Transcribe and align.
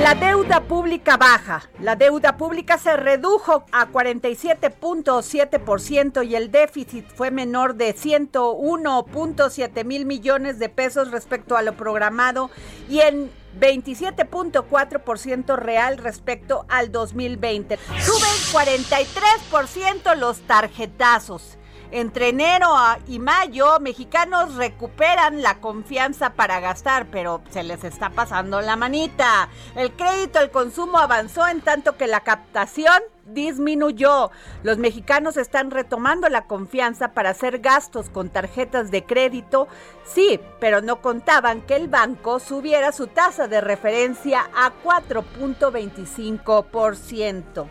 La 0.00 0.14
deuda 0.14 0.62
pública 0.62 1.18
baja. 1.18 1.68
La 1.78 1.96
deuda 1.96 2.38
pública 2.38 2.78
se 2.78 2.96
redujo 2.96 3.66
a 3.72 3.88
47.7% 3.88 6.26
y 6.26 6.34
el 6.34 6.50
déficit 6.50 7.04
fue 7.14 7.30
menor 7.30 7.74
de 7.74 7.94
101.7 7.94 9.84
mil 9.84 10.06
millones 10.06 10.58
de 10.58 10.70
pesos 10.70 11.10
respecto 11.10 11.58
a 11.58 11.62
lo 11.62 11.76
programado 11.76 12.50
y 12.88 13.00
en 13.00 13.30
27.4% 13.60 15.56
real 15.56 15.98
respecto 15.98 16.64
al 16.70 16.90
2020. 16.90 17.78
Suben 18.00 18.30
43% 18.50 20.16
los 20.16 20.40
tarjetazos. 20.40 21.58
Entre 21.92 22.30
enero 22.30 22.68
y 23.06 23.18
mayo, 23.18 23.78
mexicanos 23.78 24.54
recuperan 24.54 25.42
la 25.42 25.60
confianza 25.60 26.30
para 26.30 26.58
gastar, 26.58 27.08
pero 27.10 27.42
se 27.50 27.62
les 27.62 27.84
está 27.84 28.08
pasando 28.08 28.62
la 28.62 28.76
manita. 28.76 29.50
El 29.76 29.92
crédito 29.92 30.38
al 30.38 30.50
consumo 30.50 30.98
avanzó 30.98 31.46
en 31.46 31.60
tanto 31.60 31.98
que 31.98 32.06
la 32.06 32.20
captación 32.20 33.02
disminuyó. 33.26 34.30
Los 34.62 34.78
mexicanos 34.78 35.36
están 35.36 35.70
retomando 35.70 36.30
la 36.30 36.46
confianza 36.46 37.12
para 37.12 37.28
hacer 37.28 37.58
gastos 37.58 38.08
con 38.08 38.30
tarjetas 38.30 38.90
de 38.90 39.04
crédito, 39.04 39.68
sí, 40.06 40.40
pero 40.60 40.80
no 40.80 41.02
contaban 41.02 41.60
que 41.60 41.76
el 41.76 41.88
banco 41.88 42.40
subiera 42.40 42.92
su 42.92 43.08
tasa 43.08 43.48
de 43.48 43.60
referencia 43.60 44.48
a 44.56 44.72
4.25%. 44.82 47.68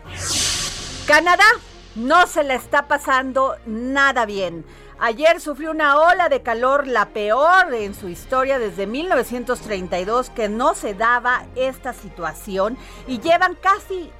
Canadá 1.08 1.42
no 1.94 2.26
se 2.26 2.42
le 2.42 2.54
está 2.54 2.88
pasando 2.88 3.56
nada 3.66 4.26
bien. 4.26 4.64
Ayer 4.98 5.40
sufrió 5.40 5.72
una 5.72 5.98
ola 5.98 6.28
de 6.28 6.42
calor, 6.42 6.86
la 6.86 7.06
peor 7.06 7.74
en 7.74 7.94
su 7.94 8.08
historia 8.08 8.58
desde 8.58 8.86
1932, 8.86 10.30
que 10.30 10.48
no 10.48 10.74
se 10.74 10.94
daba 10.94 11.46
esta 11.56 11.92
situación 11.92 12.78
y 13.06 13.18
llevan 13.18 13.56
casi 13.56 14.10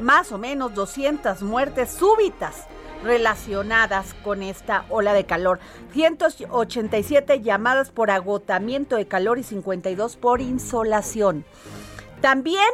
más 0.00 0.30
o 0.30 0.38
menos 0.38 0.74
200 0.74 1.42
muertes 1.42 1.90
súbitas 1.90 2.66
relacionadas 3.02 4.14
con 4.22 4.42
esta 4.42 4.84
ola 4.88 5.12
de 5.12 5.26
calor. 5.26 5.58
187 5.92 7.42
llamadas 7.42 7.90
por 7.90 8.10
agotamiento 8.10 8.96
de 8.96 9.08
calor 9.08 9.38
y 9.38 9.42
52 9.42 10.16
por 10.16 10.40
insolación. 10.40 11.44
También 12.20 12.68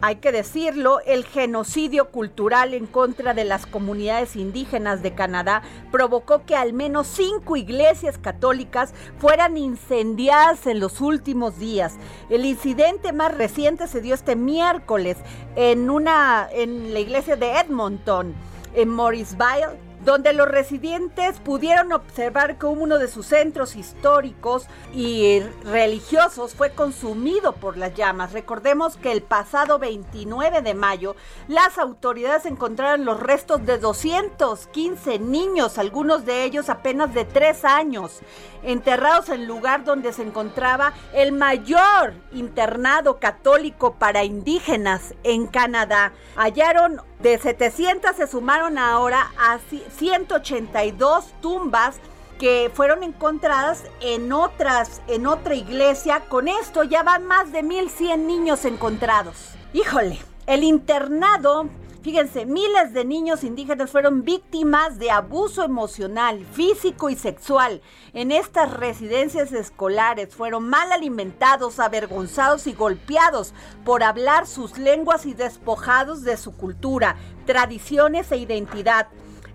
hay 0.00 0.16
que 0.16 0.32
decirlo, 0.32 1.00
el 1.06 1.24
genocidio 1.24 2.10
cultural 2.10 2.74
en 2.74 2.86
contra 2.86 3.34
de 3.34 3.44
las 3.44 3.66
comunidades 3.66 4.36
indígenas 4.36 5.02
de 5.02 5.14
Canadá 5.14 5.62
provocó 5.90 6.44
que 6.44 6.54
al 6.54 6.72
menos 6.72 7.06
cinco 7.08 7.56
iglesias 7.56 8.18
católicas 8.18 8.94
fueran 9.18 9.56
incendiadas 9.56 10.66
en 10.66 10.78
los 10.78 11.00
últimos 11.00 11.58
días. 11.58 11.96
El 12.30 12.44
incidente 12.44 13.12
más 13.12 13.36
reciente 13.36 13.88
se 13.88 14.00
dio 14.00 14.14
este 14.14 14.36
miércoles 14.36 15.16
en 15.56 15.90
una 15.90 16.48
en 16.52 16.92
la 16.94 17.00
iglesia 17.00 17.36
de 17.36 17.58
Edmonton, 17.58 18.34
en 18.74 18.88
Morrisville, 18.90 19.87
donde 20.08 20.32
los 20.32 20.48
residentes 20.48 21.38
pudieron 21.38 21.92
observar 21.92 22.56
que 22.56 22.64
uno 22.64 22.98
de 22.98 23.08
sus 23.08 23.26
centros 23.26 23.76
históricos 23.76 24.66
y 24.94 25.40
religiosos 25.64 26.54
fue 26.54 26.70
consumido 26.70 27.52
por 27.52 27.76
las 27.76 27.92
llamas. 27.92 28.32
Recordemos 28.32 28.96
que 28.96 29.12
el 29.12 29.20
pasado 29.20 29.78
29 29.78 30.62
de 30.62 30.72
mayo 30.72 31.14
las 31.46 31.76
autoridades 31.76 32.46
encontraron 32.46 33.04
los 33.04 33.20
restos 33.20 33.66
de 33.66 33.76
215 33.76 35.18
niños, 35.18 35.76
algunos 35.76 36.24
de 36.24 36.44
ellos 36.44 36.70
apenas 36.70 37.12
de 37.12 37.26
3 37.26 37.66
años, 37.66 38.20
enterrados 38.62 39.28
en 39.28 39.42
el 39.42 39.46
lugar 39.46 39.84
donde 39.84 40.14
se 40.14 40.22
encontraba 40.22 40.94
el 41.12 41.32
mayor 41.32 42.14
internado 42.32 43.18
católico 43.18 43.96
para 43.96 44.24
indígenas 44.24 45.12
en 45.22 45.48
Canadá. 45.48 46.14
Hallaron 46.34 47.02
de 47.20 47.36
700 47.36 48.14
se 48.14 48.28
sumaron 48.28 48.78
ahora 48.78 49.32
a 49.38 49.58
182 49.98 51.26
tumbas 51.40 51.96
que 52.38 52.70
fueron 52.72 53.02
encontradas 53.02 53.84
en 54.00 54.32
otras 54.32 55.02
en 55.08 55.26
otra 55.26 55.54
iglesia. 55.54 56.20
Con 56.28 56.48
esto 56.48 56.84
ya 56.84 57.02
van 57.02 57.26
más 57.26 57.52
de 57.52 57.62
1100 57.62 58.26
niños 58.26 58.64
encontrados. 58.64 59.50
Híjole, 59.72 60.18
el 60.46 60.62
internado 60.62 61.68
Fíjense, 62.00 62.46
miles 62.46 62.94
de 62.94 63.04
niños 63.04 63.42
indígenas 63.42 63.90
fueron 63.90 64.22
víctimas 64.22 64.98
de 64.98 65.10
abuso 65.10 65.64
emocional, 65.64 66.46
físico 66.52 67.10
y 67.10 67.16
sexual 67.16 67.82
en 68.14 68.30
estas 68.30 68.72
residencias 68.72 69.52
escolares. 69.52 70.34
Fueron 70.34 70.70
mal 70.70 70.92
alimentados, 70.92 71.80
avergonzados 71.80 72.66
y 72.68 72.72
golpeados 72.72 73.52
por 73.84 74.04
hablar 74.04 74.46
sus 74.46 74.78
lenguas 74.78 75.26
y 75.26 75.34
despojados 75.34 76.22
de 76.22 76.36
su 76.36 76.56
cultura, 76.56 77.16
tradiciones 77.46 78.30
e 78.30 78.38
identidad 78.38 79.08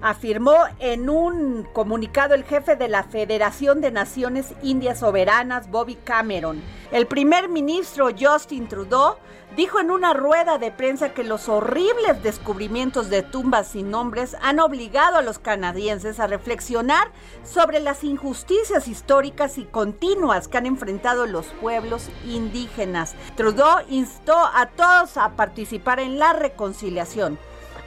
afirmó 0.03 0.57
en 0.79 1.09
un 1.09 1.63
comunicado 1.71 2.35
el 2.35 2.43
jefe 2.43 2.75
de 2.75 2.89
la 2.89 3.03
Federación 3.03 3.79
de 3.79 3.89
Naciones 3.89 4.53
Indias 4.61 4.99
Soberanas, 4.99 5.71
Bobby 5.71 5.95
Cameron. 5.95 6.61
El 6.91 7.07
primer 7.07 7.47
ministro 7.47 8.09
Justin 8.15 8.67
Trudeau 8.67 9.15
dijo 9.55 9.79
en 9.79 9.91
una 9.91 10.13
rueda 10.13 10.57
de 10.57 10.71
prensa 10.71 11.13
que 11.13 11.23
los 11.23 11.47
horribles 11.47 12.21
descubrimientos 12.21 13.09
de 13.09 13.21
tumbas 13.21 13.69
sin 13.69 13.91
nombres 13.91 14.35
han 14.41 14.59
obligado 14.59 15.17
a 15.17 15.21
los 15.21 15.39
canadienses 15.39 16.19
a 16.19 16.27
reflexionar 16.27 17.07
sobre 17.45 17.79
las 17.79 18.03
injusticias 18.03 18.89
históricas 18.89 19.57
y 19.57 19.63
continuas 19.63 20.49
que 20.49 20.57
han 20.57 20.65
enfrentado 20.65 21.27
los 21.27 21.45
pueblos 21.61 22.09
indígenas. 22.27 23.15
Trudeau 23.37 23.85
instó 23.89 24.35
a 24.35 24.65
todos 24.67 25.15
a 25.15 25.29
participar 25.37 26.01
en 26.01 26.19
la 26.19 26.33
reconciliación 26.33 27.39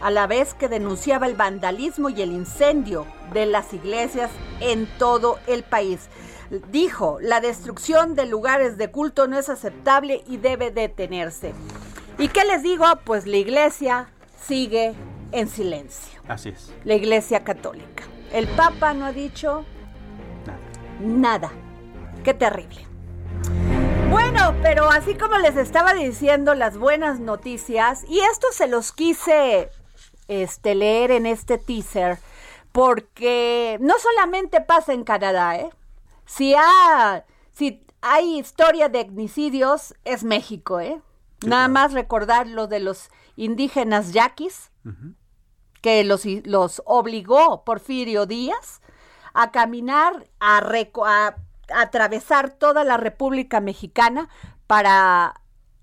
a 0.06 0.10
la 0.12 0.28
vez 0.28 0.54
que 0.54 0.68
denunciaba 0.68 1.26
el 1.26 1.34
vandalismo 1.34 2.10
y 2.10 2.22
el 2.22 2.30
incendio 2.30 3.08
de 3.32 3.44
las 3.44 3.74
iglesias 3.74 4.30
en 4.60 4.86
todo 4.98 5.40
el 5.48 5.64
país. 5.64 6.08
Dijo, 6.70 7.18
la 7.20 7.40
destrucción 7.40 8.14
de 8.14 8.24
lugares 8.24 8.78
de 8.78 8.88
culto 8.92 9.26
no 9.26 9.36
es 9.36 9.48
aceptable 9.48 10.22
y 10.28 10.36
debe 10.36 10.70
detenerse. 10.70 11.54
¿Y 12.18 12.28
qué 12.28 12.44
les 12.44 12.62
digo? 12.62 12.84
Pues 13.02 13.26
la 13.26 13.38
iglesia 13.38 14.08
sigue 14.40 14.94
en 15.32 15.48
silencio. 15.48 16.20
Así 16.28 16.50
es. 16.50 16.72
La 16.84 16.94
iglesia 16.94 17.42
católica. 17.42 18.04
El 18.32 18.46
Papa 18.46 18.94
no 18.94 19.06
ha 19.06 19.12
dicho 19.12 19.64
nada. 20.46 21.48
Nada. 21.48 21.50
Qué 22.22 22.32
terrible. 22.32 22.86
Bueno, 24.08 24.54
pero 24.62 24.88
así 24.88 25.16
como 25.16 25.36
les 25.38 25.56
estaba 25.56 25.94
diciendo 25.94 26.54
las 26.54 26.78
buenas 26.78 27.18
noticias, 27.18 28.04
y 28.08 28.20
esto 28.20 28.46
se 28.52 28.68
los 28.68 28.92
quise 28.92 29.68
este, 30.28 30.74
leer 30.74 31.10
en 31.10 31.26
este 31.26 31.58
teaser, 31.58 32.18
porque 32.72 33.78
no 33.80 33.94
solamente 33.98 34.60
pasa 34.60 34.92
en 34.92 35.04
Canadá, 35.04 35.56
¿eh? 35.56 35.70
Si, 36.24 36.54
ha, 36.54 37.24
si 37.52 37.84
hay 38.02 38.38
historia 38.38 38.88
de 38.88 39.00
etnicidios, 39.00 39.94
es 40.04 40.24
México, 40.24 40.80
¿eh? 40.80 41.00
Nada 41.46 41.68
más 41.68 41.92
recordar 41.92 42.46
lo 42.46 42.66
de 42.66 42.80
los 42.80 43.10
indígenas 43.36 44.12
yaquis, 44.12 44.70
que 45.82 46.02
los, 46.04 46.24
los 46.44 46.82
obligó 46.86 47.64
Porfirio 47.64 48.26
Díaz 48.26 48.80
a 49.34 49.50
caminar, 49.50 50.28
a, 50.40 50.58
a 50.58 51.36
atravesar 51.74 52.50
toda 52.50 52.84
la 52.84 52.96
República 52.96 53.60
Mexicana 53.60 54.28
para 54.66 55.40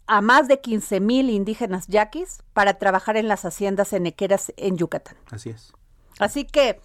a 0.07 0.21
más 0.21 0.47
de 0.47 0.59
15 0.59 0.99
mil 0.99 1.29
indígenas 1.29 1.87
yaquis 1.87 2.43
para 2.53 2.75
trabajar 2.75 3.17
en 3.17 3.27
las 3.27 3.45
haciendas 3.45 3.93
enequeras 3.93 4.53
en 4.57 4.77
Yucatán. 4.77 5.15
Así 5.31 5.49
es. 5.49 5.73
Así 6.19 6.45
que 6.45 6.79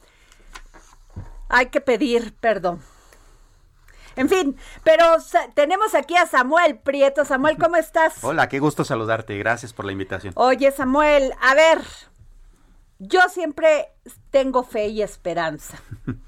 hay 1.48 1.66
que 1.66 1.80
pedir 1.80 2.34
perdón. 2.34 2.80
En 4.16 4.28
fin, 4.28 4.56
pero 4.82 5.04
tenemos 5.54 5.94
aquí 5.94 6.16
a 6.16 6.26
Samuel 6.26 6.78
Prieto. 6.78 7.24
Samuel, 7.24 7.56
¿cómo 7.56 7.76
estás? 7.76 8.22
Hola, 8.24 8.48
qué 8.48 8.58
gusto 8.58 8.84
saludarte. 8.84 9.38
Gracias 9.38 9.72
por 9.72 9.84
la 9.84 9.92
invitación. 9.92 10.32
Oye, 10.36 10.72
Samuel, 10.72 11.32
a 11.40 11.54
ver, 11.54 11.80
yo 12.98 13.20
siempre 13.30 13.92
tengo 14.30 14.64
fe 14.64 14.88
y 14.88 15.02
esperanza. 15.02 15.78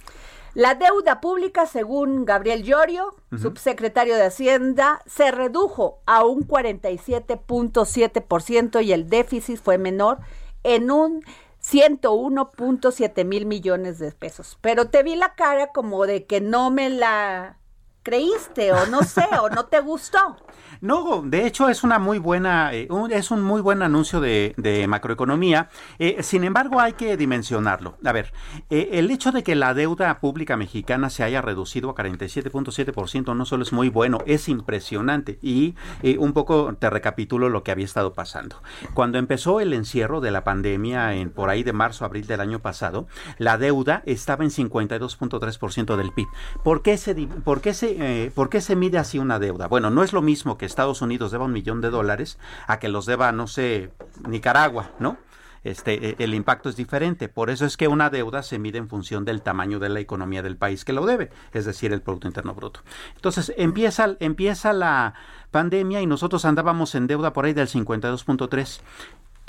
La 0.54 0.74
deuda 0.74 1.20
pública, 1.20 1.66
según 1.66 2.24
Gabriel 2.24 2.64
Llorio, 2.64 3.14
subsecretario 3.40 4.16
de 4.16 4.24
Hacienda, 4.24 5.00
se 5.06 5.30
redujo 5.30 6.00
a 6.06 6.24
un 6.24 6.44
47.7% 6.46 8.84
y 8.84 8.92
el 8.92 9.08
déficit 9.08 9.60
fue 9.60 9.78
menor 9.78 10.18
en 10.64 10.90
un 10.90 11.22
101.7 11.62 13.24
mil 13.24 13.46
millones 13.46 14.00
de 14.00 14.10
pesos. 14.12 14.58
Pero 14.60 14.88
te 14.88 15.04
vi 15.04 15.14
la 15.14 15.34
cara 15.34 15.68
como 15.68 16.06
de 16.06 16.26
que 16.26 16.40
no 16.40 16.70
me 16.70 16.90
la 16.90 17.59
creíste 18.02 18.72
o 18.72 18.86
no 18.86 19.02
sé, 19.02 19.26
o 19.40 19.48
no 19.50 19.66
te 19.66 19.80
gustó. 19.80 20.36
No, 20.80 21.22
de 21.22 21.46
hecho 21.46 21.68
es 21.68 21.84
una 21.84 21.98
muy 21.98 22.18
buena, 22.18 22.72
eh, 22.72 22.88
es 23.10 23.30
un 23.30 23.42
muy 23.42 23.60
buen 23.60 23.82
anuncio 23.82 24.20
de, 24.20 24.86
macroeconomía. 24.88 25.68
Eh, 25.98 26.22
sin 26.22 26.42
embargo, 26.42 26.80
hay 26.80 26.94
que 26.94 27.18
dimensionarlo. 27.18 27.98
A 28.02 28.12
ver, 28.12 28.32
eh, 28.70 28.88
el 28.92 29.10
hecho 29.10 29.30
de 29.30 29.42
que 29.42 29.54
la 29.54 29.74
deuda 29.74 30.20
pública 30.20 30.56
mexicana 30.56 31.10
se 31.10 31.22
haya 31.22 31.42
reducido 31.42 31.90
a 31.90 31.94
47.7% 31.94 33.36
no 33.36 33.44
solo 33.44 33.62
es 33.62 33.74
muy 33.74 33.90
bueno, 33.90 34.20
es 34.24 34.48
impresionante. 34.48 35.38
Y 35.42 35.74
un 36.18 36.32
poco 36.32 36.74
te 36.78 36.88
recapitulo 36.88 37.50
lo 37.50 37.62
que 37.62 37.72
había 37.72 37.84
estado 37.84 38.14
pasando. 38.14 38.62
Cuando 38.94 39.18
empezó 39.18 39.60
el 39.60 39.74
encierro 39.74 40.22
de 40.22 40.30
la 40.30 40.44
pandemia 40.44 41.14
en 41.14 41.30
por 41.30 41.50
ahí 41.50 41.62
de 41.62 41.74
marzo, 41.74 42.06
abril 42.06 42.26
del 42.26 42.40
año 42.40 42.60
pasado, 42.60 43.06
la 43.36 43.58
deuda 43.58 44.02
estaba 44.06 44.44
en 44.44 44.50
52.3% 44.50 45.96
del 45.96 46.12
PIB. 46.12 46.28
¿Por 46.64 46.82
qué 46.82 46.96
se, 46.96 47.14
por 47.14 47.60
qué 47.60 47.74
se, 47.74 47.89
por 48.34 48.48
qué 48.50 48.60
se 48.60 48.76
mide 48.76 48.98
así 48.98 49.18
una 49.18 49.38
deuda? 49.38 49.68
Bueno, 49.68 49.90
no 49.90 50.02
es 50.02 50.12
lo 50.12 50.22
mismo 50.22 50.58
que 50.58 50.66
Estados 50.66 51.02
Unidos 51.02 51.30
deba 51.32 51.44
un 51.44 51.52
millón 51.52 51.80
de 51.80 51.90
dólares 51.90 52.38
a 52.66 52.78
que 52.78 52.88
los 52.88 53.06
deba, 53.06 53.32
no 53.32 53.46
sé, 53.46 53.90
Nicaragua, 54.28 54.90
¿no? 54.98 55.18
Este, 55.62 56.10
e, 56.10 56.16
el 56.18 56.34
impacto 56.34 56.68
es 56.68 56.76
diferente. 56.76 57.28
Por 57.28 57.50
eso 57.50 57.66
es 57.66 57.76
que 57.76 57.88
una 57.88 58.10
deuda 58.10 58.42
se 58.42 58.58
mide 58.58 58.78
en 58.78 58.88
función 58.88 59.24
del 59.24 59.42
tamaño 59.42 59.78
de 59.78 59.88
la 59.88 60.00
economía 60.00 60.42
del 60.42 60.56
país 60.56 60.84
que 60.84 60.92
lo 60.92 61.06
debe, 61.06 61.30
es 61.52 61.64
decir, 61.64 61.92
el 61.92 62.02
Producto 62.02 62.28
Interno 62.28 62.54
Bruto. 62.54 62.80
Entonces, 63.16 63.52
empieza, 63.56 64.16
empieza 64.20 64.72
la 64.72 65.14
pandemia 65.50 66.00
y 66.00 66.06
nosotros 66.06 66.44
andábamos 66.44 66.94
en 66.94 67.06
deuda 67.06 67.32
por 67.32 67.44
ahí 67.44 67.52
del 67.52 67.68
52.3 67.68 68.80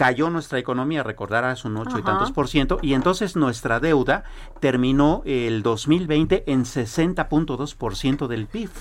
cayó 0.01 0.31
nuestra 0.31 0.57
economía, 0.57 1.03
recordarás, 1.03 1.63
un 1.63 1.77
8 1.77 1.99
y 1.99 2.01
tantos 2.01 2.31
por 2.31 2.47
ciento, 2.47 2.79
y 2.81 2.95
entonces 2.95 3.35
nuestra 3.35 3.79
deuda 3.79 4.23
terminó 4.59 5.21
el 5.27 5.61
2020 5.61 6.51
en 6.51 6.63
60.2 6.63 7.75
por 7.75 7.95
ciento 7.95 8.27
del 8.27 8.47
PIB. 8.47 8.71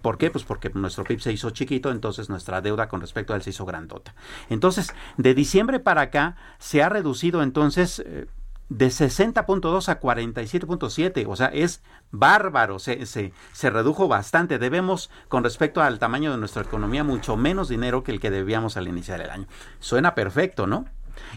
¿Por 0.00 0.18
qué? 0.18 0.30
Pues 0.30 0.44
porque 0.44 0.70
nuestro 0.70 1.02
PIB 1.02 1.18
se 1.18 1.32
hizo 1.32 1.50
chiquito, 1.50 1.90
entonces 1.90 2.28
nuestra 2.28 2.60
deuda 2.60 2.86
con 2.88 3.00
respecto 3.00 3.32
a 3.32 3.36
él 3.36 3.42
se 3.42 3.50
hizo 3.50 3.66
grandota. 3.66 4.14
Entonces, 4.50 4.94
de 5.16 5.34
diciembre 5.34 5.80
para 5.80 6.02
acá 6.02 6.36
se 6.60 6.80
ha 6.80 6.88
reducido 6.88 7.42
entonces 7.42 8.00
eh, 8.06 8.28
de 8.70 8.86
60.2 8.86 9.88
a 9.88 10.00
47.7, 10.00 11.26
o 11.28 11.36
sea, 11.36 11.48
es 11.48 11.82
bárbaro, 12.12 12.78
se, 12.78 13.04
se, 13.04 13.32
se, 13.52 13.68
redujo 13.68 14.08
bastante. 14.08 14.58
Debemos, 14.58 15.10
con 15.28 15.44
respecto 15.44 15.82
al 15.82 15.98
tamaño 15.98 16.30
de 16.30 16.38
nuestra 16.38 16.62
economía, 16.62 17.04
mucho 17.04 17.36
menos 17.36 17.68
dinero 17.68 18.04
que 18.04 18.12
el 18.12 18.20
que 18.20 18.30
debíamos 18.30 18.76
al 18.76 18.88
iniciar 18.88 19.20
el 19.20 19.30
año. 19.30 19.46
Suena 19.80 20.14
perfecto, 20.14 20.68
¿no? 20.68 20.86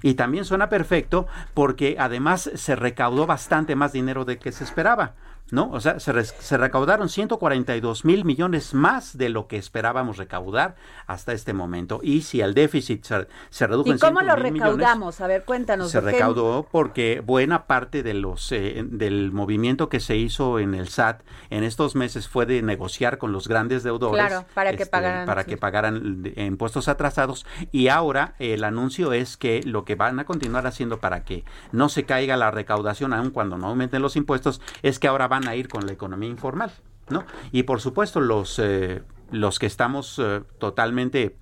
Y 0.03 0.13
también 0.13 0.45
suena 0.45 0.69
perfecto 0.69 1.27
porque 1.53 1.97
además 1.99 2.51
se 2.53 2.75
recaudó 2.75 3.25
bastante 3.25 3.75
más 3.75 3.91
dinero 3.91 4.25
de 4.25 4.37
que 4.37 4.51
se 4.51 4.63
esperaba. 4.63 5.13
¿No? 5.51 5.69
O 5.71 5.79
sea, 5.79 5.99
se, 5.99 6.23
se, 6.23 6.57
recaudaron 6.57 7.09
142 7.09 8.05
mil 8.05 8.25
millones 8.25 8.73
más 8.73 9.17
de 9.17 9.29
lo 9.29 9.47
que 9.47 9.57
esperábamos 9.57 10.17
recaudar 10.17 10.75
hasta 11.05 11.33
este 11.33 11.53
momento. 11.53 11.99
Y 12.01 12.21
si 12.21 12.41
el 12.41 12.53
déficit 12.53 13.05
se, 13.05 13.67
redujo 13.67 13.93
¿Y 13.93 13.99
cómo 13.99 14.21
lo 14.21 14.35
recaudamos? 14.35 15.21
a 15.21 15.27
ver, 15.27 15.43
cuéntanos. 15.43 15.91
Se 15.91 16.01
recaudó 16.01 16.67
porque 16.71 17.21
buena 17.23 17.65
parte 17.65 18.03
de 18.03 18.13
los 18.13 18.51
eh, 18.51 18.83
del 18.85 19.31
movimiento 19.31 19.89
que 19.89 19.99
se 19.99 20.15
hizo 20.15 20.59
en 20.59 20.73
el 20.73 20.87
SAT 20.87 21.21
en 21.49 21.63
estos 21.63 21.95
meses 21.95 22.27
fue 22.27 22.45
de 22.45 22.61
negociar 22.61 23.17
con 23.17 23.31
los 23.31 23.47
grandes 23.47 23.83
deudores. 23.83 24.25
Claro, 24.25 24.45
para 24.53 24.71
que 24.71 24.83
este, 24.83 24.91
pagaran. 24.91 25.25
Para 25.25 25.43
que 25.43 25.57
pagaran 25.57 26.23
impuestos 26.35 26.87
atrasados. 26.87 27.45
Y 27.71 27.89
ahora 27.89 28.33
el 28.39 28.63
anuncio 28.63 29.13
es 29.13 29.37
que 29.37 29.61
lo 29.63 29.85
que 29.85 29.95
van 29.95 30.19
a 30.19 30.25
continuar 30.25 30.65
haciendo 30.67 30.99
para 30.99 31.23
que 31.23 31.43
no 31.71 31.89
se 31.89 32.05
caiga 32.05 32.37
la 32.37 32.51
recaudación, 32.51 33.13
aun 33.13 33.29
cuando 33.29 33.57
no 33.57 33.67
aumenten 33.67 34.01
los 34.01 34.15
impuestos, 34.15 34.61
es 34.81 34.99
que 34.99 35.07
ahora 35.07 35.27
van 35.33 35.47
a 35.47 35.55
ir 35.55 35.67
con 35.67 35.87
la 35.87 35.93
economía 35.93 36.29
informal, 36.29 36.71
¿no? 37.09 37.25
Y 37.51 37.63
por 37.63 37.81
supuesto 37.81 38.21
los, 38.21 38.59
eh, 38.59 39.01
los 39.31 39.57
que 39.57 39.65
estamos 39.65 40.19
eh, 40.19 40.41
totalmente 40.59 41.35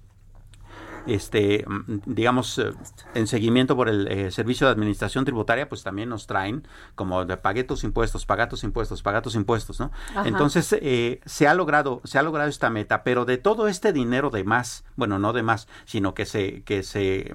este, 1.08 1.66
mm, 1.68 2.00
digamos, 2.06 2.58
eh, 2.58 2.72
en 3.14 3.28
seguimiento 3.28 3.76
por 3.76 3.90
el 3.90 4.08
eh, 4.08 4.32
Servicio 4.32 4.68
de 4.68 4.74
Administración 4.74 5.26
Tributaria, 5.26 5.68
pues 5.70 5.84
también 5.84 6.10
nos 6.10 6.28
traen 6.28 6.68
como 6.96 7.26
de 7.26 7.38
pague 7.38 7.64
tus 7.64 7.84
impuestos, 7.84 8.26
paga 8.26 8.50
tus 8.50 8.64
impuestos, 8.64 9.02
paga 9.02 9.22
tus 9.22 9.36
impuestos, 9.36 9.80
¿no? 9.80 9.92
Entonces, 10.26 10.74
eh, 10.82 11.22
se 11.26 11.48
ha 11.48 11.54
logrado, 11.54 12.02
se 12.04 12.20
ha 12.20 12.24
logrado 12.24 12.50
esta 12.50 12.70
meta, 12.70 13.04
pero 13.04 13.26
de 13.26 13.38
todo 13.38 13.68
este 13.68 13.94
dinero 13.94 14.30
de 14.30 14.44
más, 14.44 14.84
bueno, 14.96 15.20
no 15.20 15.34
de 15.34 15.44
más, 15.44 15.68
sino 15.86 16.14
que 16.14 16.26
se, 16.26 16.64
que 16.64 16.84
se 16.84 17.34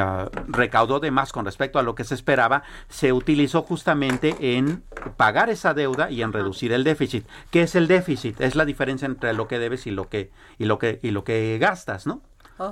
ah, 0.00 0.28
recaudó 0.48 1.00
de 1.00 1.10
más 1.10 1.32
con 1.32 1.44
respecto 1.44 1.78
a 1.78 1.82
lo 1.82 1.94
que 1.94 2.04
se 2.04 2.14
esperaba, 2.14 2.62
se 2.88 3.12
utilizó 3.12 3.62
justamente 3.62 4.56
en 4.56 4.82
pagar 5.16 5.50
esa 5.50 5.74
deuda 5.74 6.10
y 6.10 6.22
en 6.22 6.32
reducir 6.32 6.72
el 6.72 6.84
déficit. 6.84 7.26
¿Qué 7.50 7.62
es 7.62 7.74
el 7.74 7.88
déficit? 7.88 8.40
Es 8.40 8.54
la 8.56 8.64
diferencia 8.64 9.06
entre 9.06 9.32
lo 9.32 9.48
que 9.48 9.58
debes 9.58 9.86
y 9.86 9.90
lo 9.90 10.08
que, 10.08 10.30
y 10.58 10.64
lo 10.64 10.78
que, 10.78 11.00
y 11.02 11.10
lo 11.10 11.24
que 11.24 11.58
gastas, 11.60 12.06
¿no? 12.06 12.22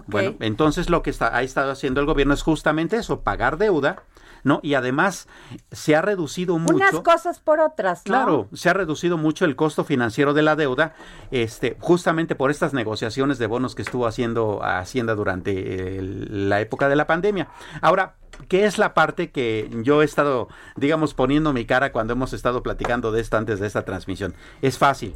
Bueno, 0.06 0.36
entonces 0.40 0.90
lo 0.90 1.02
que 1.02 1.10
está, 1.10 1.36
ha 1.36 1.42
estado 1.42 1.70
haciendo 1.70 2.00
el 2.00 2.06
gobierno 2.06 2.34
es 2.34 2.42
justamente 2.42 2.96
eso, 2.96 3.20
pagar 3.20 3.58
deuda, 3.58 4.04
¿no? 4.44 4.60
Y 4.62 4.74
además 4.74 5.28
se 5.70 5.96
ha 5.96 6.02
reducido 6.02 6.58
mucho. 6.58 6.74
Unas 6.74 7.00
cosas 7.00 7.40
por 7.40 7.60
otras, 7.60 8.02
¿no? 8.06 8.12
Claro, 8.12 8.48
se 8.52 8.68
ha 8.68 8.72
reducido 8.72 9.18
mucho 9.18 9.44
el 9.44 9.56
costo 9.56 9.84
financiero 9.84 10.34
de 10.34 10.42
la 10.42 10.56
deuda, 10.56 10.94
este, 11.30 11.76
justamente 11.80 12.34
por 12.34 12.50
estas 12.50 12.72
negociaciones 12.72 13.38
de 13.38 13.46
bonos 13.46 13.74
que 13.74 13.82
estuvo 13.82 14.06
haciendo 14.06 14.60
Hacienda 14.62 15.14
durante 15.14 16.00
la 16.02 16.60
época 16.60 16.88
de 16.88 16.96
la 16.96 17.06
pandemia. 17.06 17.48
Ahora, 17.80 18.14
¿qué 18.48 18.64
es 18.64 18.78
la 18.78 18.94
parte 18.94 19.30
que 19.30 19.70
yo 19.82 20.02
he 20.02 20.04
estado, 20.04 20.48
digamos, 20.76 21.14
poniendo 21.14 21.52
mi 21.52 21.64
cara 21.64 21.92
cuando 21.92 22.14
hemos 22.14 22.32
estado 22.32 22.62
platicando 22.62 23.12
de 23.12 23.20
esto 23.20 23.36
antes 23.36 23.60
de 23.60 23.66
esta 23.66 23.84
transmisión? 23.84 24.34
Es 24.62 24.78
fácil 24.78 25.14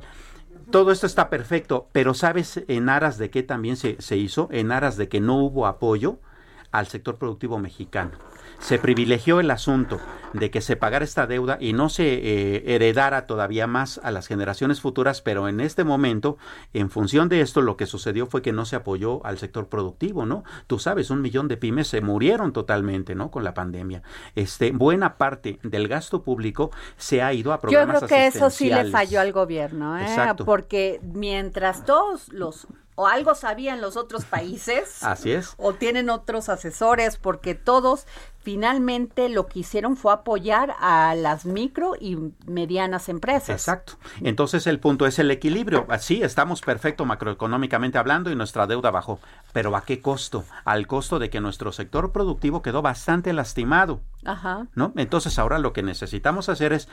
todo 0.75 0.91
esto 0.91 1.07
está 1.07 1.31
perfecto, 1.31 1.89
pero 1.93 2.15
¿sabes 2.15 2.65
en 2.67 2.89
aras 2.89 3.17
de 3.17 3.31
qué 3.31 3.45
también 3.45 3.77
se, 3.77 3.95
se 4.03 4.17
hizo? 4.17 4.49
En 4.51 4.73
aras 4.73 4.97
de 4.97 5.09
que 5.09 5.21
no 5.21 5.37
hubo 5.37 5.69
apoyo 5.69 6.19
al 6.73 6.89
sector 6.89 7.17
productivo 7.17 7.61
mexicano 7.61 8.19
se 8.65 8.79
privilegió 8.79 9.41
el 9.41 9.51
asunto 9.51 10.01
de 10.33 10.51
que 10.51 10.63
se 10.63 10.75
pagara 10.75 11.05
esta 11.05 11.27
deuda 11.27 11.59
y 11.61 11.75
no 11.75 11.91
se 11.91 12.15
eh, 12.15 12.75
heredara 12.75 13.27
todavía 13.27 13.67
más 13.67 14.01
a 14.03 14.11
las 14.11 14.27
generaciones 14.27 14.81
futuras, 14.81 15.21
pero 15.21 15.49
en 15.49 15.61
este 15.61 15.85
momento, 15.85 16.39
en 16.73 16.89
función 16.89 17.29
de 17.29 17.43
esto, 17.43 17.61
lo 17.61 17.77
que 17.77 17.85
sucedió 17.85 18.27
fue 18.27 18.41
que 18.41 18.53
no 18.53 18.65
se 18.65 18.77
apoyó 18.77 19.25
al 19.27 19.37
sector 19.37 19.69
productivo, 19.69 20.25
¿no? 20.25 20.45
Tú 20.67 20.79
sabes, 20.79 21.11
un 21.11 21.21
millón 21.21 21.47
de 21.47 21.59
pymes 21.59 21.89
se 21.89 22.01
murieron 22.01 22.55
totalmente, 22.55 23.15
¿no? 23.15 23.31
Con 23.31 23.45
la 23.45 23.53
pandemia. 23.53 24.03
Este, 24.35 24.71
buena 24.73 25.19
parte 25.19 25.59
del 25.63 25.87
gasto 25.87 26.23
público 26.23 26.71
se 26.97 27.21
ha 27.21 27.35
ido 27.35 27.53
a 27.53 27.61
programas 27.61 28.01
Yo 28.01 28.07
creo 28.07 28.19
que 28.19 28.27
eso 28.27 28.49
sí 28.49 28.71
le 28.71 28.87
falló 28.87 29.21
al 29.21 29.33
gobierno, 29.33 29.99
¿eh? 29.99 30.05
Exacto. 30.05 30.47
Porque 30.47 31.01
mientras 31.03 31.85
todos 31.85 32.33
los 32.33 32.67
o 32.97 33.07
algo 33.07 33.35
sabían 33.35 33.81
los 33.81 33.97
otros 33.97 34.25
países. 34.25 35.03
Así 35.03 35.33
es. 35.33 35.55
O 35.59 35.75
tienen 35.75 36.11
otros 36.11 36.49
asesores, 36.49 37.17
porque 37.17 37.55
todos 37.55 38.07
finalmente 38.45 39.31
lo 39.31 39.47
que 39.47 39.61
hicieron 39.61 39.97
fue 39.97 40.13
apoyar 40.13 40.77
a 40.79 41.15
las 41.15 41.47
micro 41.47 41.95
y 41.99 42.19
medianas 42.47 43.09
empresas. 43.09 43.49
Exacto. 43.49 43.95
Entonces 44.21 44.67
el 44.67 44.79
punto 44.79 45.07
es 45.07 45.19
el 45.19 45.31
equilibrio. 45.31 45.87
Así 45.89 46.23
estamos 46.23 46.61
perfecto 46.61 47.07
macroeconómicamente 47.07 47.97
hablando 47.97 48.31
y 48.31 48.37
nuestra 48.37 48.67
deuda 48.67 48.91
bajó. 48.91 49.19
Pero 49.55 49.75
¿a 49.75 49.85
qué 49.85 50.01
costo? 50.03 50.45
Al 50.67 50.87
costo 50.87 51.19
de 51.19 51.31
que 51.31 51.41
nuestro 51.41 51.73
sector 51.73 52.13
productivo 52.13 52.61
quedó 52.61 52.83
bastante 52.83 53.33
lastimado. 53.33 54.03
Ajá. 54.27 54.67
¿No? 54.75 54.93
Entonces 54.97 55.39
ahora 55.39 55.59
lo 55.59 55.73
que 55.73 55.83
necesitamos 55.83 56.51
hacer 56.51 56.75
es 56.75 56.89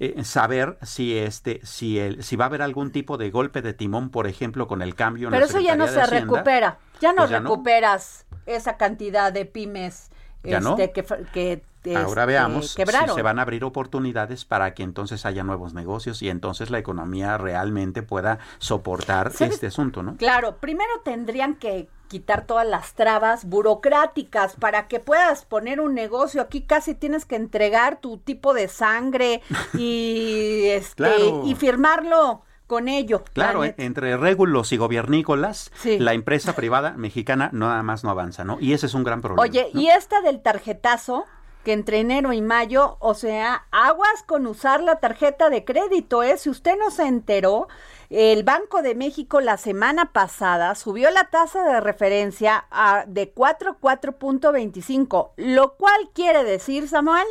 eh, 0.00 0.24
saber 0.24 0.76
si 0.82 1.16
este, 1.16 1.60
si 1.62 2.00
el, 2.00 2.24
si 2.24 2.34
va 2.34 2.46
a 2.46 2.48
haber 2.48 2.62
algún 2.62 2.90
tipo 2.90 3.16
de 3.16 3.30
golpe 3.30 3.62
de 3.62 3.74
timón, 3.74 4.10
por 4.10 4.26
ejemplo, 4.26 4.66
con 4.66 4.82
el 4.82 4.96
cambio. 4.96 5.30
Pero 5.30 5.46
eso 5.46 5.60
ya 5.60 5.76
no 5.76 5.86
se 5.86 6.04
recupera. 6.04 6.78
Ya 7.00 7.12
no 7.12 7.28
pues 7.28 7.30
recuperas 7.30 8.26
esa 8.46 8.76
cantidad 8.76 9.32
de 9.32 9.44
pymes 9.44 10.10
este, 10.46 10.92
que, 11.32 11.62
Ahora 11.94 12.26
veamos 12.26 12.72
si 12.72 12.84
se 13.14 13.22
van 13.22 13.38
a 13.38 13.42
abrir 13.42 13.64
oportunidades 13.64 14.44
para 14.44 14.74
que 14.74 14.82
entonces 14.82 15.24
haya 15.24 15.44
nuevos 15.44 15.72
negocios 15.72 16.20
y 16.22 16.28
entonces 16.28 16.70
la 16.70 16.78
economía 16.78 17.38
realmente 17.38 18.02
pueda 18.02 18.38
soportar 18.58 19.30
este 19.38 19.68
asunto, 19.68 20.02
¿no? 20.02 20.16
Claro, 20.16 20.56
primero 20.56 20.90
tendrían 21.04 21.54
que 21.54 21.88
quitar 22.08 22.46
todas 22.46 22.66
las 22.66 22.94
trabas 22.94 23.44
burocráticas 23.44 24.56
para 24.56 24.88
que 24.88 25.00
puedas 25.00 25.44
poner 25.44 25.80
un 25.80 25.94
negocio. 25.94 26.40
Aquí 26.40 26.62
casi 26.62 26.94
tienes 26.94 27.24
que 27.24 27.36
entregar 27.36 28.00
tu 28.00 28.18
tipo 28.18 28.54
de 28.54 28.68
sangre 28.68 29.42
y 29.74 30.64
este 30.70 31.08
y 31.44 31.54
firmarlo 31.54 32.42
con 32.66 32.88
ello. 32.88 33.22
Claro, 33.32 33.62
entre 33.64 34.16
régulos 34.16 34.72
y 34.72 34.76
gobiernícolas, 34.76 35.70
la 35.84 36.12
empresa 36.12 36.54
privada 36.54 36.92
mexicana 36.92 37.50
nada 37.52 37.82
más 37.82 38.04
no 38.04 38.10
avanza, 38.10 38.44
¿no? 38.44 38.58
Y 38.60 38.72
ese 38.72 38.86
es 38.86 38.94
un 38.94 39.04
gran 39.04 39.20
problema. 39.20 39.42
Oye, 39.42 39.70
y 39.72 39.88
esta 39.88 40.20
del 40.20 40.40
tarjetazo, 40.40 41.24
que 41.64 41.72
entre 41.72 42.00
enero 42.00 42.32
y 42.32 42.42
mayo, 42.42 42.96
o 43.00 43.14
sea, 43.14 43.66
aguas 43.72 44.22
con 44.26 44.46
usar 44.46 44.82
la 44.82 44.96
tarjeta 44.96 45.50
de 45.50 45.64
crédito, 45.64 46.22
¿eh? 46.22 46.36
Si 46.36 46.48
usted 46.48 46.76
no 46.78 46.90
se 46.90 47.06
enteró, 47.06 47.68
el 48.08 48.44
Banco 48.44 48.82
de 48.82 48.94
México 48.94 49.40
la 49.40 49.56
semana 49.56 50.12
pasada 50.12 50.74
subió 50.76 51.10
la 51.10 51.24
tasa 51.24 51.64
de 51.64 51.80
referencia 51.80 52.66
a, 52.70 53.04
de 53.06 53.30
4 53.30 53.78
4.25, 53.80 55.30
lo 55.36 55.74
cual 55.74 56.10
quiere 56.14 56.44
decir, 56.44 56.88
Samuel, 56.88 57.26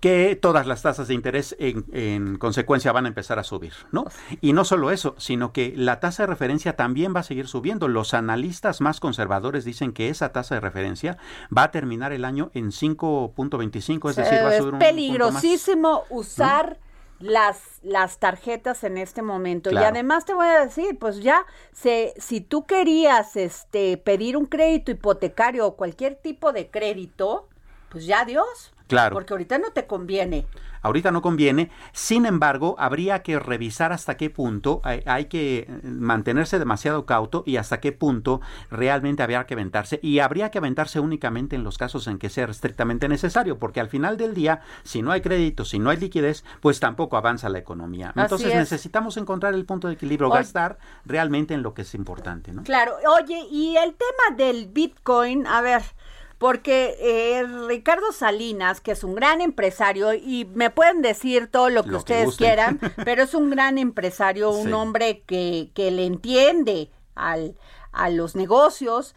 que 0.00 0.36
todas 0.40 0.66
las 0.66 0.82
tasas 0.82 1.08
de 1.08 1.14
interés 1.14 1.54
en, 1.58 2.38
consecuencia 2.38 2.92
van 2.92 3.04
a 3.04 3.08
empezar 3.08 3.38
a 3.38 3.44
subir, 3.44 3.74
¿no? 3.92 4.04
Y 4.40 4.52
no 4.52 4.64
solo 4.64 4.90
eso, 4.90 5.14
sino 5.18 5.52
que 5.52 5.74
la 5.76 6.00
tasa 6.00 6.22
de 6.22 6.28
referencia 6.28 6.74
también 6.74 7.14
va 7.14 7.20
a 7.20 7.24
seguir 7.24 7.46
subiendo. 7.46 7.86
Los 7.86 8.14
analistas 8.14 8.80
más 8.80 8.98
conservadores 8.98 9.64
dicen 9.64 9.92
que 9.92 10.08
esa 10.08 10.32
tasa 10.32 10.56
de 10.56 10.60
referencia 10.60 11.18
va 11.56 11.64
a 11.64 11.70
terminar 11.70 12.12
el 12.12 12.24
año 12.24 12.50
en 12.54 12.70
5.25, 12.70 14.10
es 14.10 14.16
decir, 14.16 14.38
va 14.42 14.48
a 14.48 14.58
subir 14.58 14.74
un 14.74 14.78
peligrosísimo 14.78 16.04
usar 16.08 16.78
las, 17.20 17.60
las 17.82 18.18
tarjetas 18.18 18.82
en 18.82 18.96
este 18.96 19.22
momento. 19.22 19.70
Y 19.70 19.76
además 19.76 20.24
te 20.24 20.34
voy 20.34 20.46
a 20.46 20.64
decir, 20.64 20.98
pues 20.98 21.22
ya, 21.22 21.44
se, 21.72 22.14
si 22.16 22.40
tú 22.40 22.64
querías 22.64 23.36
este, 23.36 23.98
pedir 23.98 24.36
un 24.36 24.46
crédito 24.46 24.90
hipotecario 24.90 25.66
o 25.66 25.76
cualquier 25.76 26.16
tipo 26.16 26.52
de 26.52 26.70
crédito, 26.70 27.49
pues 27.90 28.06
ya 28.06 28.24
Dios. 28.24 28.72
Claro. 28.88 29.14
Porque 29.14 29.34
ahorita 29.34 29.58
no 29.58 29.70
te 29.70 29.86
conviene. 29.86 30.46
Ahorita 30.82 31.12
no 31.12 31.22
conviene. 31.22 31.70
Sin 31.92 32.26
embargo, 32.26 32.74
habría 32.78 33.22
que 33.22 33.38
revisar 33.38 33.92
hasta 33.92 34.16
qué 34.16 34.30
punto 34.30 34.80
hay, 34.82 35.26
que 35.26 35.68
mantenerse 35.84 36.58
demasiado 36.58 37.06
cauto 37.06 37.44
y 37.46 37.56
hasta 37.56 37.80
qué 37.80 37.92
punto 37.92 38.40
realmente 38.70 39.22
habría 39.22 39.46
que 39.46 39.54
aventarse. 39.54 40.00
Y 40.02 40.18
habría 40.18 40.50
que 40.50 40.58
aventarse 40.58 40.98
únicamente 40.98 41.54
en 41.54 41.62
los 41.62 41.78
casos 41.78 42.08
en 42.08 42.18
que 42.18 42.30
sea 42.30 42.46
estrictamente 42.46 43.08
necesario, 43.08 43.58
porque 43.58 43.78
al 43.78 43.88
final 43.88 44.16
del 44.16 44.34
día, 44.34 44.62
si 44.82 45.02
no 45.02 45.12
hay 45.12 45.20
crédito, 45.20 45.64
si 45.64 45.78
no 45.78 45.90
hay 45.90 45.98
liquidez, 45.98 46.44
pues 46.60 46.80
tampoco 46.80 47.16
avanza 47.16 47.48
la 47.48 47.58
economía. 47.58 48.12
Entonces 48.16 48.54
necesitamos 48.54 49.16
encontrar 49.18 49.54
el 49.54 49.66
punto 49.66 49.86
de 49.86 49.94
equilibrio, 49.94 50.30
gastar 50.30 50.78
realmente 51.04 51.54
en 51.54 51.62
lo 51.62 51.74
que 51.74 51.82
es 51.82 51.94
importante, 51.94 52.52
¿no? 52.52 52.62
Claro. 52.64 52.96
Oye, 53.20 53.46
y 53.50 53.76
el 53.76 53.94
tema 53.94 54.36
del 54.36 54.66
Bitcoin, 54.66 55.46
a 55.46 55.60
ver 55.60 55.82
porque 56.40 56.96
eh, 57.00 57.46
Ricardo 57.68 58.12
Salinas, 58.12 58.80
que 58.80 58.92
es 58.92 59.04
un 59.04 59.14
gran 59.14 59.42
empresario, 59.42 60.14
y 60.14 60.46
me 60.54 60.70
pueden 60.70 61.02
decir 61.02 61.48
todo 61.48 61.68
lo 61.68 61.84
que 61.84 61.96
ustedes 61.96 62.34
quieran, 62.36 62.80
pero 63.04 63.24
es 63.24 63.34
un 63.34 63.50
gran 63.50 63.76
empresario, 63.76 64.50
un 64.50 64.72
hombre 64.72 65.22
que, 65.26 65.70
que 65.74 65.90
le 65.90 66.06
entiende 66.06 66.90
al, 67.14 67.58
a 67.92 68.08
los 68.08 68.36
negocios 68.36 69.14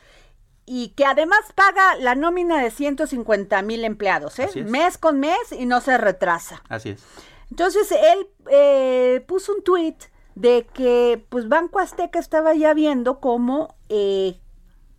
y 0.66 0.90
que 0.90 1.06
además 1.06 1.40
paga 1.56 1.96
la 1.96 2.14
nómina 2.14 2.62
de 2.62 2.72
150 2.72 3.62
mil 3.62 3.86
empleados, 3.86 4.38
¿eh? 4.40 4.50
mes 4.66 4.98
con 4.98 5.22
mes 5.22 5.54
y 5.58 5.66
no 5.66 5.80
se 5.80 5.98
retrasa. 5.98 6.62
Así 6.68 6.90
es. 6.90 7.06
Entonces 7.50 7.90
él 7.94 8.28
eh, 8.50 9.24
puso 9.26 9.54
un 9.54 9.64
tuit 9.64 9.96
de 10.36 10.68
que 10.74 11.26
pues 11.30 11.48
Banco 11.48 11.80
Azteca 11.80 12.20
estaba 12.20 12.54
ya 12.54 12.74
viendo 12.74 13.22
cómo 13.22 13.78
eh, 13.88 14.42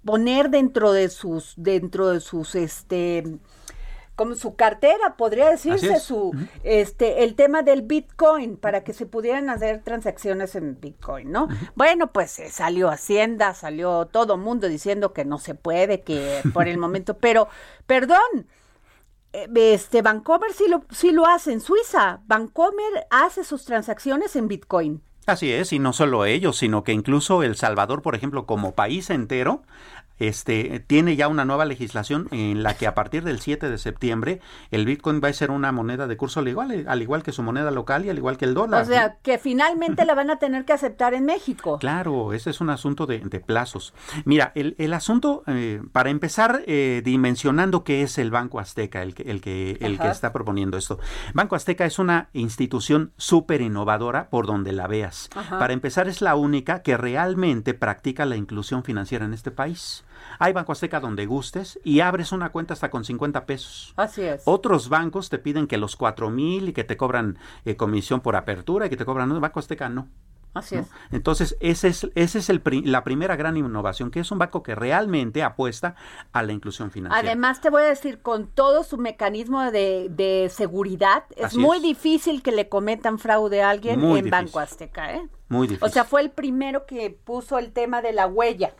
poner 0.04 0.50
dentro 0.50 0.92
de 0.92 1.08
sus, 1.08 1.54
dentro 1.56 2.08
de 2.08 2.20
sus, 2.20 2.54
este, 2.54 3.24
como 4.16 4.34
su 4.34 4.54
cartera, 4.54 5.16
podría 5.16 5.50
decirse, 5.50 5.98
su, 5.98 6.32
este, 6.62 7.24
el 7.24 7.34
tema 7.34 7.62
del 7.62 7.82
Bitcoin, 7.82 8.56
para 8.56 8.84
que 8.84 8.92
se 8.92 9.06
pudieran 9.06 9.50
hacer 9.50 9.82
transacciones 9.82 10.54
en 10.54 10.80
Bitcoin, 10.80 11.32
¿no? 11.32 11.48
Bueno, 11.74 12.12
pues 12.12 12.38
eh, 12.38 12.50
salió 12.50 12.90
Hacienda, 12.90 13.54
salió 13.54 14.06
todo 14.06 14.36
mundo 14.36 14.68
diciendo 14.68 15.12
que 15.12 15.24
no 15.24 15.38
se 15.38 15.54
puede, 15.54 16.02
que 16.02 16.42
por 16.52 16.68
el 16.68 16.78
momento, 16.78 17.18
pero, 17.18 17.48
perdón, 17.86 18.46
eh, 19.32 19.48
este 19.54 20.02
Bancomer 20.02 20.52
sí 20.52 20.68
lo, 20.68 20.84
sí 20.90 21.10
lo 21.10 21.26
hace 21.26 21.52
en 21.52 21.60
Suiza. 21.60 22.20
Bancomer 22.26 23.06
hace 23.10 23.42
sus 23.42 23.64
transacciones 23.64 24.36
en 24.36 24.46
Bitcoin. 24.46 25.02
Así 25.26 25.50
es, 25.50 25.72
y 25.72 25.78
no 25.78 25.94
solo 25.94 26.26
ellos, 26.26 26.58
sino 26.58 26.84
que 26.84 26.92
incluso 26.92 27.42
El 27.42 27.56
Salvador, 27.56 28.02
por 28.02 28.14
ejemplo, 28.14 28.44
como 28.44 28.74
país 28.74 29.08
entero, 29.08 29.62
este, 30.18 30.84
tiene 30.86 31.16
ya 31.16 31.28
una 31.28 31.44
nueva 31.44 31.64
legislación 31.64 32.28
en 32.30 32.62
la 32.62 32.74
que 32.74 32.86
a 32.86 32.94
partir 32.94 33.24
del 33.24 33.40
7 33.40 33.68
de 33.68 33.78
septiembre 33.78 34.40
el 34.70 34.84
Bitcoin 34.84 35.20
va 35.22 35.28
a 35.28 35.32
ser 35.32 35.50
una 35.50 35.72
moneda 35.72 36.06
de 36.06 36.16
curso 36.16 36.42
legal, 36.42 36.84
al 36.88 37.02
igual 37.02 37.22
que 37.22 37.32
su 37.32 37.42
moneda 37.42 37.70
local 37.70 38.04
y 38.04 38.10
al 38.10 38.18
igual 38.18 38.36
que 38.36 38.44
el 38.44 38.54
dólar. 38.54 38.82
O 38.82 38.84
sea, 38.84 39.16
que 39.22 39.38
finalmente 39.38 40.04
la 40.04 40.14
van 40.14 40.30
a 40.30 40.38
tener 40.38 40.64
que 40.64 40.72
aceptar 40.72 41.14
en 41.14 41.24
México. 41.24 41.78
Claro, 41.84 42.32
ese 42.32 42.50
es 42.50 42.60
un 42.62 42.70
asunto 42.70 43.04
de, 43.04 43.20
plazos. 43.44 43.92
Mira, 44.24 44.52
el, 44.54 44.74
el 44.78 44.94
asunto, 44.94 45.42
eh, 45.46 45.82
para 45.92 46.08
empezar, 46.08 46.62
eh, 46.66 47.02
dimensionando 47.04 47.84
qué 47.84 48.02
es 48.02 48.16
el 48.16 48.30
Banco 48.30 48.58
Azteca, 48.58 49.02
el 49.02 49.14
que, 49.14 49.24
el 49.24 49.42
que, 49.42 49.76
el 49.80 49.98
que 49.98 50.08
está 50.08 50.32
proponiendo 50.32 50.78
esto. 50.78 50.98
Banco 51.34 51.56
Azteca 51.56 51.84
es 51.84 51.98
una 51.98 52.30
institución 52.32 53.12
súper 53.16 53.60
innovadora 53.60 54.30
por 54.30 54.46
donde 54.46 54.72
la 54.72 54.86
veas. 54.86 55.28
Para 55.50 55.74
empezar, 55.74 56.08
es 56.08 56.22
la 56.22 56.36
única 56.36 56.82
que 56.82 56.96
realmente 56.96 57.74
practica 57.74 58.24
la 58.24 58.36
inclusión 58.36 58.82
financiera 58.82 59.24
en 59.24 59.34
este 59.34 59.50
país. 59.50 60.04
Hay 60.38 60.52
Banco 60.52 60.72
Azteca 60.72 61.00
donde 61.00 61.26
gustes 61.26 61.80
y 61.84 62.00
abres 62.00 62.32
una 62.32 62.50
cuenta 62.50 62.74
hasta 62.74 62.90
con 62.90 63.04
50 63.04 63.46
pesos. 63.46 63.92
Así 63.96 64.22
es. 64.22 64.42
Otros 64.44 64.88
bancos 64.88 65.30
te 65.30 65.38
piden 65.38 65.66
que 65.66 65.78
los 65.78 65.96
cuatro 65.96 66.30
mil 66.30 66.68
y 66.68 66.72
que 66.72 66.84
te 66.84 66.96
cobran 66.96 67.38
eh, 67.64 67.76
comisión 67.76 68.20
por 68.20 68.36
apertura 68.36 68.86
y 68.86 68.90
que 68.90 68.96
te 68.96 69.04
cobran. 69.04 69.28
No, 69.28 69.40
Banco 69.40 69.60
Azteca 69.60 69.88
no. 69.88 70.08
Así 70.54 70.76
es. 70.76 70.86
Entonces, 71.10 71.56
esa 71.58 71.88
es, 71.88 72.08
ese 72.14 72.38
es 72.38 72.48
el, 72.48 72.62
la 72.84 73.02
primera 73.02 73.34
gran 73.34 73.56
innovación, 73.56 74.12
que 74.12 74.20
es 74.20 74.30
un 74.30 74.38
banco 74.38 74.62
que 74.62 74.76
realmente 74.76 75.42
apuesta 75.42 75.96
a 76.32 76.44
la 76.44 76.52
inclusión 76.52 76.92
financiera. 76.92 77.28
Además, 77.28 77.60
te 77.60 77.70
voy 77.70 77.82
a 77.82 77.86
decir, 77.86 78.20
con 78.22 78.46
todo 78.46 78.84
su 78.84 78.96
mecanismo 78.96 79.72
de, 79.72 80.50
seguridad, 80.54 81.24
es 81.34 81.56
muy 81.56 81.80
difícil 81.80 82.40
que 82.42 82.52
le 82.52 82.68
cometan 82.68 83.18
fraude 83.18 83.62
a 83.62 83.70
alguien 83.70 84.02
en 84.04 84.30
Banco 84.30 84.60
Azteca. 84.60 85.14
¿eh? 85.14 85.28
Muy 85.48 85.66
difícil. 85.66 85.88
O 85.88 85.90
sea, 85.90 86.04
fue 86.04 86.20
el 86.20 86.30
primero 86.30 86.86
que 86.86 87.10
puso 87.10 87.58
el 87.58 87.72
tema 87.72 88.00
de 88.00 88.12
la 88.12 88.28
huella. 88.28 88.74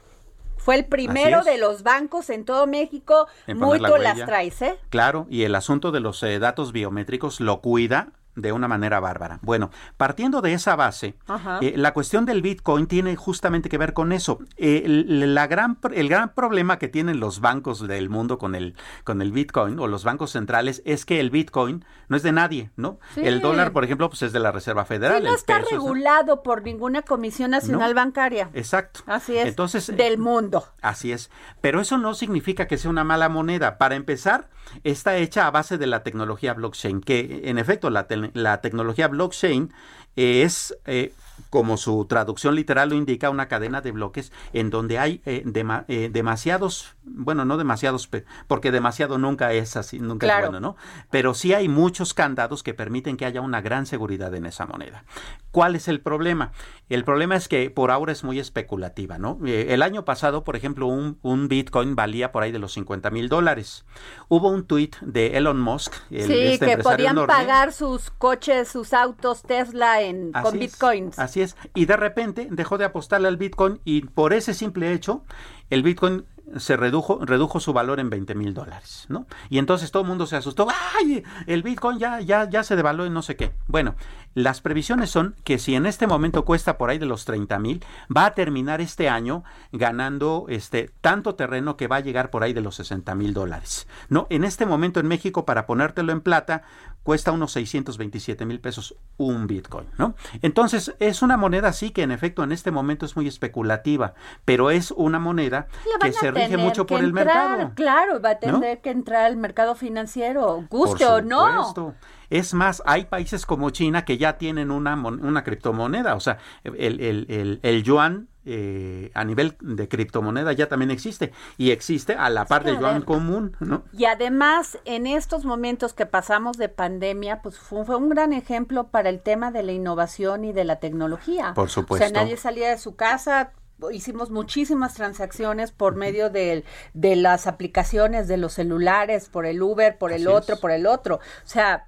Fue 0.64 0.76
el 0.76 0.87
primero 0.87 1.44
de 1.44 1.59
los 1.59 1.83
bancos 1.83 2.30
en 2.30 2.47
todo 2.47 2.66
México. 2.66 3.28
Muy 3.49 3.78
las 3.99 4.25
traes, 4.25 4.62
¿eh? 4.62 4.76
Claro, 4.88 5.26
y 5.28 5.42
el 5.42 5.54
asunto 5.56 5.92
de 5.92 6.00
los 6.00 6.23
eh, 6.23 6.38
datos 6.38 6.73
biométricos 6.73 7.38
lo 7.40 7.61
cuida 7.61 8.12
de 8.36 8.52
una 8.52 8.68
manera 8.68 9.00
bárbara. 9.00 9.38
Bueno, 9.42 9.70
partiendo 9.96 10.40
de 10.40 10.52
esa 10.54 10.76
base, 10.76 11.16
eh, 11.60 11.74
la 11.76 11.92
cuestión 11.92 12.24
del 12.26 12.42
Bitcoin 12.42 12.86
tiene 12.86 13.16
justamente 13.16 13.68
que 13.68 13.78
ver 13.78 13.92
con 13.92 14.12
eso. 14.12 14.38
Eh, 14.56 14.82
el, 14.84 15.34
la 15.34 15.46
gran, 15.46 15.78
el 15.92 16.08
gran 16.08 16.34
problema 16.34 16.78
que 16.78 16.88
tienen 16.88 17.20
los 17.20 17.40
bancos 17.40 17.86
del 17.86 18.08
mundo 18.08 18.38
con 18.38 18.54
el, 18.54 18.76
con 19.04 19.22
el 19.22 19.32
Bitcoin 19.32 19.78
o 19.78 19.86
los 19.86 20.04
bancos 20.04 20.32
centrales 20.32 20.82
es 20.84 21.04
que 21.04 21.20
el 21.20 21.30
Bitcoin 21.30 21.84
no 22.08 22.16
es 22.16 22.22
de 22.22 22.32
nadie, 22.32 22.70
¿no? 22.76 22.98
El 23.16 23.40
dólar, 23.40 23.72
por 23.72 23.84
ejemplo, 23.84 24.08
pues 24.08 24.22
es 24.22 24.32
de 24.32 24.40
la 24.40 24.52
Reserva 24.52 24.84
Federal. 24.84 25.22
no 25.22 25.34
está 25.34 25.60
regulado 25.60 26.42
por 26.42 26.62
ninguna 26.62 27.02
Comisión 27.02 27.50
Nacional 27.50 27.94
Bancaria. 27.94 28.50
Exacto. 28.54 29.00
Así 29.06 29.36
es. 29.36 29.46
Entonces, 29.46 29.86
del 29.96 30.18
mundo. 30.18 30.64
Así 30.82 31.12
es. 31.12 31.30
Pero 31.60 31.80
eso 31.80 31.98
no 31.98 32.14
significa 32.14 32.66
que 32.66 32.78
sea 32.78 32.90
una 32.90 33.04
mala 33.04 33.28
moneda. 33.28 33.78
Para 33.78 33.94
empezar, 33.94 34.48
está 34.82 35.16
hecha 35.16 35.46
a 35.46 35.50
base 35.50 35.78
de 35.78 35.86
la 35.86 36.02
tecnología 36.02 36.54
blockchain, 36.54 37.00
que 37.00 37.42
en 37.44 37.58
efecto 37.58 37.90
la, 37.90 38.06
la 38.32 38.60
tecnología 38.60 39.08
blockchain 39.08 39.72
es 40.16 40.76
eh, 40.86 41.12
como 41.50 41.76
su 41.76 42.04
traducción 42.06 42.54
literal 42.54 42.90
lo 42.90 42.96
indica, 42.96 43.30
una 43.30 43.48
cadena 43.48 43.80
de 43.80 43.92
bloques 43.92 44.32
en 44.52 44.70
donde 44.70 44.98
hay 44.98 45.22
eh, 45.24 45.44
eh, 45.88 46.10
demasiados, 46.12 46.96
bueno, 47.04 47.44
no 47.44 47.56
demasiados, 47.56 48.08
porque 48.48 48.72
demasiado 48.72 49.18
nunca 49.18 49.52
es 49.52 49.76
así, 49.76 49.98
nunca 50.00 50.26
es 50.26 50.48
bueno, 50.48 50.60
¿no? 50.60 50.76
Pero 51.10 51.34
sí 51.34 51.54
hay 51.54 51.68
muchos 51.68 52.14
candados 52.14 52.62
que 52.62 52.74
permiten 52.74 53.16
que 53.16 53.24
haya 53.24 53.40
una 53.40 53.60
gran 53.60 53.86
seguridad 53.86 54.34
en 54.34 54.46
esa 54.46 54.66
moneda. 54.66 55.04
¿Cuál 55.50 55.76
es 55.76 55.86
el 55.86 56.00
problema? 56.00 56.50
El 56.88 57.04
problema 57.04 57.36
es 57.36 57.46
que 57.46 57.70
por 57.70 57.92
ahora 57.92 58.10
es 58.10 58.24
muy 58.24 58.40
especulativa, 58.40 59.18
¿no? 59.18 59.38
Eh, 59.46 59.68
el 59.70 59.82
año 59.82 60.04
pasado, 60.04 60.42
por 60.42 60.56
ejemplo, 60.56 60.86
un, 60.88 61.48
Bitcoin 61.48 61.94
valía 61.94 62.32
por 62.32 62.42
ahí 62.42 62.50
de 62.50 62.58
los 62.58 62.72
50 62.72 63.10
mil 63.10 63.28
dólares. 63.28 63.84
Hubo 64.28 64.48
un 64.48 64.66
tweet 64.66 64.90
de 65.00 65.36
Elon 65.36 65.60
Musk, 65.60 65.94
el, 66.10 66.26
sí, 66.26 66.34
este 66.34 66.66
que 66.66 66.78
podían 66.78 67.26
pagar 67.26 67.72
sus 67.72 68.10
coches, 68.10 68.68
sus 68.68 68.92
autos 68.92 69.42
Tesla 69.42 70.02
en, 70.02 70.32
con 70.32 70.58
Bitcoins. 70.58 71.18
Así 71.24 71.40
es. 71.40 71.56
Y 71.74 71.86
de 71.86 71.96
repente 71.96 72.48
dejó 72.50 72.78
de 72.78 72.84
apostarle 72.84 73.28
al 73.28 73.36
Bitcoin 73.36 73.80
y 73.84 74.02
por 74.02 74.32
ese 74.32 74.54
simple 74.54 74.92
hecho, 74.92 75.24
el 75.70 75.82
Bitcoin 75.82 76.24
se 76.58 76.76
redujo, 76.76 77.20
redujo 77.24 77.58
su 77.58 77.72
valor 77.72 78.00
en 78.00 78.10
20 78.10 78.34
mil 78.34 78.54
dólares, 78.54 79.06
¿no? 79.08 79.26
Y 79.48 79.58
entonces 79.58 79.90
todo 79.90 80.02
el 80.02 80.08
mundo 80.08 80.26
se 80.26 80.36
asustó, 80.36 80.68
¡ay! 80.98 81.24
El 81.46 81.62
Bitcoin 81.62 81.98
ya, 81.98 82.20
ya, 82.20 82.48
ya 82.48 82.62
se 82.62 82.76
devaluó 82.76 83.06
y 83.06 83.10
no 83.10 83.22
sé 83.22 83.36
qué. 83.36 83.52
Bueno, 83.66 83.94
las 84.34 84.60
previsiones 84.60 85.10
son 85.10 85.34
que 85.44 85.58
si 85.58 85.74
en 85.74 85.86
este 85.86 86.06
momento 86.06 86.44
cuesta 86.44 86.76
por 86.76 86.90
ahí 86.90 86.98
de 86.98 87.06
los 87.06 87.24
30 87.24 87.58
mil, 87.58 87.84
va 88.14 88.26
a 88.26 88.34
terminar 88.34 88.80
este 88.80 89.08
año 89.08 89.42
ganando 89.72 90.46
este 90.48 90.90
tanto 91.00 91.34
terreno 91.34 91.76
que 91.76 91.88
va 91.88 91.96
a 91.96 92.00
llegar 92.00 92.30
por 92.30 92.42
ahí 92.42 92.52
de 92.52 92.60
los 92.60 92.76
60 92.76 93.14
mil 93.14 93.32
dólares. 93.32 93.88
¿no? 94.08 94.26
En 94.30 94.44
este 94.44 94.66
momento 94.66 95.00
en 95.00 95.08
México, 95.08 95.46
para 95.46 95.66
ponértelo 95.66 96.12
en 96.12 96.20
plata, 96.20 96.62
cuesta 97.04 97.30
unos 97.30 97.52
627 97.52 98.44
mil 98.46 98.58
pesos 98.58 98.96
un 99.18 99.46
Bitcoin, 99.46 99.87
¿no? 99.99 100.16
Entonces, 100.42 100.96
es 100.99 101.23
una 101.23 101.37
moneda 101.37 101.73
sí 101.73 101.90
que 101.90 102.02
en 102.02 102.11
efecto 102.11 102.42
en 102.42 102.50
este 102.50 102.73
momento 102.73 103.06
es 103.06 103.14
muy 103.14 103.28
especulativa, 103.28 104.14
pero 104.44 104.70
es 104.70 104.90
una 104.90 105.20
moneda 105.20 105.68
que 106.00 106.12
se 106.12 106.32
rige 106.32 106.56
mucho 106.56 106.87
por 106.87 107.00
el 107.00 107.12
mercado. 107.12 107.73
Claro, 107.76 108.20
va 108.20 108.30
a 108.30 108.38
tener 108.38 108.80
que 108.80 108.90
entrar 108.90 109.26
al 109.26 109.37
mercado 109.37 109.76
financiero, 109.76 110.64
guste 110.68 111.06
o 111.06 111.23
no. 111.23 111.94
Es 112.30 112.54
más, 112.54 112.82
hay 112.87 113.04
países 113.04 113.46
como 113.46 113.70
China 113.70 114.04
que 114.04 114.18
ya 114.18 114.38
tienen 114.38 114.70
una, 114.70 114.94
una 114.94 115.44
criptomoneda, 115.44 116.16
o 116.16 116.20
sea, 116.20 116.38
el, 116.64 117.00
el, 117.00 117.61
el, 117.62 117.82
yuan 117.82 118.28
eh, 118.46 119.10
a 119.14 119.24
nivel 119.24 119.56
de 119.60 119.88
criptomoneda 119.88 120.52
ya 120.52 120.68
también 120.68 120.90
existe 120.90 121.32
y 121.56 121.70
existe 121.70 122.14
a 122.14 122.28
la 122.28 122.44
par 122.44 122.64
del 122.64 122.78
yuan 122.78 123.02
común, 123.02 123.56
¿no? 123.60 123.84
Y 123.92 124.04
además, 124.04 124.78
en 124.84 125.06
estos 125.06 125.44
momentos 125.44 125.94
que 125.94 126.06
pasamos 126.06 126.58
de 126.58 126.68
pandemia, 126.68 127.40
pues 127.42 127.58
fue, 127.58 127.84
fue, 127.84 127.96
un 127.96 128.08
gran 128.08 128.32
ejemplo 128.32 128.88
para 128.88 129.08
el 129.08 129.20
tema 129.20 129.50
de 129.50 129.62
la 129.62 129.72
innovación 129.72 130.44
y 130.44 130.52
de 130.52 130.64
la 130.64 130.76
tecnología. 130.76 131.54
Por 131.54 131.70
supuesto. 131.70 132.04
O 132.04 132.08
sea, 132.08 132.22
nadie 132.22 132.36
salía 132.36 132.70
de 132.70 132.78
su 132.78 132.96
casa, 132.96 133.52
hicimos 133.92 134.30
muchísimas 134.30 134.94
transacciones 134.94 135.72
por 135.72 135.96
medio 135.96 136.30
de, 136.30 136.64
de, 136.92 137.16
las 137.16 137.46
aplicaciones 137.46 138.28
de 138.28 138.36
los 138.36 138.54
celulares, 138.54 139.28
por 139.28 139.46
el 139.46 139.62
Uber, 139.62 139.98
por 139.98 140.12
el 140.12 140.28
otro, 140.28 140.58
por 140.58 140.70
el 140.70 140.86
otro. 140.86 141.16
O 141.16 141.48
sea, 141.48 141.86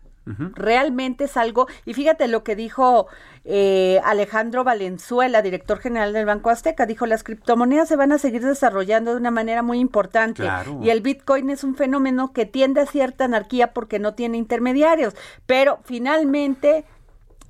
Realmente 0.54 1.24
es 1.24 1.36
algo, 1.36 1.68
y 1.84 1.94
fíjate 1.94 2.26
lo 2.26 2.42
que 2.42 2.56
dijo 2.56 3.06
eh, 3.44 4.00
Alejandro 4.04 4.64
Valenzuela, 4.64 5.40
director 5.40 5.78
general 5.78 6.12
del 6.12 6.26
Banco 6.26 6.50
Azteca, 6.50 6.84
dijo, 6.84 7.06
las 7.06 7.22
criptomonedas 7.22 7.88
se 7.88 7.94
van 7.94 8.10
a 8.10 8.18
seguir 8.18 8.44
desarrollando 8.44 9.12
de 9.12 9.18
una 9.18 9.30
manera 9.30 9.62
muy 9.62 9.78
importante 9.78 10.42
y 10.82 10.90
el 10.90 11.00
Bitcoin 11.00 11.50
es 11.50 11.62
un 11.62 11.76
fenómeno 11.76 12.32
que 12.32 12.44
tiende 12.44 12.80
a 12.80 12.86
cierta 12.86 13.24
anarquía 13.24 13.72
porque 13.72 14.00
no 14.00 14.14
tiene 14.14 14.36
intermediarios, 14.36 15.14
pero 15.46 15.78
finalmente 15.84 16.84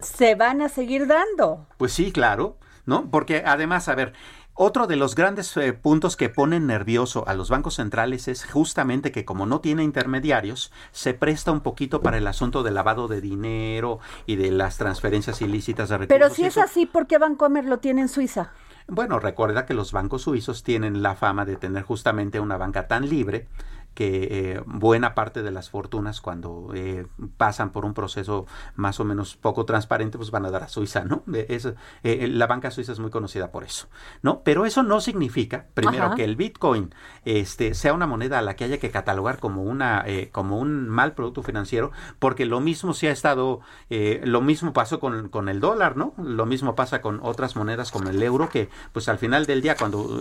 se 0.00 0.34
van 0.34 0.60
a 0.60 0.68
seguir 0.68 1.06
dando. 1.06 1.66
Pues 1.78 1.92
sí, 1.92 2.12
claro, 2.12 2.58
¿no? 2.84 3.10
Porque 3.10 3.42
además, 3.46 3.88
a 3.88 3.94
ver, 3.94 4.12
otro 4.56 4.86
de 4.86 4.96
los 4.96 5.14
grandes 5.14 5.56
eh, 5.56 5.72
puntos 5.72 6.16
que 6.16 6.28
ponen 6.28 6.66
nervioso 6.66 7.24
a 7.28 7.34
los 7.34 7.50
bancos 7.50 7.74
centrales 7.74 8.26
es 8.26 8.44
justamente 8.44 9.12
que 9.12 9.24
como 9.24 9.46
no 9.46 9.60
tiene 9.60 9.84
intermediarios, 9.84 10.72
se 10.92 11.14
presta 11.14 11.52
un 11.52 11.60
poquito 11.60 12.00
para 12.00 12.18
el 12.18 12.26
asunto 12.26 12.62
del 12.62 12.74
lavado 12.74 13.06
de 13.06 13.20
dinero 13.20 14.00
y 14.24 14.36
de 14.36 14.50
las 14.50 14.78
transferencias 14.78 15.42
ilícitas 15.42 15.90
de 15.90 15.98
recursos. 15.98 16.18
Pero 16.18 16.34
si 16.34 16.46
es 16.46 16.56
así, 16.58 16.86
¿por 16.86 17.06
qué 17.06 17.18
Bancomer 17.18 17.64
lo 17.64 17.78
tiene 17.78 18.00
en 18.00 18.08
Suiza? 18.08 18.52
Bueno, 18.88 19.18
recuerda 19.18 19.66
que 19.66 19.74
los 19.74 19.92
bancos 19.92 20.22
suizos 20.22 20.62
tienen 20.62 21.02
la 21.02 21.16
fama 21.16 21.44
de 21.44 21.56
tener 21.56 21.82
justamente 21.82 22.38
una 22.38 22.56
banca 22.56 22.86
tan 22.86 23.08
libre 23.08 23.48
que 23.96 24.28
eh, 24.30 24.62
buena 24.66 25.14
parte 25.14 25.42
de 25.42 25.50
las 25.50 25.70
fortunas 25.70 26.20
cuando 26.20 26.70
eh, 26.74 27.06
pasan 27.38 27.72
por 27.72 27.86
un 27.86 27.94
proceso 27.94 28.46
más 28.74 29.00
o 29.00 29.04
menos 29.04 29.36
poco 29.36 29.64
transparente 29.64 30.18
pues 30.18 30.30
van 30.30 30.44
a 30.44 30.50
dar 30.50 30.62
a 30.64 30.68
Suiza, 30.68 31.06
¿no? 31.06 31.24
Es, 31.32 31.66
eh, 32.02 32.28
la 32.28 32.46
banca 32.46 32.70
suiza 32.70 32.92
es 32.92 32.98
muy 32.98 33.10
conocida 33.10 33.50
por 33.50 33.64
eso, 33.64 33.88
¿no? 34.20 34.42
Pero 34.42 34.66
eso 34.66 34.82
no 34.82 35.00
significa, 35.00 35.68
primero, 35.72 36.14
que 36.14 36.24
el 36.24 36.36
Bitcoin 36.36 36.94
este, 37.24 37.72
sea 37.72 37.94
una 37.94 38.06
moneda 38.06 38.38
a 38.38 38.42
la 38.42 38.54
que 38.54 38.64
haya 38.64 38.78
que 38.78 38.90
catalogar 38.90 39.38
como, 39.38 39.62
una, 39.62 40.04
como 40.30 40.58
un 40.58 40.90
mal 40.90 41.14
producto 41.14 41.42
financiero, 41.42 41.90
porque 42.18 42.44
lo 42.44 42.60
mismo 42.60 42.92
se 42.92 43.08
ha 43.08 43.12
estado, 43.12 43.60
lo 43.88 44.42
mismo 44.42 44.74
pasó 44.74 45.00
con, 45.00 45.30
con, 45.30 45.48
el 45.48 45.60
dólar, 45.60 45.96
¿no? 45.96 46.12
Lo 46.18 46.44
mismo 46.44 46.74
pasa 46.74 47.00
con 47.00 47.18
otras 47.22 47.56
monedas 47.56 47.90
como 47.90 48.10
el 48.10 48.22
euro, 48.22 48.50
que 48.50 48.68
pues 48.92 49.08
al 49.08 49.16
final 49.16 49.46
del 49.46 49.62
día 49.62 49.74
cuando 49.74 50.20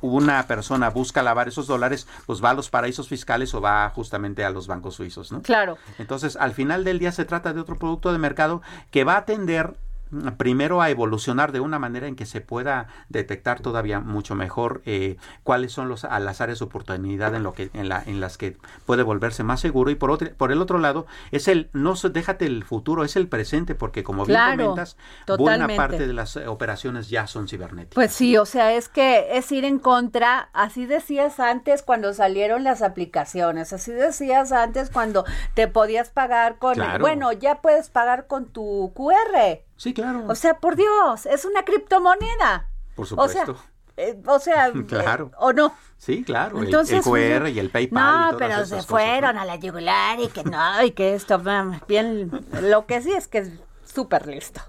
una 0.00 0.46
persona 0.46 0.90
busca 0.90 1.22
lavar 1.22 1.48
esos 1.48 1.66
dólares, 1.66 2.06
pues 2.26 2.42
va 2.42 2.50
a 2.50 2.54
los 2.54 2.70
paraísos 2.70 3.08
fiscales 3.08 3.54
o 3.54 3.60
va 3.60 3.90
justamente 3.90 4.44
a 4.44 4.50
los 4.50 4.66
bancos 4.66 4.94
suizos, 4.94 5.32
¿no? 5.32 5.42
Claro. 5.42 5.78
Entonces, 5.98 6.36
al 6.36 6.52
final 6.52 6.84
del 6.84 6.98
día 6.98 7.12
se 7.12 7.24
trata 7.24 7.52
de 7.52 7.60
otro 7.60 7.78
producto 7.78 8.12
de 8.12 8.18
mercado 8.18 8.62
que 8.90 9.04
va 9.04 9.14
a 9.14 9.18
atender 9.18 9.76
primero 10.36 10.82
a 10.82 10.90
evolucionar 10.90 11.52
de 11.52 11.60
una 11.60 11.78
manera 11.78 12.06
en 12.06 12.16
que 12.16 12.26
se 12.26 12.40
pueda 12.40 12.88
detectar 13.08 13.60
todavía 13.60 14.00
mucho 14.00 14.34
mejor 14.34 14.82
eh, 14.86 15.16
cuáles 15.42 15.72
son 15.72 15.88
los, 15.88 16.04
a 16.04 16.18
las 16.20 16.40
áreas 16.40 16.60
de 16.60 16.64
oportunidad 16.64 17.34
en 17.34 17.42
lo 17.42 17.52
que 17.52 17.70
en, 17.72 17.88
la, 17.88 18.02
en 18.04 18.20
las 18.20 18.38
que 18.38 18.56
puede 18.84 19.02
volverse 19.02 19.42
más 19.42 19.60
seguro. 19.60 19.90
Y 19.90 19.96
por 19.96 20.10
otro, 20.10 20.28
por 20.36 20.52
el 20.52 20.62
otro 20.62 20.78
lado 20.78 21.06
es 21.32 21.48
el 21.48 21.70
no 21.72 21.94
déjate 21.94 22.46
el 22.46 22.64
futuro 22.64 23.04
es 23.04 23.16
el 23.16 23.28
presente 23.28 23.74
porque 23.74 24.04
como 24.04 24.24
bien 24.24 24.38
comentas 24.56 24.96
buena 25.38 25.66
parte 25.68 26.06
de 26.06 26.12
las 26.12 26.36
eh, 26.36 26.46
operaciones 26.46 27.08
ya 27.08 27.26
son 27.26 27.48
cibernéticas. 27.48 27.94
Pues 27.94 28.12
sí 28.12 28.36
o 28.36 28.46
sea 28.46 28.72
es 28.74 28.88
que 28.88 29.36
es 29.36 29.50
ir 29.50 29.64
en 29.64 29.78
contra 29.78 30.50
así 30.52 30.86
decías 30.86 31.40
antes 31.40 31.82
cuando 31.82 32.12
salieron 32.14 32.64
las 32.64 32.82
aplicaciones 32.82 33.72
así 33.72 33.92
decías 33.92 34.52
antes 34.52 34.90
cuando 34.90 35.24
te 35.54 35.68
podías 35.68 36.10
pagar 36.10 36.58
con 36.58 36.76
bueno 37.00 37.32
ya 37.32 37.60
puedes 37.60 37.90
pagar 37.90 38.26
con 38.26 38.46
tu 38.46 38.92
QR 38.94 39.65
Sí, 39.76 39.92
claro. 39.92 40.24
O 40.28 40.34
sea, 40.34 40.58
por 40.58 40.76
Dios, 40.76 41.26
es 41.26 41.44
una 41.44 41.64
criptomoneda. 41.64 42.68
Por 42.94 43.06
supuesto. 43.06 43.56
O 44.26 44.38
sea, 44.38 44.68
eh, 44.68 44.84
claro. 44.88 45.30
o 45.38 45.52
no. 45.52 45.74
Sí, 45.98 46.24
claro. 46.24 46.62
Entonces, 46.62 47.06
el, 47.06 47.40
QR 47.40 47.48
y 47.48 47.58
el 47.58 47.70
PayPal. 47.70 48.02
No, 48.02 48.28
y 48.28 48.32
todas 48.32 48.36
pero 48.38 48.66
se 48.66 48.86
fueron 48.86 49.38
a 49.38 49.44
la 49.44 49.56
yugular 49.56 50.20
y 50.20 50.28
que 50.28 50.44
no, 50.44 50.82
y 50.84 50.90
que 50.92 51.14
esto, 51.14 51.40
bien. 51.88 52.30
Lo 52.62 52.86
que 52.86 53.00
sí 53.00 53.12
es 53.12 53.28
que 53.28 53.38
es 53.38 53.50
súper 53.84 54.26
listo. 54.26 54.60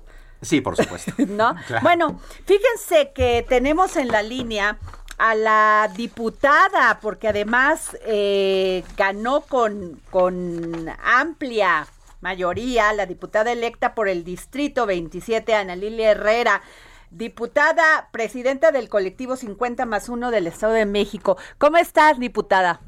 Sí, 0.42 0.62
por 0.62 0.78
supuesto. 0.78 1.14
¿No? 1.28 1.56
Bueno, 1.82 2.20
fíjense 2.46 3.12
que 3.14 3.46
tenemos 3.48 3.96
en 3.98 4.10
la 4.10 4.22
línea 4.22 4.78
a 5.18 5.36
la 5.36 5.92
diputada, 5.96 7.00
porque 7.02 7.28
además 7.28 7.98
eh, 8.06 8.84
ganó 8.96 9.42
con, 9.42 10.00
con 10.12 10.88
amplia 11.04 11.88
mayoría, 12.22 12.94
la 12.94 13.06
diputada 13.06 13.52
electa 13.52 13.96
por 13.96 14.08
el 14.08 14.24
Distrito 14.24 14.86
27, 14.86 15.54
Ana 15.54 15.76
Lilia 15.76 16.12
Herrera, 16.12 16.62
diputada 17.10 18.10
presidenta 18.12 18.72
del 18.72 18.90
colectivo 18.90 19.36
50 19.36 19.86
más 19.86 20.10
1 20.10 20.32
del 20.32 20.48
Estado 20.48 20.74
de 20.74 20.86
México. 20.86 21.38
¿Cómo 21.58 21.78
estás, 21.78 22.20
diputada? 22.20 22.82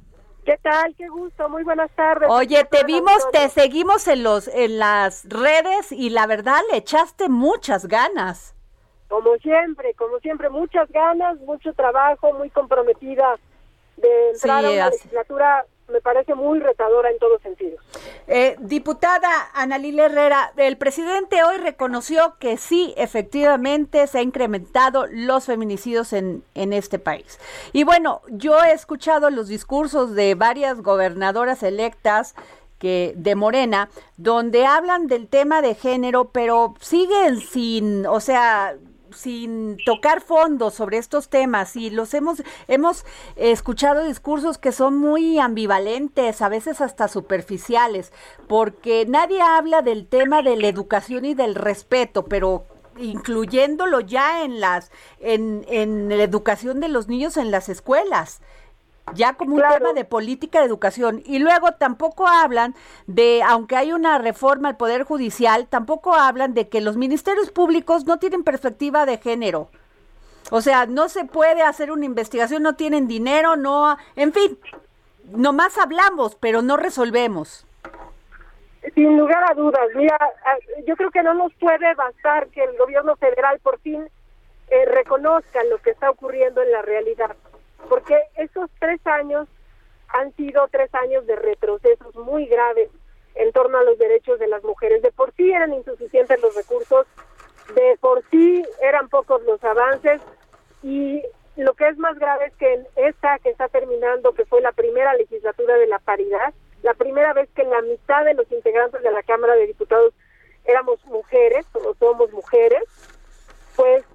¿Qué 0.46 0.58
tal? 0.58 0.96
Qué 0.96 1.08
gusto. 1.10 1.48
Muy 1.50 1.64
buenas 1.64 1.92
tardes. 1.92 2.30
Oye, 2.30 2.64
te 2.66 2.84
vimos, 2.84 3.30
te 3.32 3.50
seguimos 3.50 4.08
en 4.08 4.24
los 4.24 4.48
en 4.48 4.80
las 4.80 5.28
redes 5.30 5.92
y 5.92 6.10
la 6.10 6.26
verdad 6.26 6.60
le 6.72 6.78
echaste 6.78 7.30
muchas 7.30 7.88
ganas. 7.88 8.56
Como 9.10 9.36
siempre, 9.38 9.94
como 9.96 10.20
siempre, 10.20 10.50
muchas 10.50 10.90
ganas, 10.92 11.38
mucho 11.42 11.74
trabajo, 11.74 12.34
muy 12.34 12.50
comprometida 12.50 13.38
de 13.98 14.30
entrar 14.32 14.66
a 14.66 14.72
una 14.72 14.90
legislatura 14.90 15.66
me 15.90 16.02
parece 16.02 16.36
muy 16.36 16.60
retadora 16.60 17.10
en 17.10 17.20
todos 17.20 17.42
sentidos. 17.42 17.84
Eh, 18.28 18.56
diputada 18.60 19.30
Analile 19.54 20.04
Herrera, 20.04 20.54
el 20.58 20.78
presidente 20.78 21.44
hoy 21.44 21.58
reconoció 21.58 22.36
que 22.40 22.58
sí, 22.58 22.94
efectivamente, 22.98 24.06
se 24.08 24.20
ha 24.20 24.22
incrementado 24.22 25.08
los 25.08 25.46
feminicidios 25.46 26.14
en, 26.14 26.44
en 26.56 26.74
este 26.74 27.00
país. 27.00 27.40
Y 27.74 27.84
bueno, 27.84 28.22
yo 28.30 28.64
he 28.64 28.72
escuchado 28.72 29.30
los 29.30 29.48
discursos 29.48 30.14
de 30.16 30.36
varias 30.36 30.82
gobernadoras 30.82 31.64
electas 31.64 32.36
que 32.80 33.14
de 33.16 33.36
Morena, 33.36 33.90
donde 34.18 34.66
hablan 34.66 35.08
del 35.08 35.28
tema 35.28 35.62
de 35.62 35.76
género, 35.76 36.30
pero 36.32 36.76
siguen 36.80 37.40
sin, 37.42 38.06
o 38.08 38.22
sea, 38.22 38.76
sin 39.14 39.78
tocar 39.86 40.22
fondo 40.22 40.70
sobre 40.72 40.98
estos 40.98 41.30
temas 41.30 41.76
y 41.76 41.90
los 41.90 42.14
hemos 42.14 42.44
hemos 42.68 43.06
escuchado 43.36 44.04
discursos 44.04 44.58
que 44.58 44.72
son 44.72 44.98
muy 44.98 45.40
ambivalentes, 45.40 46.42
a 46.42 46.50
veces 46.50 46.82
hasta 46.82 47.08
superficiales, 47.08 48.12
porque 48.48 49.06
nadie 49.08 49.42
habla 49.42 49.82
del 49.82 50.08
tema 50.08 50.42
de 50.42 50.56
la 50.58 50.68
educación 50.68 51.26
y 51.26 51.34
del 51.34 51.56
respeto, 51.56 52.26
pero 52.26 52.66
incluyéndolo 52.98 54.02
ya 54.02 54.44
en 54.44 54.60
las 54.60 54.92
en, 55.20 55.66
en 55.70 56.10
la 56.10 56.24
educación 56.24 56.80
de 56.80 56.90
los 56.90 57.08
niños 57.08 57.38
en 57.38 57.52
las 57.52 57.70
escuelas 57.70 58.42
ya 59.14 59.34
como 59.34 59.56
un 59.56 59.62
tema 59.62 59.94
de 59.94 60.06
política 60.06 60.60
de 60.60 60.66
educación. 60.66 61.22
Y 61.26 61.40
luego 61.40 61.72
tampoco 61.74 62.28
hablan 62.28 62.76
de, 63.08 63.42
aunque 63.44 63.76
hay 63.76 63.94
una 63.94 64.18
reforma 64.18 64.70
al 64.70 64.78
Poder 64.78 65.04
Judicial, 65.04 65.68
tampoco 65.68 66.14
hablan 66.14 66.54
de 66.54 66.70
que 66.70 66.82
los 66.82 66.98
ministerios 66.98 67.52
públicos 67.52 68.06
no 68.06 68.18
tienen 68.18 68.44
perspectiva 68.44 69.06
de 69.06 69.18
género. 69.18 69.70
O 70.52 70.62
sea, 70.62 70.86
no 70.86 71.10
se 71.10 71.26
puede 71.26 71.62
hacer 71.62 71.92
una 71.92 72.06
investigación, 72.06 72.64
no 72.64 72.76
tienen 72.76 73.08
dinero, 73.08 73.56
no, 73.56 73.98
en 74.16 74.34
fin, 74.34 74.58
nomás 75.26 75.78
hablamos, 75.78 76.36
pero 76.36 76.62
no 76.62 76.78
resolvemos. 76.78 77.66
Sin 78.96 79.18
lugar 79.18 79.44
a 79.52 79.54
dudas, 79.54 79.88
mira, 79.94 80.18
yo 80.88 80.96
creo 80.96 81.12
que 81.12 81.22
no 81.22 81.34
nos 81.34 81.54
puede 81.56 81.94
bastar 81.96 82.48
que 82.48 82.64
el 82.64 82.78
gobierno 82.78 83.16
federal 83.18 83.60
por 83.60 83.80
fin 83.82 84.10
eh, 84.70 84.86
reconozca 84.86 85.64
lo 85.66 85.78
que 85.80 85.92
está 85.92 86.10
ocurriendo 86.10 86.62
en 86.62 86.72
la 86.72 86.82
realidad 86.82 87.36
porque 87.88 88.16
esos 88.36 88.70
tres 88.80 89.00
años 89.06 89.48
han 90.10 90.36
sido 90.36 90.68
tres 90.70 90.94
años 90.96 91.26
de 91.28 91.36
retrocesos 91.36 92.16
muy 92.16 92.46
graves 92.48 92.90
en 93.36 93.52
torno 93.52 93.78
a 93.78 93.84
los 93.84 93.98
derechos 93.98 94.40
de 94.40 94.48
las 94.48 94.64
mujeres. 94.64 95.02
De 95.02 95.12
por 95.12 95.34
sí 95.34 95.52
eran 95.52 95.74
insuficientes 95.74 96.42
los 96.42 96.56
recursos, 96.56 97.06
de 97.76 97.98
por 98.02 98.24
sí 98.30 98.64
eran 98.82 99.08
pocos 99.10 99.42
los 99.44 99.64
avances 99.64 100.22
y 100.84 101.24
lo 101.56 101.74
que 101.74 101.88
es 101.88 101.98
más 101.98 102.18
grave 102.18 102.46
es 102.46 102.56
que 102.56 102.74
en 102.74 102.88
esta 102.96 103.38
que 103.40 103.50
está 103.50 103.68
terminando, 103.68 104.34
que 104.34 104.46
fue 104.46 104.62
la 104.62 104.72
primera 104.72 105.14
legislatura 105.14 105.76
de 105.76 105.88
la 105.88 106.00
paridad, 106.00 106.54
la 106.84 106.94
primera 106.94 107.34
vez 107.34 107.50
que 107.54 107.64
la 107.64 107.82
mitad 107.82 108.24
de 108.26 108.34
los 108.34 108.50
integrantes 108.52 109.02
de 109.04 109.12
la 109.12 109.24
Cámara 109.24 109.56
de 109.56 109.68
Diputados 109.68 110.14
éramos 110.66 111.04
mujeres 111.06 111.66
o 111.74 111.94
somos 111.96 112.32
mujeres, 112.32 112.84
pues 113.76 114.06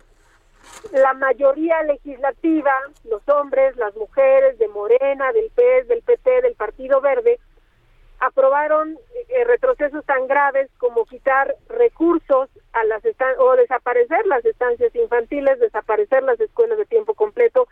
la 0.93 1.15
mayoría 1.15 1.83
legislativa, 1.83 2.73
los 3.05 3.27
hombres, 3.29 3.77
las 3.77 3.95
mujeres 3.97 4.59
de 4.59 4.69
Morena, 4.69 5.33
del 5.33 5.51
PES, 5.51 5.89
del 5.89 6.03
PT, 6.03 6.43
del 6.43 6.55
Partido 6.55 7.01
Verde, 7.01 7.39
aprobaron 8.21 8.99
eh, 9.29 9.45
retrocesos 9.45 10.05
tan 10.05 10.27
graves 10.27 10.71
como 10.79 11.05
quitar 11.05 11.55
recursos 11.69 12.49
a 12.73 12.85
las 12.85 13.03
o 13.39 13.57
desaparecer 13.57 14.27
las 14.27 14.45
estancias 14.45 14.95
infantiles, 14.95 15.59
desaparecer 15.59 16.23
las 16.23 16.41
escuelas 16.41 16.79
de 16.79 16.87
tiempo 16.87 17.15
completo, 17.15 17.69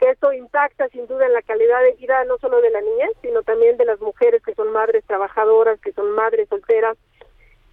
que 0.00 0.10
esto 0.10 0.32
impacta 0.32 0.88
sin 0.88 1.06
duda 1.06 1.26
en 1.26 1.32
la 1.32 1.42
calidad 1.42 1.80
de 1.82 1.92
vida 1.92 2.24
no 2.24 2.38
solo 2.38 2.60
de 2.60 2.70
la 2.70 2.80
niñez, 2.80 3.10
sino 3.22 3.42
también 3.42 3.76
de 3.76 3.84
las 3.84 4.00
mujeres 4.00 4.42
que 4.42 4.54
son 4.54 4.72
madres 4.72 5.04
trabajadoras, 5.06 5.80
que 5.80 5.92
son 5.92 6.10
madres 6.12 6.48
solteras, 6.48 6.96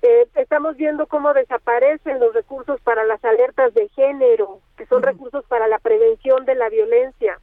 eh, 0.01 0.27
estamos 0.35 0.77
viendo 0.77 1.07
cómo 1.07 1.33
desaparecen 1.33 2.19
los 2.19 2.33
recursos 2.33 2.79
para 2.81 3.03
las 3.03 3.23
alertas 3.23 3.73
de 3.73 3.89
género, 3.89 4.61
que 4.77 4.85
son 4.85 5.03
recursos 5.03 5.43
para 5.45 5.67
la 5.67 5.79
prevención 5.79 6.45
de 6.45 6.55
la 6.55 6.69
violencia, 6.69 7.39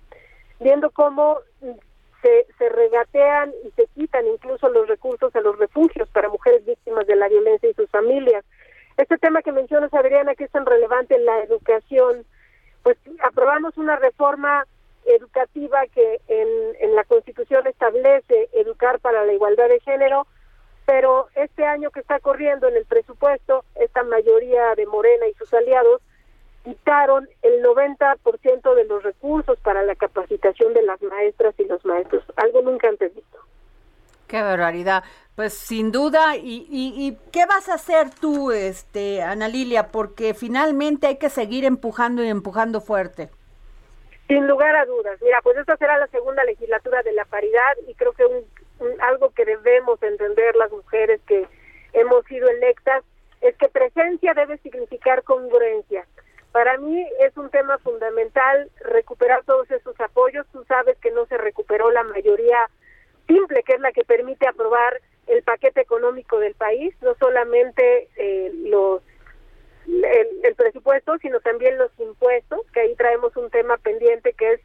viendo 0.61 0.91
cómo 0.91 1.41
se, 2.23 2.47
se 2.57 2.69
regatean 2.71 3.53
y 3.65 3.71
se 3.73 3.87
quitan 3.95 4.27
incluso 4.27 4.69
los 4.71 4.89
recursos 4.89 5.35
a 5.37 5.41
los 5.41 5.59
refugios 5.59 6.09
para 6.11 6.31
mujeres 6.31 6.65
víctimas 6.65 7.07
de 7.07 7.17
la 7.17 7.29
violencia 7.29 7.69
y 7.69 7.75
sus 7.75 7.91
familias. 7.91 8.45
Este 8.97 9.19
tema 9.19 9.43
que 9.43 9.53
mencionas, 9.53 9.93
Adriana, 9.93 10.35
que 10.35 10.45
es 10.45 10.51
tan 10.51 10.65
relevante 10.65 11.15
en 11.17 11.27
la 11.27 11.41
educación, 11.41 12.25
pues 12.83 12.97
aprobamos 13.23 13.77
una 13.77 13.97
reforma 13.97 14.67
educativa 15.05 15.87
que 15.95 16.21
en, 16.29 16.49
en 16.81 16.97
la 16.97 17.05
Constitución 17.05 17.67
establece 17.67 18.49
educar 18.55 18.99
para 19.01 19.25
la 19.25 19.33
igualdad 19.35 19.69
de 19.69 19.81
género, 19.81 20.27
pero 20.87 21.27
este 21.35 21.65
año 21.65 21.91
que 21.91 22.01
está 22.01 22.21
corriendo 22.21 22.69
en 22.69 22.77
el 22.77 22.87
presupuesto, 22.87 23.65
esta 23.75 24.05
mayoría 24.05 24.75
de 24.77 24.87
Morena 24.87 25.27
y 25.27 25.35
sus 25.35 25.53
aliados 25.53 26.01
quitaron 26.65 27.29
el 27.43 27.63
90% 27.63 28.75
de 28.75 28.85
los 28.85 29.03
recursos 29.03 29.59
para 29.61 29.83
la 29.83 29.97
capacitación 29.97 30.75
de 30.75 30.83
las 30.83 31.03
maestras 31.03 31.55
y 31.59 31.65
los 31.65 31.85
maestros, 31.85 32.25
algo 32.37 32.63
nunca 32.63 32.89
antes 32.89 33.15
visto. 33.15 33.39
Qué 34.29 34.43
barbaridad. 34.43 35.05
Pues 35.37 35.55
sin 35.55 35.93
duda, 35.93 36.37
y, 36.37 36.67
y, 36.71 37.17
qué 37.31 37.47
vas 37.47 37.69
a 37.69 37.75
hacer 37.75 38.11
tú, 38.11 38.51
este, 38.51 39.23
Ana 39.23 39.49
Lilia? 39.49 39.89
Porque 39.93 40.35
finalmente 40.35 41.07
hay 41.07 41.19
que 41.19 41.29
seguir 41.29 41.65
empujando 41.65 42.25
y 42.25 42.29
empujando 42.29 42.81
fuerte. 42.81 43.29
Sin 44.27 44.49
lugar 44.49 44.75
a 44.75 44.87
dudas. 44.87 45.21
Mira, 45.23 45.39
pues 45.43 45.57
esta 45.59 45.77
será 45.77 45.99
la 45.99 46.07
segunda 46.09 46.43
legislatura 46.45 47.03
de 47.03 47.13
la 47.13 47.25
paridad 47.27 47.77
y 47.87 47.95
creo 47.95 48.13
que 48.13 48.25
un 48.25 48.45
debemos 49.77 50.03
entender 50.03 50.57
las 50.57 50.71
mujeres 50.71 51.21
que 51.27 51.47
hemos 51.93 52.25
sido 52.27 52.49
electas 52.49 53.05
es 53.43 53.55
que 53.57 53.69
presencia 53.69 54.33
debe 54.35 54.57
significar 54.59 55.23
congruencia. 55.23 56.07
Para 56.53 56.79
mí 56.79 57.07
es 57.21 57.37
un 57.37 57.51
tema 57.51 57.77
fundamental 57.79 58.71
recuperar 58.81 59.45
todos 59.45 59.71
esos 59.71 59.99
apoyos. 60.01 60.47
Tú 60.53 60.65
sabes 60.65 60.97
que 60.99 61.11
no 61.11 61.27
se 61.27 61.37
recuperó 61.37 61.91
la 61.91 62.03
mayoría 62.05 62.71
simple, 63.27 63.63
que 63.63 63.75
es 63.75 63.81
la 63.81 63.93
que 63.93 64.05
permite 64.05 64.49
aprobar 64.49 65.01
el 65.27 65.43
paquete 65.43 65.83
económico 65.83 66.39
del 66.39 66.55
país, 66.55 66.95
no 67.03 67.15
solamente 67.17 68.09
eh, 68.17 68.51
los 68.55 69.03
el, 69.87 70.55
presupuesto, 70.55 71.19
sino 71.19 71.41
también 71.41 71.77
los 71.77 71.91
impuestos, 71.99 72.61
que 72.73 72.81
ahí 72.81 72.95
traemos 72.95 73.37
un 73.37 73.51
tema 73.51 73.77
pendiente 73.77 74.33
que 74.33 74.55
es 74.55 74.61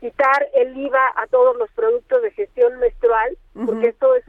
quitar 0.00 0.48
el 0.54 0.76
IVA 0.76 1.12
a 1.16 1.26
todos 1.26 1.56
los 1.56 1.70
productos 1.72 2.22
de 2.22 2.30
gestión 2.32 2.78
menstrual, 2.78 3.36
porque 3.54 3.88
esto 3.88 4.14
es 4.16 4.24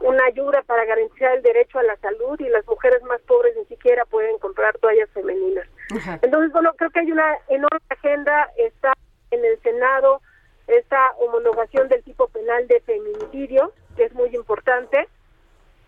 una 0.00 0.24
ayuda 0.24 0.62
para 0.62 0.84
garantizar 0.86 1.36
el 1.36 1.42
derecho 1.42 1.78
a 1.78 1.82
la 1.82 1.96
salud 1.98 2.38
y 2.40 2.48
las 2.48 2.66
mujeres 2.66 3.02
más 3.04 3.20
pobres 3.22 3.54
ni 3.56 3.66
siquiera 3.66 4.04
pueden 4.06 4.38
comprar 4.38 4.76
toallas 4.78 5.10
femeninas. 5.10 5.68
Entonces, 6.22 6.50
bueno, 6.52 6.72
creo 6.76 6.90
que 6.90 7.00
hay 7.00 7.12
una 7.12 7.36
enorme 7.48 7.80
agenda, 7.90 8.50
está 8.56 8.92
en 9.30 9.44
el 9.44 9.60
Senado 9.60 10.22
esta 10.66 11.12
homologación 11.18 11.88
del 11.88 12.02
tipo 12.02 12.26
penal 12.28 12.66
de 12.66 12.80
feminicidio, 12.80 13.72
que 13.96 14.04
es 14.04 14.14
muy 14.14 14.34
importante. 14.34 15.08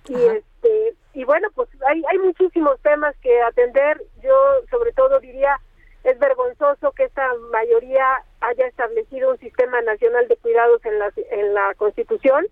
Y 0.08 0.14
este 0.14 0.94
y 1.12 1.24
bueno, 1.24 1.48
pues 1.54 1.68
hay 1.87 2.02
hay 2.08 2.18
muchísimos 2.18 2.78
temas 2.80 3.14
que 3.22 3.42
atender. 3.42 4.00
Yo 4.22 4.32
sobre 4.70 4.92
todo 4.92 5.18
diría 5.18 5.58
es 6.04 6.18
vergonzoso 6.18 6.92
que 6.92 7.04
esta 7.04 7.34
mayoría 7.50 8.04
haya 8.40 8.66
establecido 8.66 9.30
un 9.30 9.38
sistema 9.38 9.80
nacional 9.82 10.28
de 10.28 10.37
cuidados 10.37 10.84
en 10.84 10.98
la, 10.98 11.12
en 11.30 11.54
la 11.54 11.74
Constitución 11.74 12.46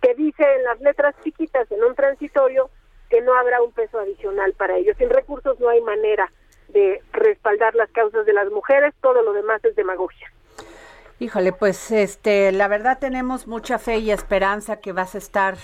que 0.00 0.14
dice 0.14 0.42
en 0.56 0.64
las 0.64 0.80
letras 0.80 1.14
chiquitas, 1.22 1.70
en 1.70 1.82
un 1.84 1.94
transitorio, 1.94 2.70
que 3.08 3.20
no 3.20 3.34
habrá 3.34 3.62
un 3.62 3.72
peso 3.72 4.00
adicional 4.00 4.52
para 4.54 4.76
ellos. 4.76 4.96
Sin 4.98 5.10
recursos 5.10 5.60
no 5.60 5.68
hay 5.68 5.80
manera 5.80 6.30
de 6.68 7.00
respaldar 7.12 7.74
las 7.76 7.88
causas 7.90 8.26
de 8.26 8.32
las 8.32 8.50
mujeres, 8.50 8.92
todo 9.00 9.22
lo 9.22 9.32
demás 9.32 9.64
es 9.64 9.76
demagogia. 9.76 10.32
Híjole, 11.20 11.51
pues 11.62 11.92
este, 11.92 12.50
la 12.50 12.66
verdad 12.66 12.98
tenemos 12.98 13.46
mucha 13.46 13.78
fe 13.78 13.98
y 13.98 14.10
esperanza 14.10 14.80
que 14.80 14.90
vas 14.90 15.14
a 15.14 15.18
estar 15.18 15.54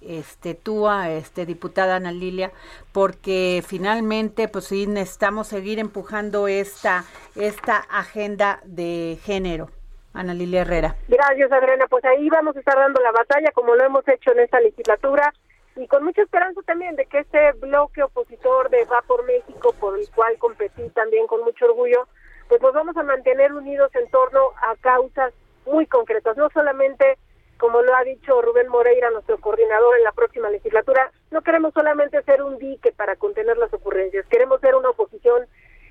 este 0.00 0.54
tú 0.54 0.90
este 0.90 1.46
diputada 1.46 1.94
Ana 1.94 2.10
Lilia 2.10 2.50
porque 2.90 3.62
finalmente 3.64 4.48
pues 4.48 4.64
sí 4.64 4.88
necesitamos 4.88 5.46
seguir 5.46 5.78
empujando 5.78 6.48
esta 6.48 7.04
esta 7.36 7.76
agenda 7.76 8.58
de 8.64 9.18
género. 9.22 9.68
Ana 10.14 10.34
Lilia 10.34 10.62
Herrera. 10.62 10.96
Gracias 11.06 11.52
Adriana. 11.52 11.86
Pues 11.88 12.04
ahí 12.06 12.28
vamos 12.28 12.56
a 12.56 12.58
estar 12.58 12.74
dando 12.74 13.00
la 13.00 13.12
batalla 13.12 13.52
como 13.54 13.76
lo 13.76 13.84
hemos 13.84 14.02
hecho 14.08 14.32
en 14.32 14.40
esta 14.40 14.58
legislatura 14.58 15.32
y 15.76 15.86
con 15.86 16.02
mucha 16.02 16.22
esperanza 16.22 16.60
también 16.62 16.96
de 16.96 17.06
que 17.06 17.20
este 17.20 17.52
bloque 17.52 18.02
opositor 18.02 18.68
de 18.70 18.84
Va 18.86 19.00
por 19.02 19.24
México 19.24 19.72
por 19.78 19.96
el 19.96 20.10
cual 20.10 20.36
competí 20.38 20.88
también 20.88 21.28
con 21.28 21.44
mucho 21.44 21.66
orgullo 21.66 22.08
pues 22.48 22.60
nos 22.62 22.72
vamos 22.72 22.96
a 22.96 23.02
mantener 23.02 23.52
unidos 23.52 23.90
en 23.94 24.08
torno 24.10 24.40
a 24.62 24.76
causas 24.76 25.32
muy 25.66 25.86
concretas 25.86 26.36
no 26.36 26.48
solamente 26.50 27.18
como 27.58 27.82
lo 27.82 27.94
ha 27.94 28.04
dicho 28.04 28.42
Rubén 28.42 28.68
Moreira, 28.68 29.10
nuestro 29.10 29.38
coordinador 29.38 29.96
en 29.96 30.04
la 30.04 30.12
próxima 30.12 30.50
legislatura, 30.50 31.10
no 31.30 31.42
queremos 31.42 31.72
solamente 31.72 32.22
ser 32.22 32.42
un 32.42 32.58
dique 32.58 32.92
para 32.92 33.16
contener 33.16 33.56
las 33.56 33.72
ocurrencias, 33.72 34.26
queremos 34.26 34.60
ser 34.60 34.74
una 34.74 34.90
oposición 34.90 35.46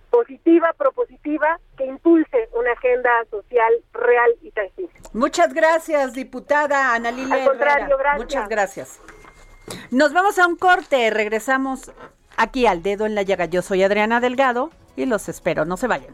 positiva, 0.10 0.74
propositiva, 0.78 1.60
que 1.78 1.86
impulse 1.86 2.50
una 2.54 2.72
agenda 2.72 3.10
social 3.32 3.74
real 3.94 4.32
y 4.42 4.52
tangible. 4.52 4.94
Muchas 5.14 5.54
gracias, 5.54 6.14
diputada 6.14 6.94
Ana 6.94 7.12
Lilia 7.12 7.36
Al 7.36 7.46
contrario, 7.46 7.98
gracias. 7.98 8.20
Muchas 8.20 8.50
gracias. 8.50 9.00
Nos 9.92 10.14
vamos 10.14 10.38
a 10.38 10.48
un 10.48 10.56
corte, 10.56 11.10
regresamos 11.10 11.92
aquí 12.38 12.68
al 12.68 12.84
dedo 12.84 13.06
en 13.06 13.16
la 13.16 13.24
llaga. 13.24 13.46
Yo 13.46 13.62
soy 13.62 13.84
Adriana 13.84 14.22
Delgado 14.22 14.70
y 14.96 15.06
los 15.06 15.30
espero, 15.30 15.66
no 15.66 15.78
se 15.78 15.88
vayan. 15.88 16.14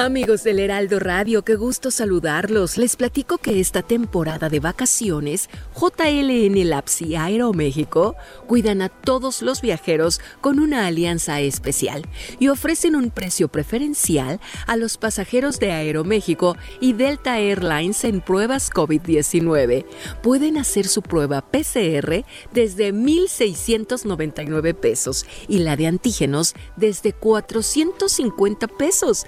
Amigos 0.00 0.44
del 0.44 0.60
Heraldo 0.60 1.00
Radio, 1.00 1.42
qué 1.42 1.56
gusto 1.56 1.90
saludarlos. 1.90 2.78
Les 2.78 2.94
platico 2.94 3.38
que 3.38 3.58
esta 3.58 3.82
temporada 3.82 4.48
de 4.48 4.60
vacaciones, 4.60 5.50
JLN 5.74 6.68
Labs 6.68 7.02
y 7.02 7.16
Aeroméxico 7.16 8.14
cuidan 8.46 8.80
a 8.80 8.90
todos 8.90 9.42
los 9.42 9.60
viajeros 9.60 10.20
con 10.40 10.60
una 10.60 10.86
alianza 10.86 11.40
especial 11.40 12.06
y 12.38 12.46
ofrecen 12.46 12.94
un 12.94 13.10
precio 13.10 13.48
preferencial 13.48 14.38
a 14.68 14.76
los 14.76 14.98
pasajeros 14.98 15.58
de 15.58 15.72
Aeroméxico 15.72 16.56
y 16.80 16.92
Delta 16.92 17.40
Airlines 17.40 18.04
en 18.04 18.20
pruebas 18.20 18.70
COVID-19. 18.70 19.84
Pueden 20.22 20.58
hacer 20.58 20.86
su 20.86 21.02
prueba 21.02 21.40
PCR 21.42 22.24
desde 22.52 22.92
1,699 22.92 24.74
pesos 24.74 25.26
y 25.48 25.58
la 25.58 25.74
de 25.74 25.88
antígenos 25.88 26.54
desde 26.76 27.12
450 27.12 28.68
pesos 28.68 29.26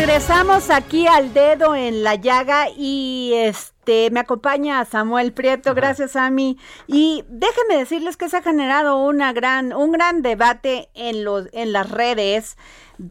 Regresamos 0.00 0.70
aquí 0.70 1.06
al 1.06 1.34
dedo 1.34 1.76
en 1.76 2.02
la 2.02 2.14
llaga 2.14 2.68
y 2.74 3.32
este 3.34 4.10
me 4.10 4.20
acompaña 4.20 4.82
Samuel 4.86 5.34
Prieto, 5.34 5.74
gracias 5.74 6.16
a 6.16 6.30
mí. 6.30 6.56
Y 6.86 7.22
déjenme 7.28 7.76
decirles 7.76 8.16
que 8.16 8.30
se 8.30 8.38
ha 8.38 8.42
generado 8.42 8.96
una 9.04 9.34
gran, 9.34 9.74
un 9.74 9.92
gran 9.92 10.22
debate 10.22 10.88
en 10.94 11.22
los, 11.22 11.50
en 11.52 11.74
las 11.74 11.90
redes, 11.90 12.56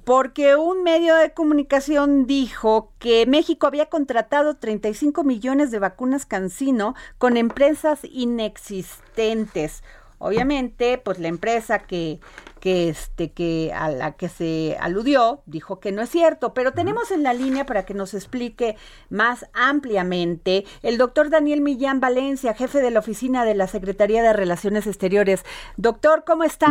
porque 0.04 0.56
un 0.56 0.82
medio 0.82 1.13
de 1.13 1.32
comunicación 1.32 2.25
dijo 2.25 2.91
que 2.97 3.28
México 3.28 3.67
había 3.67 3.86
contratado 3.86 4.58
35 4.58 5.23
millones 5.23 5.69
de 5.69 5.78
vacunas 5.78 6.25
Cancino 6.25 6.95
con 7.19 7.38
empresas 7.38 7.99
inexistentes. 8.04 9.84
Obviamente, 10.17 10.97
pues 10.97 11.17
la 11.19 11.30
empresa 11.30 11.80
que, 11.80 12.19
que 12.60 12.89
este, 12.89 13.32
que 13.32 13.72
a 13.74 13.89
la 13.89 14.13
que 14.13 14.30
se 14.30 14.78
aludió 14.80 15.41
dijo 15.45 15.80
que 15.80 15.91
no 15.91 16.02
es 16.02 16.10
cierto, 16.10 16.54
pero 16.54 16.74
tenemos 16.74 17.12
en 17.12 17.24
la 17.24 17.34
línea 17.34 17.65
para 17.65 17.86
que 17.86 17.93
nos 17.93 18.13
explique 18.13 18.76
más 19.10 19.45
ampliamente 19.54 20.65
el 20.82 20.98
doctor 20.98 21.30
Daniel 21.30 21.62
Millán 21.62 22.00
Valencia, 22.00 22.54
jefe 22.54 22.82
de 22.82 22.91
la 22.91 23.00
oficina 23.00 23.45
de 23.45 23.56
la 23.56 23.67
Secretaría 23.67 24.22
de 24.22 24.34
Relaciones 24.34 24.88
Exteriores. 24.88 25.43
Doctor, 25.78 26.24
¿cómo 26.26 26.43
está? 26.43 26.67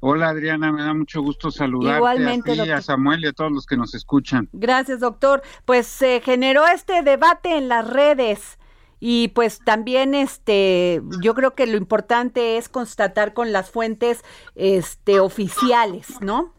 Hola 0.00 0.28
Adriana, 0.28 0.70
me 0.70 0.82
da 0.82 0.94
mucho 0.94 1.22
gusto 1.22 1.50
saludarte 1.50 1.96
Igualmente, 1.96 2.72
a, 2.72 2.76
a 2.76 2.82
Samuel 2.82 3.24
y 3.24 3.26
a 3.26 3.32
todos 3.32 3.50
los 3.50 3.66
que 3.66 3.76
nos 3.76 3.94
escuchan. 3.94 4.48
Gracias, 4.52 5.00
doctor. 5.00 5.42
Pues 5.64 5.88
se 5.88 6.20
generó 6.20 6.66
este 6.68 7.02
debate 7.02 7.56
en 7.56 7.68
las 7.68 7.88
redes 7.88 8.58
y 9.00 9.28
pues 9.28 9.60
también 9.64 10.14
este 10.14 11.02
yo 11.22 11.34
creo 11.34 11.54
que 11.54 11.66
lo 11.66 11.76
importante 11.76 12.56
es 12.56 12.68
constatar 12.68 13.34
con 13.34 13.52
las 13.52 13.70
fuentes 13.70 14.24
este 14.54 15.20
oficiales, 15.20 16.20
¿no? 16.20 16.52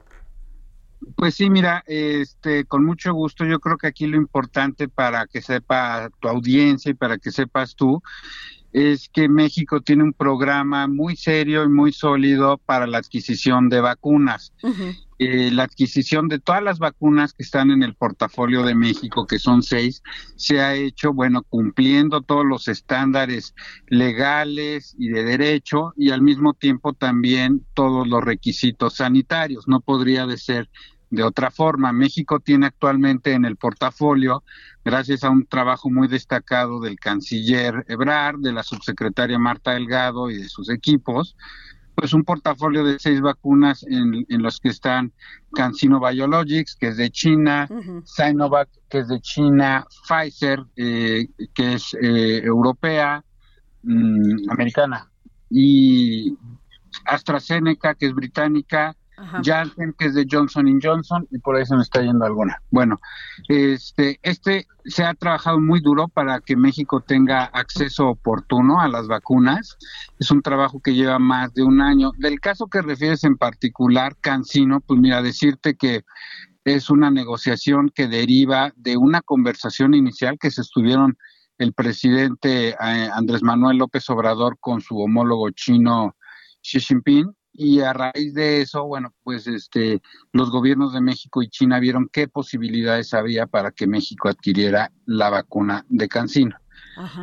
Pues 1.15 1.35
sí, 1.35 1.49
mira, 1.49 1.83
este 1.87 2.65
con 2.65 2.85
mucho 2.85 3.13
gusto, 3.13 3.45
yo 3.45 3.59
creo 3.59 3.77
que 3.77 3.87
aquí 3.87 4.07
lo 4.07 4.17
importante 4.17 4.87
para 4.87 5.27
que 5.27 5.41
sepa 5.41 6.09
tu 6.19 6.27
audiencia 6.27 6.91
y 6.91 6.93
para 6.93 7.17
que 7.17 7.31
sepas 7.31 7.75
tú 7.75 8.01
es 8.71 9.09
que 9.09 9.27
México 9.27 9.81
tiene 9.81 10.03
un 10.03 10.13
programa 10.13 10.87
muy 10.87 11.15
serio 11.15 11.63
y 11.63 11.69
muy 11.69 11.91
sólido 11.91 12.57
para 12.57 12.85
la 12.85 12.99
adquisición 12.99 13.69
de 13.69 13.81
vacunas. 13.81 14.53
Eh, 15.21 15.51
la 15.51 15.63
adquisición 15.63 16.29
de 16.29 16.39
todas 16.39 16.63
las 16.63 16.79
vacunas 16.79 17.33
que 17.33 17.43
están 17.43 17.71
en 17.71 17.83
el 17.83 17.93
portafolio 17.93 18.63
de 18.63 18.73
México, 18.73 19.27
que 19.27 19.37
son 19.37 19.63
seis, 19.63 20.01
se 20.37 20.61
ha 20.61 20.75
hecho, 20.75 21.11
bueno, 21.11 21.43
cumpliendo 21.43 22.21
todos 22.21 22.45
los 22.45 22.69
estándares 22.69 23.53
legales 23.87 24.95
y 24.97 25.09
de 25.09 25.25
derecho 25.25 25.93
y 25.97 26.11
al 26.11 26.21
mismo 26.21 26.53
tiempo 26.53 26.93
también 26.93 27.65
todos 27.73 28.07
los 28.07 28.23
requisitos 28.23 28.95
sanitarios. 28.95 29.67
No 29.67 29.81
podría 29.81 30.25
de 30.25 30.37
ser 30.37 30.69
de 31.09 31.23
otra 31.23 31.51
forma. 31.51 31.91
México 31.91 32.39
tiene 32.39 32.67
actualmente 32.67 33.33
en 33.33 33.43
el 33.43 33.57
portafolio, 33.57 34.43
gracias 34.85 35.25
a 35.25 35.29
un 35.29 35.45
trabajo 35.45 35.89
muy 35.89 36.07
destacado 36.07 36.79
del 36.79 36.99
canciller 36.99 37.85
Ebrard, 37.87 38.39
de 38.39 38.53
la 38.53 38.63
subsecretaria 38.63 39.37
Marta 39.37 39.71
Delgado 39.71 40.29
y 40.29 40.37
de 40.37 40.49
sus 40.49 40.69
equipos, 40.69 41.35
pues 41.99 42.13
un 42.13 42.23
portafolio 42.23 42.85
de 42.85 42.97
seis 42.97 43.19
vacunas 43.19 43.85
en, 43.89 44.25
los 44.41 44.61
que 44.61 44.69
están 44.69 45.11
CanSino 45.53 45.99
Biologics, 45.99 46.77
que 46.77 46.87
es 46.87 46.97
de 46.97 47.09
China, 47.09 47.67
Sinovac, 48.05 48.69
que 48.87 48.99
es 48.99 49.09
de 49.09 49.19
China, 49.19 49.85
Pfizer, 50.07 50.63
eh, 50.77 51.27
que 51.53 51.73
es 51.73 51.93
eh, 52.01 52.37
europea, 52.41 53.21
mm, 53.83 54.49
americana, 54.49 55.11
y 55.49 56.37
AstraZeneca, 57.03 57.95
que 57.95 58.05
es 58.05 58.13
británica, 58.13 58.95
Janssen, 59.43 59.93
que 59.97 60.05
es 60.05 60.13
de 60.13 60.25
Johnson 60.29 60.79
Johnson, 60.81 61.27
y 61.31 61.39
por 61.39 61.55
ahí 61.55 61.65
se 61.65 61.75
me 61.75 61.81
está 61.81 62.01
yendo 62.01 62.25
alguna. 62.25 62.61
Bueno, 62.71 62.99
este, 63.47 64.19
este 64.23 64.67
se 64.85 65.03
ha 65.03 65.13
trabajado 65.13 65.59
muy 65.59 65.81
duro 65.81 66.07
para 66.07 66.39
que 66.39 66.55
México 66.55 67.01
tenga 67.01 67.45
acceso 67.45 68.07
oportuno 68.07 68.79
a 68.79 68.87
las 68.87 69.07
vacunas. 69.07 69.77
Es 70.19 70.31
un 70.31 70.41
trabajo 70.41 70.81
que 70.81 70.93
lleva 70.93 71.19
más 71.19 71.53
de 71.53 71.63
un 71.63 71.81
año. 71.81 72.11
Del 72.17 72.39
caso 72.39 72.67
que 72.67 72.81
refieres 72.81 73.23
en 73.23 73.37
particular, 73.37 74.15
Cancino, 74.21 74.81
pues 74.81 74.99
mira, 74.99 75.21
decirte 75.21 75.75
que 75.75 76.03
es 76.63 76.89
una 76.89 77.09
negociación 77.11 77.91
que 77.93 78.07
deriva 78.07 78.71
de 78.75 78.97
una 78.97 79.21
conversación 79.21 79.93
inicial 79.93 80.37
que 80.39 80.51
se 80.51 80.61
estuvieron 80.61 81.17
el 81.57 81.73
presidente 81.73 82.69
eh, 82.69 83.09
Andrés 83.13 83.43
Manuel 83.43 83.77
López 83.77 84.09
Obrador 84.09 84.57
con 84.59 84.79
su 84.81 84.97
homólogo 84.97 85.49
chino 85.51 86.15
Xi 86.61 86.79
Jinping 86.79 87.33
y 87.53 87.81
a 87.81 87.93
raíz 87.93 88.33
de 88.33 88.61
eso, 88.61 88.85
bueno, 88.85 89.13
pues 89.23 89.47
este 89.47 90.01
los 90.31 90.51
gobiernos 90.51 90.93
de 90.93 91.01
México 91.01 91.41
y 91.41 91.49
China 91.49 91.79
vieron 91.79 92.09
qué 92.11 92.27
posibilidades 92.27 93.13
había 93.13 93.47
para 93.47 93.71
que 93.71 93.87
México 93.87 94.29
adquiriera 94.29 94.91
la 95.05 95.29
vacuna 95.29 95.85
de 95.89 96.07
Cancino. 96.07 96.55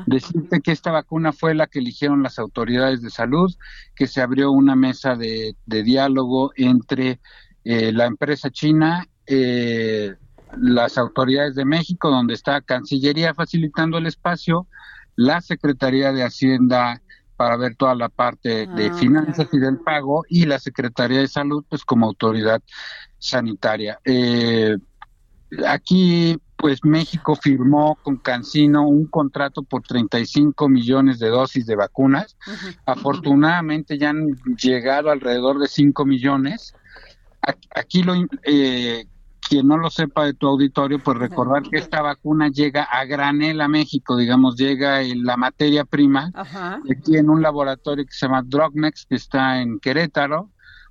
Decirte 0.06 0.60
que 0.60 0.72
esta 0.72 0.90
vacuna 0.90 1.32
fue 1.32 1.54
la 1.54 1.66
que 1.66 1.80
eligieron 1.80 2.22
las 2.22 2.38
autoridades 2.38 3.02
de 3.02 3.10
salud, 3.10 3.54
que 3.94 4.06
se 4.06 4.22
abrió 4.22 4.50
una 4.50 4.74
mesa 4.74 5.16
de, 5.16 5.54
diálogo 5.66 6.52
entre 6.56 7.20
eh, 7.64 7.92
la 7.92 8.06
empresa 8.06 8.50
china, 8.50 9.06
eh, 9.26 10.14
las 10.56 10.96
autoridades 10.96 11.54
de 11.56 11.66
México, 11.66 12.10
donde 12.10 12.34
está 12.34 12.62
Cancillería 12.62 13.34
facilitando 13.34 13.98
el 13.98 14.06
espacio, 14.06 14.66
la 15.14 15.42
Secretaría 15.42 16.12
de 16.12 16.22
Hacienda 16.22 17.02
para 17.36 17.56
ver 17.56 17.76
toda 17.76 17.94
la 17.94 18.08
parte 18.08 18.66
de 18.66 18.86
ah, 18.86 18.94
finanzas 18.94 19.48
y 19.52 19.58
del 19.58 19.78
pago 19.78 20.24
y 20.28 20.46
la 20.46 20.58
Secretaría 20.58 21.20
de 21.20 21.28
Salud 21.28 21.64
pues 21.68 21.84
como 21.84 22.06
autoridad 22.06 22.62
sanitaria. 23.18 23.98
Eh, 24.04 24.76
aquí 25.66 26.38
pues 26.56 26.84
México 26.84 27.36
firmó 27.36 27.98
con 28.02 28.16
Cancino 28.16 28.88
un 28.88 29.06
contrato 29.06 29.62
por 29.62 29.82
35 29.82 30.68
millones 30.68 31.18
de 31.18 31.28
dosis 31.28 31.66
de 31.66 31.76
vacunas. 31.76 32.36
Afortunadamente 32.86 33.98
ya 33.98 34.10
han 34.10 34.28
llegado 34.56 35.10
alrededor 35.10 35.58
de 35.58 35.68
5 35.68 36.06
millones. 36.06 36.74
Aquí 37.74 38.02
lo, 38.02 38.14
eh, 38.44 39.06
quien 39.48 39.68
no 39.68 39.76
lo 39.76 39.90
sepa 39.90 40.24
de 40.24 40.34
tu 40.34 40.46
auditorio, 40.48 40.98
pues 40.98 41.18
recordar 41.18 41.62
que 41.62 41.78
esta 41.78 42.02
vacuna 42.02 42.48
llega 42.48 42.82
a 42.84 43.04
granel 43.04 43.60
a 43.60 43.68
México, 43.68 44.16
digamos, 44.16 44.56
llega 44.56 45.02
en 45.02 45.24
la 45.24 45.36
materia 45.36 45.84
prima, 45.84 46.32
aquí 46.90 47.16
en 47.16 47.30
un 47.30 47.42
laboratorio 47.42 48.04
que 48.04 48.12
se 48.12 48.26
llama 48.26 48.42
Drugmex, 48.44 49.06
que 49.06 49.16
está 49.16 49.60
en 49.60 49.78
Querétaro, 49.78 50.50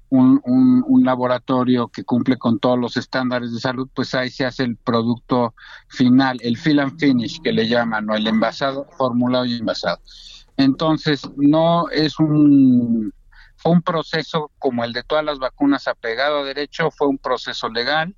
un, 0.10 0.42
un, 0.46 1.04
laboratorio 1.04 1.90
que 1.90 2.04
cumple 2.04 2.38
con 2.38 2.60
todos 2.60 2.80
los 2.80 2.96
estándares 2.96 3.52
de 3.52 3.60
salud, 3.60 3.90
pues 3.94 4.16
ahí 4.16 4.30
se 4.30 4.46
hace 4.46 4.64
el 4.64 4.78
producto 4.78 5.54
final, 5.90 6.38
el 6.42 6.58
fill 6.58 6.80
and 6.80 6.98
finish 6.98 7.42
que 7.42 7.52
le 7.52 7.68
llaman, 7.68 8.10
o 8.10 8.16
el 8.16 8.28
envasado, 8.28 8.88
formulado 8.98 9.46
y 9.46 9.58
envasado. 9.58 10.00
Entonces, 10.58 11.30
no 11.36 11.90
es 11.90 12.18
un, 12.20 13.14
fue 13.58 13.74
un 13.74 13.82
proceso 13.82 14.52
como 14.58 14.84
el 14.86 14.94
de 14.94 15.04
todas 15.04 15.26
las 15.26 15.40
vacunas 15.40 15.88
apegado 15.88 16.40
a 16.40 16.44
derecho, 16.44 16.92
fue 16.92 17.08
un 17.08 17.18
proceso 17.18 17.68
legal, 17.68 18.16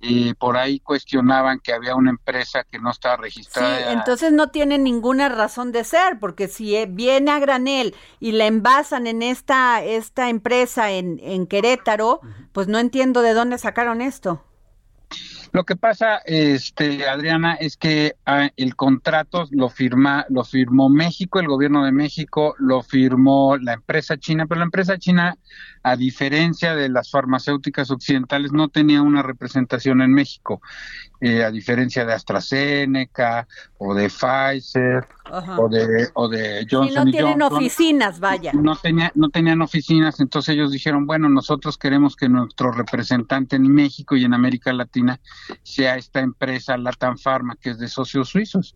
y 0.00 0.32
por 0.34 0.56
ahí 0.56 0.80
cuestionaban 0.80 1.60
que 1.60 1.72
había 1.72 1.94
una 1.94 2.10
empresa 2.10 2.64
que 2.64 2.78
no 2.78 2.90
estaba 2.90 3.18
registrada. 3.18 3.76
Sí, 3.76 3.84
entonces 3.88 4.32
no 4.32 4.48
tiene 4.48 4.78
ninguna 4.78 5.28
razón 5.28 5.72
de 5.72 5.84
ser, 5.84 6.18
porque 6.18 6.48
si 6.48 6.74
eh, 6.74 6.86
viene 6.86 7.30
a 7.30 7.38
granel 7.38 7.94
y 8.18 8.32
la 8.32 8.46
envasan 8.46 9.06
en 9.06 9.22
esta, 9.22 9.82
esta 9.84 10.30
empresa 10.30 10.90
en, 10.90 11.20
en 11.22 11.46
Querétaro, 11.46 12.20
pues 12.52 12.66
no 12.66 12.78
entiendo 12.78 13.20
de 13.20 13.34
dónde 13.34 13.58
sacaron 13.58 14.00
esto. 14.00 14.42
Lo 15.52 15.64
que 15.64 15.74
pasa, 15.74 16.18
este, 16.24 17.08
Adriana, 17.08 17.54
es 17.54 17.76
que 17.76 18.14
ah, 18.24 18.50
el 18.56 18.76
contrato 18.76 19.48
lo 19.50 19.68
firma, 19.68 20.24
lo 20.28 20.44
firmó 20.44 20.88
México, 20.88 21.40
el 21.40 21.48
gobierno 21.48 21.84
de 21.84 21.90
México, 21.90 22.54
lo 22.58 22.82
firmó 22.82 23.56
la 23.56 23.72
empresa 23.72 24.16
china, 24.16 24.46
pero 24.46 24.60
la 24.60 24.66
empresa 24.66 24.96
china, 24.98 25.36
a 25.82 25.96
diferencia 25.96 26.76
de 26.76 26.88
las 26.88 27.10
farmacéuticas 27.10 27.90
occidentales, 27.90 28.52
no 28.52 28.68
tenía 28.68 29.02
una 29.02 29.22
representación 29.22 30.02
en 30.02 30.12
México, 30.12 30.62
eh, 31.20 31.44
a 31.44 31.50
diferencia 31.50 32.04
de 32.04 32.14
AstraZeneca 32.14 33.46
o 33.78 33.94
de 33.94 34.08
Pfizer 34.08 35.06
o 35.58 35.68
de, 35.68 36.08
o 36.14 36.28
de 36.28 36.66
Johnson. 36.70 37.04
no 37.04 37.10
tienen 37.10 37.42
oficinas, 37.42 38.20
vaya. 38.20 38.52
No, 38.54 38.74
tenía, 38.76 39.12
no 39.14 39.28
tenían 39.28 39.60
oficinas, 39.62 40.18
entonces 40.20 40.54
ellos 40.54 40.72
dijeron, 40.72 41.06
bueno, 41.06 41.28
nosotros 41.28 41.76
queremos 41.76 42.16
que 42.16 42.28
nuestro 42.28 42.72
representante 42.72 43.56
en 43.56 43.68
México 43.72 44.16
y 44.16 44.24
en 44.24 44.34
América 44.34 44.72
Latina 44.72 45.20
sea 45.62 45.96
esta 45.96 46.20
empresa 46.20 46.76
Latam 46.76 47.18
Pharma, 47.18 47.56
que 47.60 47.70
es 47.70 47.78
de 47.78 47.88
socios 47.88 48.30
suizos. 48.30 48.74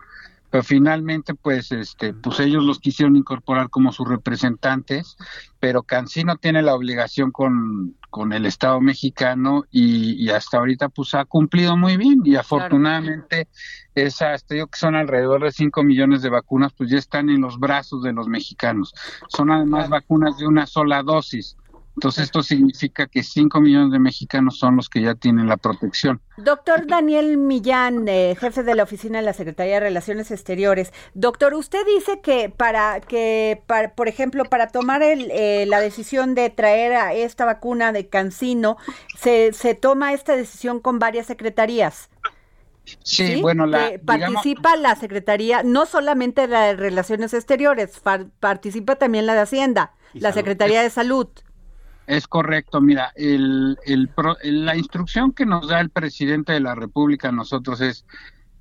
Pero 0.54 0.62
finalmente, 0.62 1.34
pues, 1.34 1.72
este, 1.72 2.14
pues 2.14 2.38
ellos 2.38 2.62
los 2.62 2.78
quisieron 2.78 3.16
incorporar 3.16 3.70
como 3.70 3.90
sus 3.90 4.08
representantes, 4.08 5.16
pero 5.58 5.82
Cancino 5.82 6.36
tiene 6.36 6.62
la 6.62 6.76
obligación 6.76 7.32
con, 7.32 7.96
con 8.08 8.32
el 8.32 8.46
Estado 8.46 8.80
mexicano 8.80 9.64
y, 9.72 10.28
hasta 10.28 10.58
ahorita 10.58 10.90
pues 10.90 11.12
ha 11.14 11.24
cumplido 11.24 11.76
muy 11.76 11.96
bien 11.96 12.20
y 12.24 12.36
afortunadamente 12.36 13.48
esas, 13.96 14.44
te 14.44 14.54
digo 14.54 14.68
que 14.68 14.78
son 14.78 14.94
alrededor 14.94 15.42
de 15.42 15.50
5 15.50 15.82
millones 15.82 16.22
de 16.22 16.30
vacunas, 16.30 16.72
pues 16.72 16.88
ya 16.88 16.98
están 16.98 17.30
en 17.30 17.40
los 17.40 17.58
brazos 17.58 18.04
de 18.04 18.12
los 18.12 18.28
mexicanos. 18.28 18.94
Son 19.26 19.50
además 19.50 19.88
vacunas 19.88 20.38
de 20.38 20.46
una 20.46 20.68
sola 20.68 21.02
dosis. 21.02 21.56
Entonces 21.96 22.24
esto 22.24 22.42
significa 22.42 23.06
que 23.06 23.22
5 23.22 23.60
millones 23.60 23.92
de 23.92 24.00
mexicanos 24.00 24.58
son 24.58 24.76
los 24.76 24.88
que 24.88 25.00
ya 25.00 25.14
tienen 25.14 25.46
la 25.48 25.56
protección. 25.56 26.20
Doctor 26.36 26.86
Daniel 26.88 27.38
Millán, 27.38 28.08
eh, 28.08 28.36
jefe 28.38 28.64
de 28.64 28.74
la 28.74 28.82
oficina 28.82 29.18
de 29.18 29.24
la 29.24 29.32
Secretaría 29.32 29.74
de 29.74 29.80
Relaciones 29.80 30.32
Exteriores. 30.32 30.92
Doctor, 31.14 31.54
usted 31.54 31.84
dice 31.86 32.20
que 32.20 32.48
para 32.48 33.00
que, 33.00 33.62
por 33.94 34.08
ejemplo, 34.08 34.44
para 34.44 34.68
tomar 34.68 35.02
eh, 35.02 35.66
la 35.68 35.80
decisión 35.80 36.34
de 36.34 36.50
traer 36.50 36.94
a 36.94 37.14
esta 37.14 37.44
vacuna 37.44 37.92
de 37.92 38.08
Cancino, 38.08 38.76
se, 39.16 39.52
se 39.52 39.74
toma 39.74 40.12
esta 40.12 40.34
decisión 40.34 40.80
con 40.80 40.98
varias 40.98 41.26
secretarías. 41.26 42.10
Sí, 43.02 43.40
bueno, 43.40 43.66
la, 43.66 43.92
participa 44.04 44.76
la 44.76 44.94
Secretaría, 44.96 45.62
no 45.62 45.86
solamente 45.86 46.46
la 46.46 46.64
de 46.64 46.76
Relaciones 46.76 47.32
Exteriores, 47.32 48.02
participa 48.40 48.96
también 48.96 49.26
la 49.26 49.34
de 49.34 49.40
Hacienda, 49.40 49.92
la 50.12 50.32
Secretaría 50.32 50.82
de 50.82 50.90
Salud. 50.90 51.28
Es 52.06 52.28
correcto, 52.28 52.80
mira, 52.80 53.12
el, 53.16 53.78
el, 53.86 54.10
la 54.42 54.76
instrucción 54.76 55.32
que 55.32 55.46
nos 55.46 55.68
da 55.68 55.80
el 55.80 55.90
presidente 55.90 56.52
de 56.52 56.60
la 56.60 56.74
República 56.74 57.30
a 57.30 57.32
nosotros 57.32 57.80
es 57.80 58.04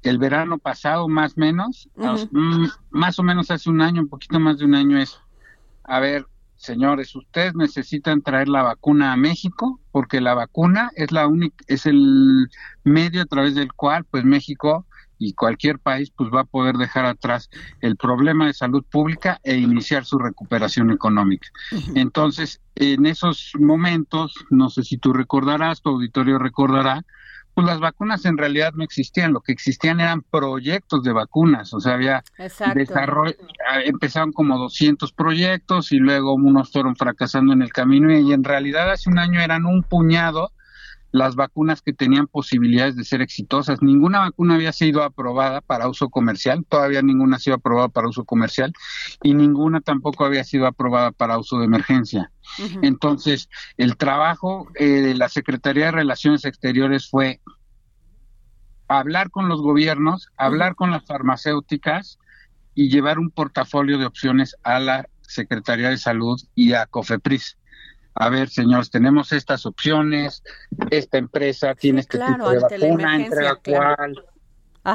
el 0.01 0.17
verano 0.17 0.58
pasado, 0.58 1.08
más 1.08 1.34
o 1.38 1.39
menos, 1.41 1.89
mm, 1.95 2.65
más 2.91 3.19
o 3.19 3.23
menos 3.23 3.51
hace 3.51 3.69
un 3.69 3.82
año, 3.82 4.01
un 4.01 4.10
poquito 4.10 4.39
más 4.39 4.60
de 4.60 4.65
un 4.65 4.75
año 4.75 4.97
es, 4.97 5.19
a 5.84 5.99
ver, 5.99 6.25
señores, 6.56 7.15
ustedes 7.15 7.56
necesitan 7.56 8.21
traer 8.21 8.47
la 8.47 8.63
vacuna 8.63 9.12
a 9.12 9.17
México 9.17 9.79
porque 9.91 10.21
la 10.21 10.34
vacuna 10.34 10.91
es 10.95 11.12
la 11.12 11.27
única, 11.27 11.63
es 11.67 11.86
el 11.86 12.49
medio 12.84 13.21
a 13.21 13.25
través 13.25 13.56
del 13.56 13.73
cual, 13.73 14.06
pues 14.06 14.23
México 14.23 14.86
y 15.23 15.33
cualquier 15.33 15.79
país 15.79 16.12
pues 16.15 16.29
va 16.33 16.41
a 16.41 16.45
poder 16.45 16.75
dejar 16.75 17.05
atrás 17.05 17.49
el 17.81 17.95
problema 17.97 18.47
de 18.47 18.53
salud 18.53 18.83
pública 18.89 19.39
e 19.43 19.57
iniciar 19.57 20.05
su 20.05 20.17
recuperación 20.17 20.91
económica. 20.91 21.47
Entonces, 21.95 22.62
en 22.75 23.05
esos 23.05 23.53
momentos, 23.59 24.33
no 24.49 24.69
sé 24.69 24.83
si 24.83 24.97
tú 24.97 25.13
recordarás, 25.13 25.81
tu 25.81 25.89
auditorio 25.89 26.39
recordará, 26.39 27.03
pues 27.53 27.67
las 27.67 27.79
vacunas 27.79 28.25
en 28.25 28.38
realidad 28.38 28.73
no 28.73 28.83
existían, 28.83 29.33
lo 29.33 29.41
que 29.41 29.51
existían 29.51 29.99
eran 29.99 30.23
proyectos 30.23 31.03
de 31.03 31.13
vacunas, 31.13 31.73
o 31.73 31.79
sea, 31.79 31.93
había 31.93 32.23
desarrollo, 32.73 33.36
ah, 33.69 33.79
empezaron 33.86 34.31
como 34.31 34.57
200 34.57 35.13
proyectos 35.13 35.91
y 35.91 35.97
luego 35.97 36.33
unos 36.33 36.71
fueron 36.71 36.95
fracasando 36.95 37.53
en 37.53 37.62
el 37.62 37.71
camino 37.71 38.12
y 38.12 38.33
en 38.33 38.43
realidad 38.43 38.91
hace 38.91 39.09
un 39.09 39.19
año 39.19 39.39
eran 39.39 39.65
un 39.65 39.83
puñado 39.83 40.51
las 41.13 41.36
vacunas 41.36 41.84
que 41.84 41.93
tenían 41.93 42.26
posibilidades 42.26 42.95
de 42.95 43.06
ser 43.06 43.21
exitosas. 43.21 43.84
Ninguna 43.84 44.19
vacuna 44.19 44.56
había 44.56 44.73
sido 44.73 45.04
aprobada 45.04 45.62
para 45.62 45.88
uso 45.88 46.10
comercial, 46.10 46.65
todavía 46.67 47.04
ninguna 47.04 47.38
ha 47.38 47.39
sido 47.39 47.56
aprobada 47.56 47.88
para 47.88 48.10
uso 48.10 48.26
comercial 48.26 48.73
y 49.21 49.36
ninguna 49.36 49.80
tampoco 49.80 50.26
había 50.26 50.43
sido 50.43 50.65
aprobada 50.65 51.12
para 51.12 51.38
uso 51.38 51.60
de 51.60 51.65
emergencia. 51.65 52.32
Entonces, 52.82 53.47
el 53.78 53.95
trabajo 53.95 54.67
eh, 54.73 54.86
de 54.86 55.13
la 55.13 55.30
Secretaría 55.30 55.86
de 55.86 55.91
Relaciones 55.91 56.45
Exteriores 56.45 57.08
fue 57.08 57.41
hablar 58.88 59.30
con 59.30 59.47
los 59.49 59.62
gobiernos, 59.62 60.30
hablar 60.36 60.73
con 60.73 60.89
las 60.89 61.06
farmacéuticas 61.06 62.17
y 62.73 62.89
llevar 62.89 63.19
un 63.19 63.30
portafolio 63.30 63.99
de 63.99 64.08
opciones 64.08 64.56
a 64.63 64.80
la 64.80 65.08
Secretaría 65.21 65.89
de 65.89 65.97
Salud 65.97 66.41
y 66.56 66.73
a 66.73 66.88
COFEPRIS 66.88 67.58
a 68.15 68.30
ver, 68.30 68.49
señores, 68.49 68.89
tenemos 68.89 69.32
estas 69.32 69.65
opciones, 69.65 70.43
esta 70.91 71.17
empresa 71.17 71.73
tiene 71.73 72.02
este 72.02 72.19
tipo 72.19 72.49
de 72.49 72.60
vacuna, 72.60 73.15
entre 73.15 73.43
la 73.43 73.56
cual... 73.56 74.23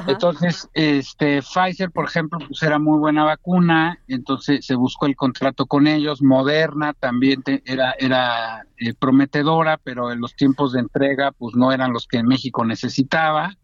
Entonces, 0.06 0.68
este 0.74 1.40
Pfizer, 1.40 1.90
por 1.90 2.04
ejemplo, 2.04 2.38
pues 2.46 2.62
era 2.62 2.78
muy 2.78 2.98
buena 2.98 3.24
vacuna, 3.24 3.98
entonces 4.06 4.66
se 4.66 4.74
buscó 4.74 5.06
el 5.06 5.16
contrato 5.16 5.64
con 5.64 5.86
ellos. 5.86 6.20
Moderna 6.20 6.92
también 6.92 7.42
era 7.64 7.92
era 7.98 8.66
eh, 8.76 8.92
prometedora, 8.92 9.78
pero 9.82 10.12
en 10.12 10.20
los 10.20 10.36
tiempos 10.36 10.72
de 10.72 10.80
entrega, 10.80 11.32
pues 11.32 11.56
no 11.56 11.72
eran 11.72 11.94
los 11.94 12.06
que 12.06 12.22
México 12.22 12.66
necesitaba. 12.66 13.56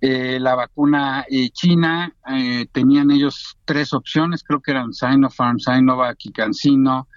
Eh, 0.00 0.40
la 0.40 0.54
vacuna 0.54 1.26
eh, 1.28 1.50
china 1.50 2.14
tenían 2.72 3.10
ellos 3.10 3.58
tres 3.66 3.92
opciones, 3.92 4.42
creo 4.42 4.62
que 4.62 4.70
eran 4.70 4.94
Sinopharm, 4.94 5.58
Sinovac 5.58 6.16
y 6.24 6.32
CanSino 6.32 7.08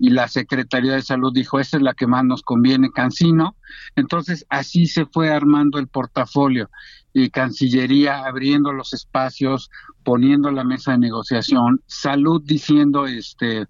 y 0.00 0.08
la 0.08 0.28
Secretaría 0.28 0.94
de 0.94 1.02
Salud 1.02 1.30
dijo, 1.32 1.60
esta 1.60 1.76
es 1.76 1.82
la 1.82 1.92
que 1.92 2.06
más 2.06 2.24
nos 2.24 2.42
conviene, 2.42 2.90
Cancino. 2.90 3.54
Entonces, 3.96 4.46
así 4.48 4.86
se 4.86 5.04
fue 5.04 5.30
armando 5.30 5.78
el 5.78 5.88
portafolio 5.88 6.70
y 7.12 7.28
Cancillería 7.28 8.24
abriendo 8.24 8.72
los 8.72 8.94
espacios, 8.94 9.70
poniendo 10.02 10.50
la 10.50 10.64
mesa 10.64 10.92
de 10.92 10.98
negociación, 10.98 11.82
Salud 11.86 12.42
diciendo, 12.42 13.06
este, 13.06 13.66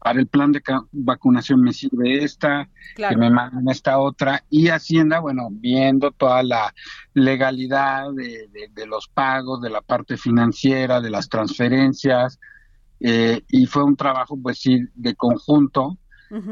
para 0.00 0.18
el 0.18 0.26
plan 0.26 0.50
de 0.50 0.62
vacunación 0.90 1.60
me 1.60 1.72
sirve 1.74 2.24
esta, 2.24 2.68
que 2.96 3.16
me 3.16 3.30
mandan 3.30 3.68
esta 3.68 3.98
otra, 3.98 4.42
y 4.50 4.66
Hacienda, 4.66 5.20
bueno, 5.20 5.46
viendo 5.52 6.10
toda 6.10 6.42
la 6.42 6.74
legalidad 7.14 8.12
de, 8.14 8.48
de 8.72 8.86
los 8.86 9.06
pagos, 9.06 9.60
de 9.60 9.70
la 9.70 9.80
parte 9.80 10.16
financiera, 10.16 11.00
de 11.00 11.10
las 11.10 11.28
transferencias, 11.28 12.40
eh, 13.00 13.42
y 13.48 13.66
fue 13.66 13.84
un 13.84 13.96
trabajo, 13.96 14.38
pues 14.40 14.58
sí, 14.58 14.80
de 14.94 15.14
conjunto. 15.14 15.98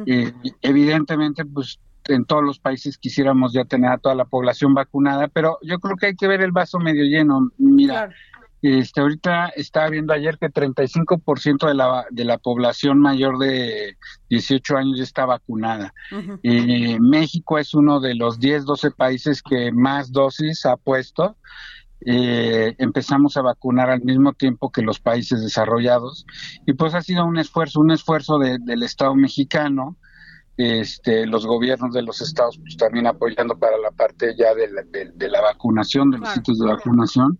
Eh, 0.07 0.33
evidentemente, 0.63 1.45
pues 1.45 1.79
en 2.09 2.25
todos 2.25 2.43
los 2.43 2.59
países 2.59 2.99
quisiéramos 2.99 3.53
ya 3.53 3.65
tener 3.65 3.93
a 3.93 3.99
toda 3.99 4.15
la 4.15 4.25
población 4.25 4.75
vacunada, 4.75 5.29
pero 5.29 5.59
yo 5.63 5.79
creo 5.79 5.97
que 5.97 6.07
hay 6.07 6.17
que 6.17 6.27
ver 6.27 6.41
el 6.41 6.53
vaso 6.53 6.79
medio 6.79 7.05
lleno. 7.05 7.51
Mira, 7.59 8.11
Este, 8.61 9.01
ahorita 9.01 9.49
estaba 9.55 9.89
viendo 9.89 10.13
ayer 10.13 10.37
que 10.37 10.51
35% 10.51 11.69
de 11.69 11.75
la, 11.75 12.07
de 12.11 12.25
la 12.25 12.39
población 12.39 12.99
mayor 12.99 13.39
de 13.39 13.97
18 14.31 14.77
años 14.77 14.99
ya 14.99 15.05
está 15.05 15.27
vacunada. 15.27 15.95
Eh, 16.43 16.99
México 17.01 17.59
es 17.59 17.73
uno 17.73 18.01
de 18.01 18.17
los 18.17 18.41
10, 18.41 18.65
12 18.65 18.91
países 18.91 19.43
que 19.43 19.71
más 19.71 20.11
dosis 20.11 20.67
ha 20.67 20.77
puesto. 20.77 21.37
Eh, 22.07 22.77
empezamos 22.79 23.37
a 23.37 23.43
vacunar 23.43 23.91
al 23.91 24.03
mismo 24.03 24.33
tiempo 24.33 24.71
que 24.71 24.83
los 24.83 25.01
países 25.01 25.43
desarrollados 25.43 26.27
y 26.65 26.75
pues 26.75 26.95
ha 26.95 27.03
sido 27.03 27.27
un 27.27 27.39
esfuerzo, 27.39 27.81
un 27.81 27.91
esfuerzo 27.91 28.39
del 28.39 28.83
Estado 28.85 29.17
mexicano 29.17 29.97
este, 30.59 31.25
los 31.25 31.47
gobiernos 31.47 31.95
de 31.95 32.03
los 32.03 32.21
estados 32.21 32.59
pues, 32.59 32.77
también 32.77 33.07
apoyando 33.07 33.57
para 33.57 33.79
la 33.79 33.93
parte 33.93 34.35
ya 34.37 34.55
de 34.55 34.69
la, 34.69 34.83
de, 34.83 35.29
la 35.29 35.41
vacunación, 35.41 36.11
de 36.11 36.19
los 36.19 36.31
sitios 36.31 36.59
de 36.59 36.67
vacunación. 36.67 37.39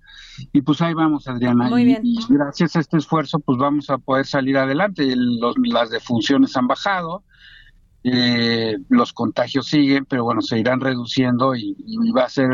Y 0.53 0.63
pues 0.63 0.81
ahí 0.81 0.95
vamos, 0.95 1.27
Adriana. 1.27 1.69
y, 1.81 2.17
gracias 2.29 2.77
a 2.77 2.81
este 2.81 2.97
esfuerzo, 2.97 3.41
pues 3.41 3.59
vamos 3.59 3.91
a 3.91 3.99
poder 3.99 4.25
salir 4.25 4.57
adelante. 4.57 5.05
Los, 5.17 5.57
las 5.65 5.91
defunciones 5.91 6.57
han 6.57 6.69
bajado, 6.69 7.25
eh, 8.05 8.77
los 8.89 9.13
contagios 9.13 9.67
siguen, 9.67 10.05
pero 10.05 10.23
bueno, 10.23 10.41
se 10.41 10.57
irán 10.57 10.79
reduciendo 10.79 11.57
y, 11.57 11.75
y 11.77 12.13
va 12.13 12.23
a 12.23 12.29
ser 12.29 12.49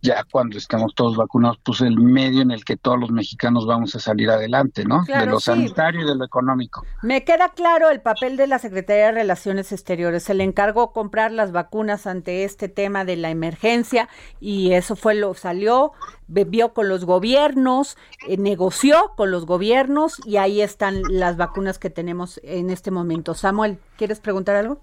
ya 0.00 0.24
cuando 0.30 0.58
estamos 0.58 0.94
todos 0.94 1.16
vacunados, 1.16 1.58
pues 1.62 1.80
el 1.80 1.96
medio 1.96 2.42
en 2.42 2.50
el 2.50 2.64
que 2.64 2.76
todos 2.76 2.98
los 2.98 3.10
mexicanos 3.10 3.66
vamos 3.66 3.94
a 3.94 4.00
salir 4.00 4.30
adelante, 4.30 4.84
¿no? 4.84 5.04
de 5.04 5.26
lo 5.26 5.40
sanitario 5.40 6.02
y 6.02 6.04
de 6.04 6.14
lo 6.14 6.24
económico. 6.24 6.84
Me 7.02 7.24
queda 7.24 7.50
claro 7.50 7.90
el 7.90 8.00
papel 8.00 8.36
de 8.36 8.46
la 8.46 8.58
Secretaría 8.58 9.06
de 9.06 9.12
Relaciones 9.12 9.72
Exteriores. 9.72 10.22
Se 10.22 10.34
le 10.34 10.44
encargó 10.44 10.92
comprar 10.92 11.32
las 11.32 11.52
vacunas 11.52 12.06
ante 12.06 12.44
este 12.44 12.68
tema 12.68 13.04
de 13.04 13.16
la 13.16 13.30
emergencia 13.30 14.08
y 14.40 14.72
eso 14.72 14.96
fue 14.96 15.14
lo 15.14 15.34
salió, 15.34 15.92
bebió 16.28 16.72
con 16.72 16.88
los 16.88 17.04
gobiernos, 17.04 17.96
eh, 18.28 18.36
negoció 18.36 19.12
con 19.16 19.30
los 19.30 19.46
gobiernos 19.46 20.20
y 20.24 20.36
ahí 20.36 20.60
están 20.60 21.02
las 21.08 21.36
vacunas 21.36 21.78
que 21.78 21.90
tenemos 21.90 22.40
en 22.44 22.70
este 22.70 22.90
momento. 22.90 23.34
Samuel, 23.34 23.78
¿quieres 23.96 24.20
preguntar 24.20 24.56
algo? 24.56 24.80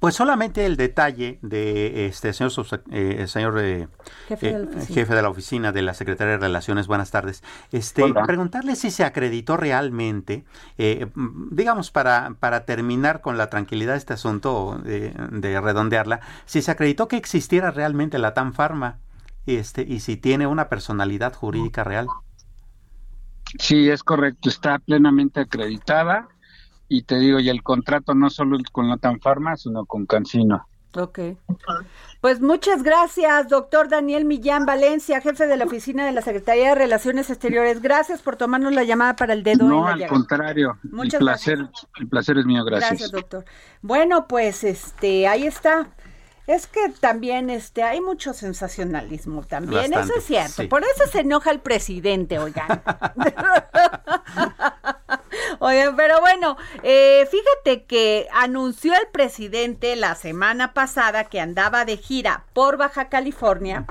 Pues 0.00 0.14
solamente 0.14 0.66
el 0.66 0.76
detalle 0.76 1.38
de 1.42 2.06
este 2.06 2.32
señor, 2.32 2.52
eh, 2.90 3.26
señor 3.28 3.58
eh, 3.60 3.88
jefe, 4.28 4.58
de 4.58 4.62
eh, 4.62 4.86
jefe, 4.86 5.14
de 5.14 5.22
la 5.22 5.28
oficina 5.28 5.72
de 5.72 5.82
la 5.82 5.94
Secretaría 5.94 6.32
de 6.32 6.38
Relaciones, 6.38 6.86
buenas 6.86 7.10
tardes. 7.10 7.42
Este, 7.72 8.02
preguntarle 8.26 8.76
si 8.76 8.90
se 8.90 9.04
acreditó 9.04 9.56
realmente, 9.56 10.44
digamos 11.50 11.90
para, 11.90 12.36
para 12.40 12.64
terminar 12.64 13.20
con 13.20 13.38
la 13.38 13.48
tranquilidad 13.50 13.92
de 13.92 13.98
este 13.98 14.12
asunto, 14.14 14.80
de 14.84 15.60
redondearla, 15.60 16.20
si 16.44 16.62
se 16.62 16.70
acreditó 16.70 17.08
que 17.08 17.16
existiera 17.16 17.70
realmente 17.70 18.18
la 18.18 18.34
TAM 18.34 18.52
Pharma 18.52 18.98
este, 19.46 19.82
y 19.82 20.00
si 20.00 20.16
tiene 20.16 20.46
una 20.46 20.68
personalidad 20.68 21.34
jurídica 21.34 21.84
real. 21.84 22.06
Sí, 23.58 23.88
es 23.88 24.02
correcto, 24.02 24.48
está 24.48 24.78
plenamente 24.78 25.40
acreditada 25.40 26.28
y 26.94 27.02
te 27.02 27.18
digo, 27.18 27.40
y 27.40 27.48
el 27.48 27.62
contrato 27.62 28.14
no 28.14 28.30
solo 28.30 28.56
con 28.70 28.88
la 28.88 28.96
Tanfarma, 28.96 29.56
sino 29.56 29.84
con 29.84 30.06
Cancino. 30.06 30.68
Ok. 30.96 31.18
Pues 32.20 32.40
muchas 32.40 32.84
gracias, 32.84 33.48
doctor 33.48 33.88
Daniel 33.88 34.24
Millán 34.24 34.64
Valencia, 34.64 35.20
jefe 35.20 35.48
de 35.48 35.56
la 35.56 35.64
oficina 35.64 36.06
de 36.06 36.12
la 36.12 36.22
Secretaría 36.22 36.68
de 36.68 36.74
Relaciones 36.76 37.30
Exteriores. 37.30 37.82
Gracias 37.82 38.22
por 38.22 38.36
tomarnos 38.36 38.72
la 38.72 38.84
llamada 38.84 39.16
para 39.16 39.32
el 39.32 39.42
dedo. 39.42 39.66
No, 39.66 39.88
al 39.88 40.06
contrario. 40.06 40.78
Muchas 40.84 41.14
el 41.14 41.26
placer, 41.26 41.58
gracias. 41.58 41.86
el 41.98 42.08
placer 42.08 42.38
es 42.38 42.46
mío. 42.46 42.64
Gracias. 42.64 42.90
Gracias, 42.90 43.10
doctor. 43.10 43.44
Bueno, 43.82 44.28
pues 44.28 44.62
este, 44.62 45.26
ahí 45.26 45.48
está. 45.48 45.88
Es 46.46 46.66
que 46.66 46.90
también 47.00 47.48
este 47.48 47.82
hay 47.82 48.00
mucho 48.00 48.34
sensacionalismo 48.34 49.42
también, 49.44 49.94
eso 49.94 50.14
es 50.16 50.24
cierto. 50.24 50.68
Por 50.68 50.82
eso 50.82 51.10
se 51.10 51.20
enoja 51.20 51.50
el 51.50 51.60
presidente, 51.60 52.38
oigan. 52.38 52.82
Oigan, 55.58 55.96
pero 55.96 56.20
bueno, 56.20 56.56
eh, 56.82 57.26
fíjate 57.30 57.84
que 57.84 58.26
anunció 58.32 58.92
el 58.92 59.06
presidente 59.12 59.96
la 59.96 60.14
semana 60.14 60.74
pasada 60.74 61.24
que 61.24 61.40
andaba 61.40 61.84
de 61.84 61.96
gira 61.96 62.44
por 62.52 62.76
Baja 62.76 63.08
California 63.08 63.86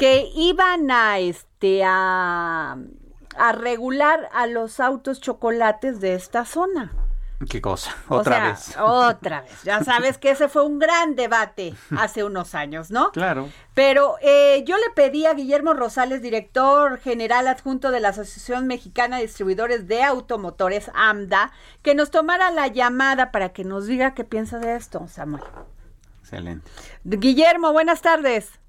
que 0.00 0.30
iban 0.34 0.90
a 0.90 1.18
este 1.18 1.82
a, 1.84 2.78
a 3.36 3.52
regular 3.52 4.30
a 4.32 4.46
los 4.46 4.80
autos 4.80 5.20
chocolates 5.20 6.00
de 6.00 6.14
esta 6.14 6.46
zona. 6.46 6.90
¿Qué 7.48 7.62
cosa? 7.62 7.96
Otra 8.08 8.48
vez. 8.48 8.76
Otra 8.78 9.40
vez. 9.40 9.62
Ya 9.62 9.82
sabes 9.82 10.18
que 10.18 10.30
ese 10.30 10.48
fue 10.48 10.62
un 10.62 10.78
gran 10.78 11.16
debate 11.16 11.72
hace 11.96 12.22
unos 12.22 12.54
años, 12.54 12.90
¿no? 12.90 13.12
Claro. 13.12 13.48
Pero 13.74 14.16
eh, 14.20 14.62
yo 14.64 14.76
le 14.76 14.90
pedí 14.94 15.24
a 15.24 15.32
Guillermo 15.32 15.72
Rosales, 15.72 16.20
director 16.20 16.98
general 16.98 17.48
adjunto 17.48 17.92
de 17.92 18.00
la 18.00 18.08
Asociación 18.08 18.66
Mexicana 18.66 19.16
de 19.16 19.22
Distribuidores 19.22 19.88
de 19.88 20.02
Automotores, 20.02 20.90
AMDA, 20.94 21.50
que 21.82 21.94
nos 21.94 22.10
tomara 22.10 22.50
la 22.50 22.66
llamada 22.66 23.32
para 23.32 23.54
que 23.54 23.64
nos 23.64 23.86
diga 23.86 24.14
qué 24.14 24.24
piensa 24.24 24.58
de 24.58 24.76
esto, 24.76 25.06
Samuel. 25.08 25.42
Excelente. 26.20 26.70
Guillermo, 27.04 27.72
buenas 27.72 28.02
tardes. 28.02 28.60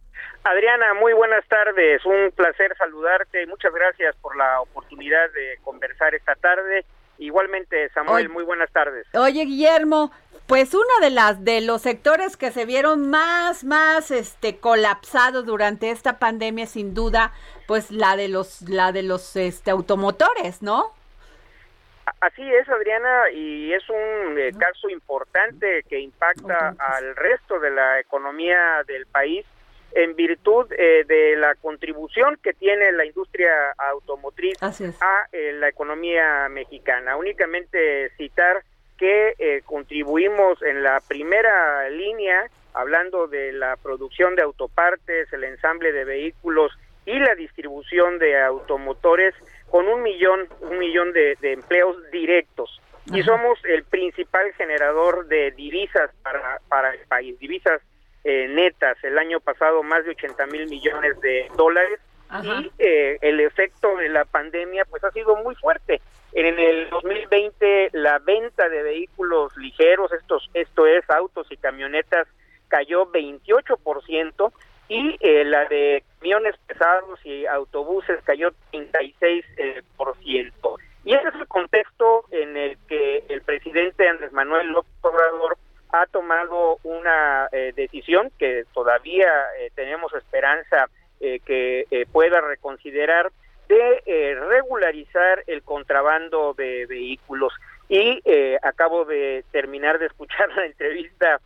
Adriana, 0.46 0.94
muy 0.94 1.12
buenas 1.12 1.46
tardes. 1.50 2.06
Un 2.06 2.32
placer 2.34 2.74
saludarte. 2.78 3.46
Muchas 3.48 3.74
gracias 3.74 4.16
por 4.22 4.38
la 4.38 4.62
oportunidad 4.62 5.30
de 5.34 5.60
conversar 5.62 6.16
esta 6.16 6.36
tarde 6.36 6.86
Igualmente, 7.22 7.88
Samuel, 7.90 8.30
muy 8.30 8.44
buenas 8.44 8.72
tardes. 8.72 9.06
Oye, 9.14 9.46
Guillermo, 9.46 10.12
pues 10.48 10.74
uno 10.74 10.90
de 11.02 11.12
las 11.12 11.46
de 11.46 11.62
los 11.62 11.84
sectores 11.84 12.36
que 12.36 12.50
se 12.50 12.66
vieron 12.66 13.12
más 13.12 13.64
más 13.64 14.10
este 14.10 14.58
colapsados 14.58 15.46
durante 15.46 15.92
esta 15.92 16.18
pandemia 16.18 16.66
sin 16.66 16.96
duda, 16.96 17.32
pues 17.68 17.92
la 17.92 18.16
de 18.16 18.28
los 18.28 18.68
la 18.68 18.92
de 18.92 19.04
los 19.04 19.36
este 19.36 19.70
automotores, 19.70 20.64
¿no? 20.64 20.94
Así 22.22 22.42
es, 22.42 22.68
Adriana, 22.68 23.30
y 23.32 23.72
es 23.72 23.88
un 23.88 24.40
eh, 24.40 24.52
caso 24.58 24.90
importante 24.90 25.84
que 25.88 26.00
impacta 26.00 26.76
al 26.80 27.16
resto 27.16 27.60
de 27.60 27.70
la 27.70 28.00
economía 28.00 28.84
del 28.88 29.06
país 29.06 29.46
en 29.94 30.16
virtud 30.16 30.72
eh, 30.78 31.04
de 31.08 31.36
la 31.36 31.56
contribución 31.56 32.38
que 32.42 32.54
tiene 32.54 32.92
la 32.92 33.06
industria 33.06 33.52
automotriz 33.78 34.58
a 34.62 35.28
eh, 35.32 35.54
la 35.54 35.70
economía 35.70 36.48
mexicana. 36.50 37.18
Únicamente 37.18 38.10
citar 38.18 38.64
que 38.98 39.34
eh, 39.40 39.62
contribuimos 39.66 40.62
en 40.62 40.84
la 40.84 41.02
primera 41.08 41.90
línea, 41.90 42.50
hablando 42.74 43.28
de 43.28 43.52
la 43.52 43.76
producción 43.78 44.36
de 44.36 44.44
autopartes, 44.44 45.32
el 45.34 45.44
ensamble 45.44 45.92
de 45.92 46.06
vehículos 46.06 46.72
y 47.06 47.18
la 47.18 47.36
distribución 47.36 48.20
de 48.20 48.40
automotores, 48.40 49.34
con 49.70 49.88
un 49.88 50.04
millón, 50.04 50.48
un 50.62 50.78
millón 50.78 51.14
de, 51.14 51.36
empleos 51.42 51.98
directos. 52.12 52.80
Y 53.12 53.24
somos 53.24 53.60
el 53.66 53.84
principal 53.84 54.54
generador 54.54 55.26
de 55.28 55.52
divisas 55.52 56.12
para, 56.22 56.60
para 56.70 56.94
el 56.94 57.00
país, 57.08 57.38
divisas 57.40 57.82
eh, 58.24 58.48
netas 58.50 58.98
el 59.04 59.18
año 59.18 59.40
pasado 59.40 59.84
más 59.84 60.06
de 60.06 60.12
80 60.12 60.46
mil 60.48 60.68
millones 60.68 61.20
de 61.22 61.50
dólares 61.56 62.00
y 62.44 62.72
eh, 62.80 63.18
el 63.22 63.40
efecto 63.42 63.98
de 63.98 64.10
la 64.10 64.26
pandemia 64.26 64.86
pues 64.86 65.04
ha 65.04 65.12
sido 65.12 65.36
muy 65.38 65.56
fuerte. 65.56 66.02
En 66.34 66.58
el 66.58 66.90
2020 66.90 67.90
la 67.94 68.20
venta 68.20 68.70
de 68.70 68.84
vehículos 68.84 69.56
ligeros, 69.58 70.14
estos, 70.14 70.50
esto 70.54 70.86
es 70.88 71.10
autos 71.10 71.48
y 71.52 71.58
camionetas, 71.58 72.28
cayó 72.70 73.12
28% 73.12 74.54
y 74.88 75.18
eh, 75.20 75.44
la 75.44 75.66
de 75.66 76.04
camiones 76.20 76.56
pesados 76.68 77.20
y 77.26 77.46
autobuses 77.48 78.22
cayó 78.24 78.52
36%. 78.72 79.84
por 79.98 80.16
ciento. 80.18 80.78
Y 81.04 81.14
ese 81.14 81.30
es 81.30 81.36
el 81.36 81.48
contexto 81.48 82.26
en 82.32 82.56
el 82.56 82.78
que 82.88 83.24
el 83.30 83.42
presidente 83.42 84.08
Andrés 84.08 84.32
Manuel 84.32 84.68
López 84.68 84.92
Obrador 85.02 85.58
ha 85.92 86.06
tomado 86.08 86.80
una 86.84 87.48
eh, 87.52 87.74
decisión 87.76 88.32
que 88.38 88.66
todavía 88.74 89.30
eh, 89.60 89.72
tenemos 89.76 90.14
esperanza 90.14 90.90
eh, 91.20 91.40
que 91.46 91.86
pueda 92.12 92.42
reconsiderar 92.42 93.32
de 93.68 94.36
regularizar 94.50 95.44
el 95.48 95.62
contrabando 95.62 96.54
de 96.54 96.86
vehículos. 96.88 97.54
Y 97.88 98.22
acabo 98.64 99.06
de 99.06 99.46
terminar 99.52 100.00
de 100.00 100.08
escuchar 100.08 100.50
la 100.56 100.66
entrevista 100.66 101.40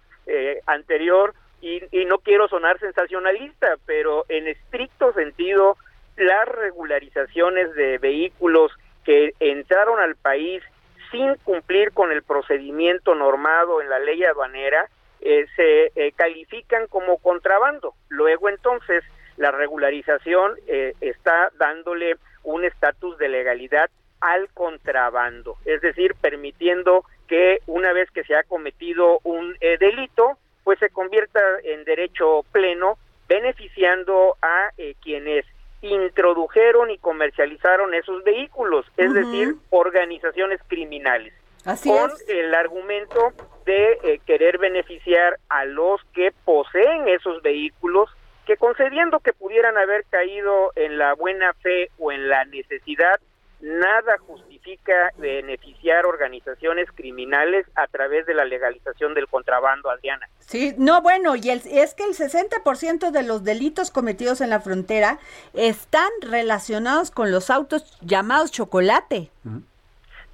anterior 0.66 1.34
y, 1.62 1.84
y 1.92 2.06
no 2.06 2.20
quiero 2.20 2.48
sonar 2.48 2.80
sensacionalista, 2.80 3.76
pero 3.86 4.26
en 4.30 4.48
estricto 4.48 5.14
sentido 5.14 5.78
las 6.16 6.48
regularizaciones 6.48 7.74
de 7.76 7.98
vehículos 7.98 8.72
que 9.04 9.34
entraron 9.40 10.00
al 10.00 10.16
país 10.16 10.64
sin 11.12 11.36
cumplir 11.44 11.92
con 11.92 12.12
el 12.12 12.24
procedimiento 12.24 13.16
normado 13.16 13.82
en 13.82 13.90
la 13.90 14.00
ley 14.00 14.24
aduanera, 14.24 14.90
eh, 15.22 15.46
se 15.56 15.92
eh, 15.96 16.12
califican 16.16 16.88
como 16.88 17.18
contrabando. 17.18 17.94
Luego 18.10 18.50
entonces 18.50 19.04
la 19.38 19.52
regularización 19.52 20.56
eh, 20.68 20.94
está 21.02 21.50
dándole 21.58 22.18
un 22.44 22.64
estatus 22.64 23.18
de 23.18 23.30
legalidad 23.30 23.90
al 24.22 24.50
contrabando, 24.54 25.58
es 25.66 25.82
decir, 25.82 26.16
permitiendo 26.22 27.04
que 27.28 27.60
una 27.66 27.92
vez 27.92 28.10
que 28.12 28.24
se 28.24 28.36
ha 28.36 28.44
cometido 28.44 29.20
un 29.24 29.56
delito, 29.60 30.38
pues 30.64 30.80
se 30.80 30.90
convierta 30.90 31.40
en 31.64 31.84
derecho 31.84 32.46
pleno, 32.52 32.98
beneficiando 33.28 34.38
a 34.42 34.70
quienes 35.04 35.46
introdujeron 35.94 36.92
y 36.92 36.98
comercializaron 36.98 37.94
esos 37.94 38.24
vehículos, 38.24 38.86
es 38.98 39.14
decir, 39.14 39.56
organizaciones 39.70 40.60
criminales. 40.68 41.34
Así 41.66 41.90
con 41.90 42.12
es. 42.12 42.30
el 42.30 42.54
argumento 42.54 43.34
de 43.66 43.98
eh, 44.04 44.20
querer 44.26 44.60
beneficiar 44.60 45.40
a 45.50 45.66
los 45.66 46.00
que 46.14 46.32
poseen 46.46 47.08
esos 47.08 47.42
vehículos, 47.42 48.10
que 48.46 48.58
concediendo 48.58 49.20
que 49.20 49.34
pudieran 49.34 49.76
haber 49.78 50.06
caído 50.10 50.72
en 50.76 51.00
la 51.00 51.16
buena 51.16 51.54
fe 51.56 51.90
o 51.98 52.12
en 52.12 52.30
la 52.30 52.46
necesidad, 52.46 53.20
nada 53.66 54.20
justifica 54.20 55.12
beneficiar 55.18 56.06
organizaciones 56.06 56.88
criminales 56.94 57.66
a 57.74 57.88
través 57.88 58.28
de 58.28 58.36
la 58.36 58.46
legalización 58.46 59.16
del 59.16 59.28
contrabando, 59.28 59.90
Adriana. 59.90 60.30
Sí, 60.40 60.76
no, 60.78 61.02
bueno, 61.02 61.36
y 61.36 61.50
el, 61.50 61.62
es 61.66 61.96
que 61.96 62.04
el 62.04 62.14
60% 62.14 63.10
de 63.10 63.24
los 63.24 63.44
delitos 63.44 63.90
cometidos 63.90 64.42
en 64.42 64.52
la 64.52 64.62
frontera 64.62 65.18
están 65.54 66.10
relacionados 66.22 67.10
con 67.10 67.32
los 67.32 67.50
autos 67.50 67.98
llamados 68.02 68.52
chocolate. 68.52 69.32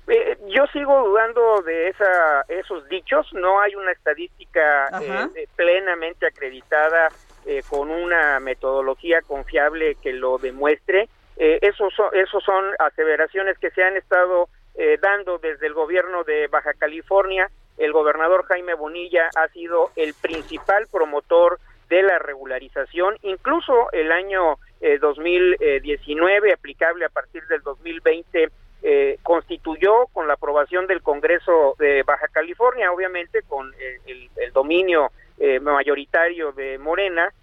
Eh, 0.07 0.37
yo 0.49 0.65
sigo 0.73 1.07
dudando 1.07 1.61
de 1.61 1.87
esa, 1.87 2.41
esos 2.49 2.87
dichos. 2.89 3.31
No 3.33 3.61
hay 3.61 3.75
una 3.75 3.93
estadística 3.93 4.87
Ajá. 4.87 5.29
eh, 5.35 5.47
plenamente 5.55 6.27
acreditada 6.27 7.07
eh, 7.45 7.63
con 7.69 7.89
una 7.89 8.41
metodología 8.41 9.21
confiable 9.21 9.95
que 9.95 10.11
lo 10.11 10.37
demuestre. 10.37 11.07
Eh, 11.43 11.57
esos, 11.63 11.91
son, 11.95 12.09
esos 12.13 12.43
son 12.43 12.65
aseveraciones 12.77 13.57
que 13.57 13.71
se 13.71 13.81
han 13.83 13.97
estado 13.97 14.47
eh, 14.75 14.99
dando 15.01 15.39
desde 15.39 15.65
el 15.65 15.73
gobierno 15.73 16.23
de 16.23 16.45
Baja 16.45 16.73
California. 16.75 17.49
El 17.79 17.93
gobernador 17.93 18.45
Jaime 18.45 18.75
Bonilla 18.75 19.27
ha 19.35 19.47
sido 19.47 19.89
el 19.95 20.13
principal 20.13 20.85
promotor 20.91 21.59
de 21.89 22.03
la 22.03 22.19
regularización, 22.19 23.17
incluso 23.23 23.91
el 23.91 24.11
año 24.11 24.59
eh, 24.81 24.99
2019, 24.99 26.53
aplicable 26.53 27.05
a 27.05 27.09
partir 27.09 27.43
del 27.47 27.61
2020, 27.63 28.49
eh, 28.83 29.17
constituyó 29.21 30.07
con 30.13 30.27
la 30.27 30.33
aprobación 30.33 30.85
del 30.85 31.01
Congreso 31.01 31.75
de 31.77 32.03
Baja 32.03 32.27
California, 32.27 32.91
obviamente 32.91 33.41
con 33.47 33.73
eh, 33.79 33.99
el, 34.05 34.29
el, 34.37 34.51
dominio 34.53 35.11
eh, 35.39 35.59
mayoritario 35.59 36.51
de 36.51 36.77
Morena, 36.77 37.33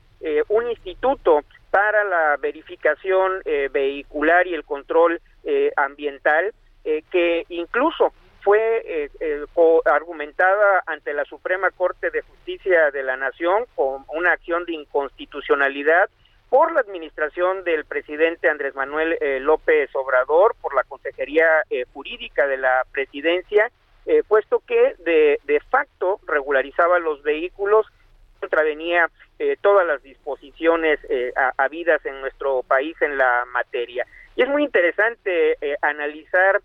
un 0.49 0.69
instituto 0.69 1.43
para 1.79 2.03
la 2.03 2.37
verificación 2.39 3.41
eh, 3.45 3.69
vehicular 3.71 4.49
y 4.49 4.55
el 4.55 4.65
control 4.65 5.21
eh, 5.45 5.71
ambiental 5.77 6.53
que 7.13 7.45
incluso 7.51 8.15
fue 8.41 9.11
argumentada 9.85 10.83
ante 10.87 11.13
la 11.13 11.27
Suprema 11.27 11.71
Corte 11.71 12.11
de 12.11 12.23
Justicia 12.23 12.91
de 12.91 13.03
la 13.03 13.15
Nación 13.19 13.67
con 13.75 14.07
una 14.09 14.33
acción 14.33 14.65
de 14.65 14.73
inconstitucionalidad 14.73 16.09
por 16.49 16.73
la 16.73 16.81
administración 16.81 17.63
del 17.65 17.85
presidente 17.85 18.49
Andrés 18.49 18.75
Manuel 18.75 19.19
eh, 19.21 19.39
López 19.41 19.91
Obrador, 19.95 20.55
por 20.61 20.75
la 20.75 20.83
Consejería 20.85 21.47
eh, 21.69 21.85
Jurídica 21.93 22.47
de 22.47 22.57
la 22.57 22.85
Presidencia, 22.91 23.71
eh, 24.07 24.23
puesto 24.27 24.63
que 24.67 24.95
de, 25.01 25.41
de, 25.45 25.61
facto 25.61 26.21
regularizaba 26.27 26.99
los 26.99 27.23
vehículos, 27.23 27.87
contravenía 28.41 29.11
todas 29.61 29.87
las 29.87 30.03
disposiciones 30.03 30.99
habidas 31.57 32.05
en 32.05 32.21
nuestro 32.21 32.63
país 32.65 32.97
en 33.01 33.17
la 33.17 33.45
materia. 33.53 34.07
Y 34.35 34.43
es 34.43 34.49
muy 34.49 34.65
interesante 34.65 35.57
analizar 35.81 36.61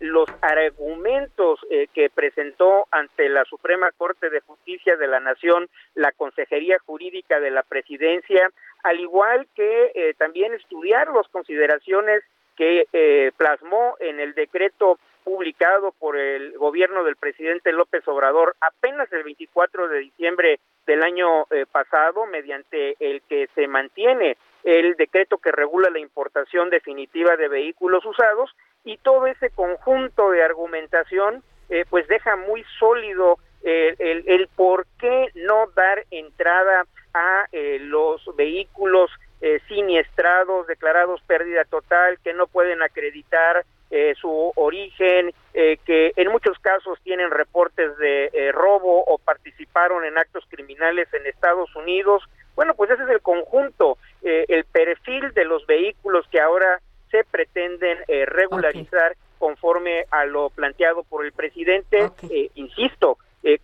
los 0.00 0.28
argumentos 0.40 1.60
que 1.92 2.08
presentó 2.08 2.86
ante 2.90 3.28
la 3.28 3.44
Suprema 3.44 3.90
Corte 3.92 4.30
de 4.30 4.40
Justicia 4.40 4.96
de 4.96 5.06
la 5.06 5.20
Nación 5.20 5.68
la 5.94 6.12
Consejería 6.12 6.78
Jurídica 6.84 7.40
de 7.40 7.50
la 7.50 7.62
Presidencia, 7.62 8.50
al 8.82 9.00
igual 9.00 9.48
que 9.54 9.92
eh, 9.94 10.14
también 10.16 10.54
estudiar 10.54 11.08
las 11.08 11.28
consideraciones 11.28 12.22
que 12.56 12.86
eh, 12.92 13.32
plasmó 13.36 13.96
en 14.00 14.20
el 14.20 14.34
decreto 14.34 14.98
publicado 15.26 15.90
por 15.98 16.16
el 16.16 16.56
gobierno 16.56 17.02
del 17.02 17.16
presidente 17.16 17.72
López 17.72 18.06
Obrador 18.06 18.54
apenas 18.60 19.12
el 19.12 19.24
24 19.24 19.88
de 19.88 19.98
diciembre 19.98 20.60
del 20.86 21.02
año 21.02 21.42
eh, 21.50 21.66
pasado, 21.70 22.26
mediante 22.26 22.94
el 23.00 23.22
que 23.22 23.48
se 23.56 23.66
mantiene 23.66 24.36
el 24.62 24.94
decreto 24.94 25.38
que 25.38 25.50
regula 25.50 25.90
la 25.90 25.98
importación 25.98 26.70
definitiva 26.70 27.36
de 27.36 27.48
vehículos 27.48 28.04
usados 28.04 28.54
y 28.84 28.98
todo 28.98 29.26
ese 29.26 29.50
conjunto 29.50 30.30
de 30.30 30.44
argumentación 30.44 31.42
pues 31.90 32.06
deja 32.06 32.36
muy 32.36 32.64
sólido 32.78 33.38
el, 33.62 34.22
el 34.26 34.48
por 34.54 34.86
qué 35.00 35.30
no 35.34 35.66
dar 35.74 36.04
entrada 36.12 36.86
a 37.16 37.46
eh, 37.50 37.78
los 37.80 38.20
vehículos 38.36 39.10
eh, 39.40 39.60
siniestrados, 39.68 40.66
declarados 40.66 41.22
pérdida 41.26 41.64
total, 41.64 42.18
que 42.22 42.34
no 42.34 42.46
pueden 42.46 42.82
acreditar 42.82 43.64
eh, 43.90 44.14
su 44.20 44.52
origen, 44.56 45.32
que 45.52 46.12
en 46.16 46.30
muchos 46.30 46.58
casos 46.58 46.98
tienen 47.02 47.30
reportes 47.30 47.96
de 47.96 48.52
robo 48.52 49.02
o 49.06 49.16
participaron 49.16 50.04
en 50.04 50.18
actos 50.18 50.44
criminales 50.50 51.08
en 51.14 51.26
Estados 51.26 51.74
Unidos. 51.74 52.22
Bueno, 52.54 52.74
pues 52.74 52.90
ese 52.90 53.04
es 53.04 53.08
el 53.08 53.22
conjunto, 53.22 53.96
el 54.22 54.64
perfil 54.64 55.32
de 55.32 55.46
los 55.46 55.66
vehículos 55.66 56.26
que 56.28 56.40
ahora 56.40 56.80
se 57.10 57.24
pretenden 57.24 57.98
regularizar 58.26 59.12
okay. 59.12 59.22
conforme 59.38 60.04
a 60.10 60.26
lo 60.26 60.50
planteado 60.50 61.04
por 61.04 61.24
el 61.24 61.32
presidente. 61.32 62.04
Okay. 62.04 62.50
insisto, 62.54 63.16
eh, 63.46 63.60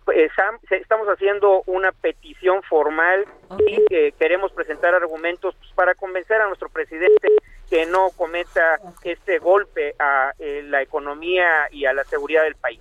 estamos 0.69 1.07
haciendo 1.07 1.61
una 1.65 1.91
petición 1.91 2.63
formal 2.63 3.25
okay. 3.49 3.75
y 3.89 3.93
eh, 3.93 4.13
queremos 4.17 4.53
presentar 4.53 4.95
argumentos 4.95 5.55
pues, 5.59 5.71
para 5.73 5.93
convencer 5.93 6.39
a 6.39 6.47
nuestro 6.47 6.69
presidente 6.69 7.27
que 7.73 7.87
no 7.87 8.11
cometa 8.11 8.79
este 9.03 9.39
golpe 9.39 9.95
a 9.97 10.31
eh, 10.37 10.61
la 10.63 10.83
economía 10.83 11.67
y 11.71 11.85
a 11.85 11.93
la 11.93 12.03
seguridad 12.03 12.43
del 12.43 12.53
país. 12.53 12.79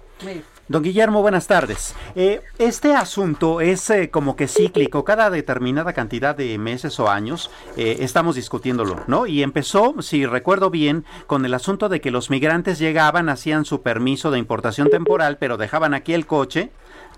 Don 0.68 0.82
Guillermo, 0.82 1.22
buenas 1.22 1.47
tardes. 1.47 1.95
Eh, 2.14 2.40
este 2.59 2.95
asunto 2.95 3.61
es 3.61 3.88
eh, 3.90 4.11
como 4.11 4.36
que 4.36 4.49
cíclico, 4.49 5.03
cada 5.03 5.30
determinada 5.30 5.93
cantidad 5.93 6.36
de 6.36 6.57
meses 6.59 7.01
o 7.01 7.09
años 7.09 7.51
eh, 7.76 7.99
estamos 8.01 8.36
discutiéndolo, 8.36 9.03
¿no? 9.07 9.26
Y 9.26 9.43
empezó, 9.43 10.01
si 10.03 10.26
recuerdo 10.26 10.70
bien, 10.70 11.05
con 11.26 11.45
el 11.45 11.55
asunto 11.55 11.88
de 11.88 12.01
que 12.01 12.11
los 12.11 12.30
migrantes 12.30 12.78
llegaban, 12.78 13.28
hacían 13.28 13.64
su 13.64 13.82
permiso 13.82 14.30
de 14.30 14.38
importación 14.38 14.90
temporal, 14.90 15.38
pero 15.38 15.57
dejaban 15.57 15.95
aquí 15.95 16.14
el 16.14 16.26
coche, 16.26 16.70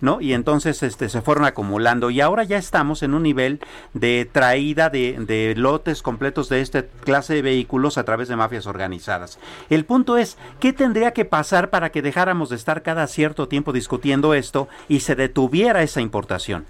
¿no? 0.04 0.20
Y 0.20 0.34
entonces 0.34 0.82
este, 0.82 1.08
se 1.08 1.22
fueron 1.22 1.44
acumulando 1.44 2.10
y 2.10 2.20
ahora 2.20 2.44
ya 2.44 2.58
estamos 2.58 3.02
en 3.02 3.14
un 3.14 3.24
nivel 3.24 3.60
de 3.92 4.28
traída 4.30 4.90
de, 4.90 5.16
de, 5.18 5.54
lotes 5.56 6.02
completos 6.02 6.48
de 6.48 6.60
esta 6.60 6.84
clase 6.86 7.34
de 7.34 7.42
vehículos 7.42 7.98
a 7.98 8.04
través 8.04 8.28
de 8.28 8.36
mafias 8.36 8.66
organizadas. 8.66 9.40
El 9.70 9.84
punto 9.84 10.16
es, 10.16 10.38
¿qué 10.60 10.72
tendría 10.72 11.12
que 11.12 11.24
pasar 11.24 11.70
para 11.70 11.90
que 11.90 12.02
dejáramos 12.02 12.50
de 12.50 12.56
estar 12.56 12.82
cada 12.82 13.06
cierto 13.06 13.48
tiempo 13.48 13.72
discutiendo 13.72 14.34
esto 14.34 14.68
y 14.88 15.00
se 15.00 15.16
detuviera 15.16 15.82
esa 15.82 16.00
importación? 16.00 16.66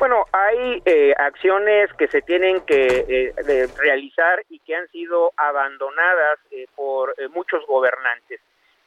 Bueno, 0.00 0.24
hay 0.32 0.82
eh, 0.86 1.12
acciones 1.18 1.92
que 1.92 2.08
se 2.08 2.22
tienen 2.22 2.62
que 2.62 3.04
eh, 3.06 3.68
realizar 3.76 4.42
y 4.48 4.58
que 4.60 4.74
han 4.74 4.88
sido 4.88 5.32
abandonadas 5.36 6.38
eh, 6.50 6.66
por 6.74 7.14
muchos 7.34 7.66
gobernantes. 7.66 8.40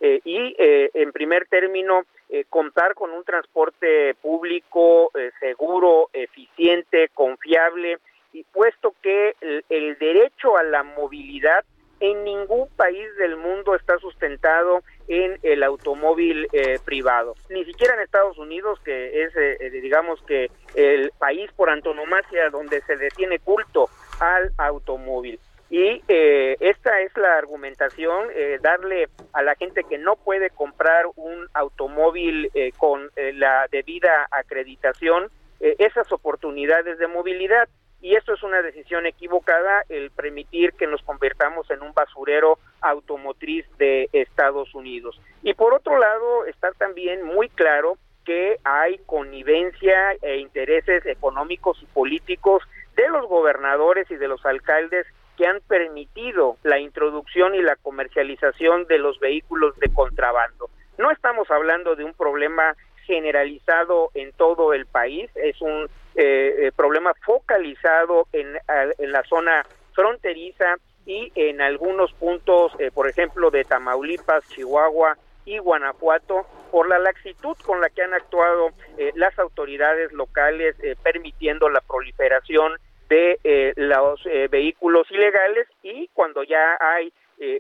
Eh, 0.06 0.20
y 0.26 0.54
eh, 0.60 0.92
en 0.96 1.14
primer 1.14 1.48
término 1.48 2.04
eh, 2.28 2.44
contar 2.50 2.94
con 2.94 3.12
un 3.12 3.24
transporte 3.24 4.14
público 4.16 5.10
seguro, 5.40 6.10
eficiente, 6.12 7.08
confiable 7.14 8.00
y 8.34 8.44
puesto 8.44 8.94
que 9.02 9.34
el, 9.40 9.64
el, 9.70 9.98
derecho 10.00 10.58
a 10.58 10.64
la 10.64 10.84
movilidad 10.84 11.64
en 12.02 12.26
ningún 12.26 12.68
país 12.76 13.16
del 13.18 13.38
mundo 13.38 13.76
está 13.76 13.98
sustentado 13.98 14.84
en 15.08 15.40
el 15.42 15.64
automóvil 15.64 16.50
privado, 16.84 17.36
ni 17.50 17.64
siquiera 17.64 17.94
en 17.94 18.02
Estados 18.02 18.38
Unidos 18.38 18.80
que 18.84 19.24
es 19.24 19.72
digamos 19.72 20.22
que 20.24 20.52
el 20.76 21.12
país 21.18 21.50
por 21.56 21.70
antonomasia 21.70 22.50
donde 22.50 22.82
se 22.82 22.98
le 22.98 23.08
tiene 23.12 23.40
culto 23.40 23.88
al 24.20 24.52
automóvil. 24.58 25.40
Y 25.74 26.04
eh, 26.08 26.56
esta 26.60 27.02
es 27.02 27.18
la 27.18 27.36
argumentación, 27.36 28.28
eh, 28.36 28.60
darle 28.62 29.10
a 29.34 29.42
la 29.42 29.56
gente 29.56 29.84
que 29.84 29.98
no 29.98 30.16
puede 30.18 30.52
comprar 30.52 31.08
un 31.16 31.48
automóvil 31.56 32.52
eh, 32.54 32.74
con 32.78 33.10
la 33.16 33.66
debida 33.72 34.28
acreditación 34.30 35.32
esas 35.60 36.12
oportunidades 36.12 37.00
de 37.00 37.08
movilidad. 37.08 37.68
Y 38.02 38.16
esto 38.16 38.36
es 38.36 38.44
una 38.44 38.62
decisión 38.62 39.08
equivocada, 39.08 39.84
el 39.90 40.12
permitir 40.12 40.74
que 40.74 40.86
nos 40.86 41.02
convertamos 41.02 41.72
en 41.72 41.82
un 41.82 41.92
basurero 41.94 42.60
automotriz 42.82 43.66
de 43.80 44.10
Estados 44.14 44.76
Unidos. 44.76 45.20
Y 45.42 45.56
por 45.56 45.74
otro 45.74 45.98
lado, 45.98 46.46
está 46.46 46.72
también 46.74 47.24
muy 47.24 47.50
claro 47.50 47.98
que 48.26 48.58
hay 48.64 49.00
connivencia 49.08 50.12
e 50.22 50.38
intereses 50.38 51.04
económicos 51.08 51.82
y 51.82 51.86
políticos 51.88 52.62
de 52.96 53.10
los 53.10 53.26
gobernadores 53.28 54.12
y 54.12 54.18
de 54.18 54.28
los 54.28 54.46
alcaldes 54.46 55.08
han 55.46 55.62
permitido 55.62 56.58
la 56.64 56.80
introducción 56.80 57.56
y 57.56 57.62
la 57.62 57.76
comercialización 57.76 58.86
de 58.86 59.00
los 59.00 59.20
vehículos 59.20 59.78
de 59.80 59.94
contrabando. 59.94 60.70
No 60.98 61.12
estamos 61.12 61.50
hablando 61.50 61.96
de 61.96 62.04
un 62.04 62.14
problema 62.14 62.76
generalizado 63.06 64.12
en 64.14 64.32
todo 64.34 64.74
el 64.74 64.86
país, 64.86 65.30
es 65.36 65.60
un 65.62 65.90
eh, 66.16 66.72
problema 66.76 67.14
focalizado 67.26 68.28
en, 68.32 68.56
en, 68.98 69.12
la 69.12 69.24
zona 69.24 69.66
fronteriza 69.94 70.78
y 71.06 71.32
en 71.36 71.62
algunos 71.62 72.14
puntos, 72.14 72.74
eh, 72.80 72.92
por 72.92 73.10
ejemplo, 73.10 73.52
de 73.52 73.64
Tamaulipas, 73.64 74.48
Chihuahua 74.50 75.18
y 75.46 75.58
Guanajuato, 75.58 76.46
por 76.72 76.88
la 76.88 77.00
laxitud 77.00 77.56
con 77.66 77.82
la 77.82 77.90
que 77.90 78.02
han 78.02 78.14
actuado 78.14 78.70
eh, 78.98 79.12
las 79.16 79.38
autoridades 79.38 80.12
locales, 80.14 80.76
eh, 80.82 80.96
permitiendo 81.04 81.70
la 81.70 81.82
proliferación 81.82 82.74
de 83.14 83.74
los 83.76 84.24
vehículos 84.50 85.10
ilegales 85.12 85.68
y 85.82 86.10
cuando 86.14 86.44
ya 86.44 86.78
hay 86.80 87.12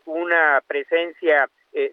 una 0.05 0.61
presencia 0.67 1.49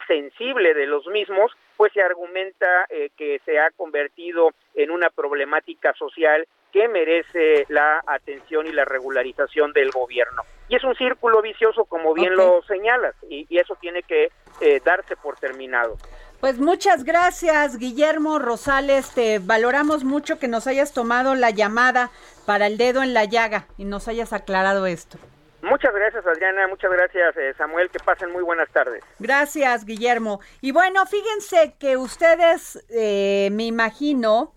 sensible 0.07 0.75
de 0.75 0.87
los 0.87 1.07
mismos, 1.07 1.53
pues 1.77 1.93
se 1.93 2.03
argumenta 2.03 2.87
que 3.17 3.41
se 3.45 3.59
ha 3.59 3.71
convertido 3.71 4.51
en 4.75 4.91
una 4.91 5.11
problemática 5.11 5.93
social 5.95 6.47
que 6.73 6.89
merece 6.89 7.67
la 7.69 8.03
atención 8.07 8.67
y 8.67 8.73
la 8.73 8.85
regularización 8.85 9.73
del 9.73 9.91
gobierno. 9.91 10.43
Y 10.69 10.77
es 10.77 10.85
un 10.85 10.95
círculo 10.95 11.43
vicioso, 11.43 11.85
como 11.85 12.15
bien 12.15 12.37
lo 12.37 12.63
señalas, 12.63 13.15
y, 13.29 13.47
eso 13.59 13.77
tiene 13.81 14.03
que 14.03 14.31
eh, 14.61 14.81
darse 14.85 15.17
por 15.17 15.37
terminado. 15.37 15.97
Pues 16.41 16.59
muchas 16.59 17.05
gracias, 17.05 17.77
Guillermo 17.77 18.39
Rosales. 18.39 19.11
Te 19.11 19.41
valoramos 19.41 20.05
mucho 20.05 20.39
que 20.39 20.49
nos 20.49 20.67
hayas 20.67 20.95
tomado 20.95 21.35
la 21.35 21.51
llamada 21.51 22.11
para 22.47 22.67
el 22.67 22.79
dedo 22.79 23.03
en 23.03 23.13
la 23.13 23.27
llaga 23.27 23.67
y 23.77 23.85
nos 23.85 24.09
hayas 24.09 24.33
aclarado 24.33 24.87
esto. 24.87 25.19
Muchas 25.61 25.93
gracias, 25.93 26.27
Adriana. 26.27 26.67
Muchas 26.67 26.91
gracias, 26.91 27.37
eh, 27.37 27.53
Samuel. 27.59 27.91
Que 27.91 27.99
pasen 27.99 28.33
muy 28.33 28.43
buenas 28.43 28.71
tardes. 28.71 29.05
Gracias, 29.19 29.85
Guillermo. 29.85 30.41
Y 30.63 30.73
bueno, 30.73 31.05
fíjense 31.05 31.75
que 31.79 31.99
ustedes, 31.99 32.83
eh, 32.89 33.51
me 33.53 33.67
imagino, 33.67 34.55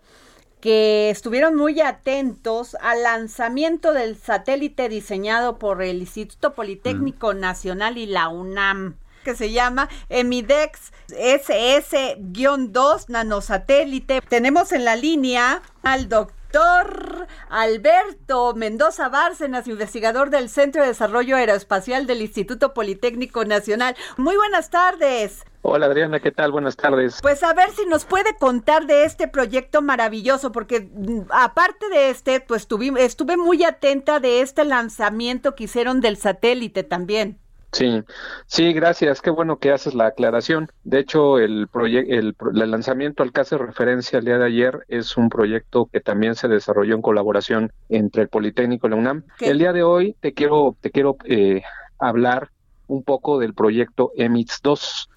que 0.61 1.09
estuvieron 1.09 1.55
muy 1.55 1.81
atentos 1.81 2.77
al 2.79 3.03
lanzamiento 3.03 3.91
del 3.91 4.15
satélite 4.15 4.87
diseñado 4.87 5.59
por 5.59 5.81
el 5.81 5.97
Instituto 5.97 6.53
Politécnico 6.53 7.33
mm. 7.33 7.39
Nacional 7.41 7.97
y 7.97 8.05
la 8.05 8.29
UNAM 8.29 8.95
que 9.23 9.35
se 9.35 9.51
llama 9.51 9.89
Emidex 10.09 10.93
SS-2 11.09 13.09
nanosatélite. 13.09 14.21
Tenemos 14.21 14.71
en 14.71 14.85
la 14.85 14.95
línea 14.95 15.61
al 15.81 16.09
doctor 16.09 17.27
Alberto 17.49 18.53
Mendoza 18.53 19.09
Bárcenas, 19.09 19.67
investigador 19.67 20.29
del 20.29 20.49
Centro 20.49 20.83
de 20.83 20.89
Desarrollo 20.89 21.35
Aeroespacial 21.35 22.05
del 22.05 22.21
Instituto 22.21 22.73
Politécnico 22.73 23.45
Nacional. 23.45 23.95
Muy 24.17 24.35
buenas 24.35 24.69
tardes. 24.69 25.43
Hola 25.65 25.85
Adriana, 25.85 26.19
¿qué 26.19 26.31
tal? 26.31 26.51
Buenas 26.51 26.75
tardes. 26.75 27.19
Pues 27.21 27.41
a 27.41 27.53
ver 27.53 27.71
si 27.71 27.85
nos 27.85 28.03
puede 28.03 28.35
contar 28.37 28.85
de 28.85 29.05
este 29.05 29.29
proyecto 29.29 29.81
maravilloso, 29.81 30.51
porque 30.51 30.91
mm, 30.93 31.31
aparte 31.31 31.87
de 31.89 32.09
este, 32.09 32.41
pues 32.41 32.67
estuve 32.99 33.37
muy 33.37 33.63
atenta 33.63 34.19
de 34.19 34.41
este 34.41 34.65
lanzamiento 34.65 35.55
que 35.55 35.63
hicieron 35.63 36.01
del 36.01 36.17
satélite 36.17 36.83
también. 36.83 37.39
Sí, 37.73 38.03
sí, 38.45 38.71
gracias. 38.71 39.19
Qué 39.19 39.31
bueno 39.31 39.57
que 39.57 39.71
haces 39.71 39.95
la 39.95 40.05
aclaración. 40.05 40.69
De 40.83 40.99
hecho, 40.99 41.39
el, 41.39 41.67
el, 41.73 42.35
el 42.39 42.71
lanzamiento 42.71 43.23
al 43.23 43.33
que 43.33 43.41
hace 43.41 43.57
referencia 43.57 44.19
el 44.19 44.25
día 44.25 44.37
de 44.37 44.45
ayer 44.45 44.85
es 44.87 45.17
un 45.17 45.29
proyecto 45.29 45.87
que 45.91 45.99
también 45.99 46.35
se 46.35 46.47
desarrolló 46.47 46.93
en 46.93 47.01
colaboración 47.01 47.71
entre 47.89 48.21
el 48.21 48.29
Politécnico 48.29 48.85
y 48.85 48.91
la 48.91 48.95
UNAM. 48.97 49.23
El 49.39 49.57
día 49.57 49.73
de 49.73 49.81
hoy 49.81 50.15
te 50.19 50.33
quiero, 50.33 50.77
te 50.81 50.91
quiero 50.91 51.17
eh, 51.25 51.63
hablar 51.97 52.51
un 52.87 53.03
poco 53.03 53.39
del 53.39 53.55
proyecto 53.55 54.11
EMITS 54.15 54.59
2. 54.61 55.09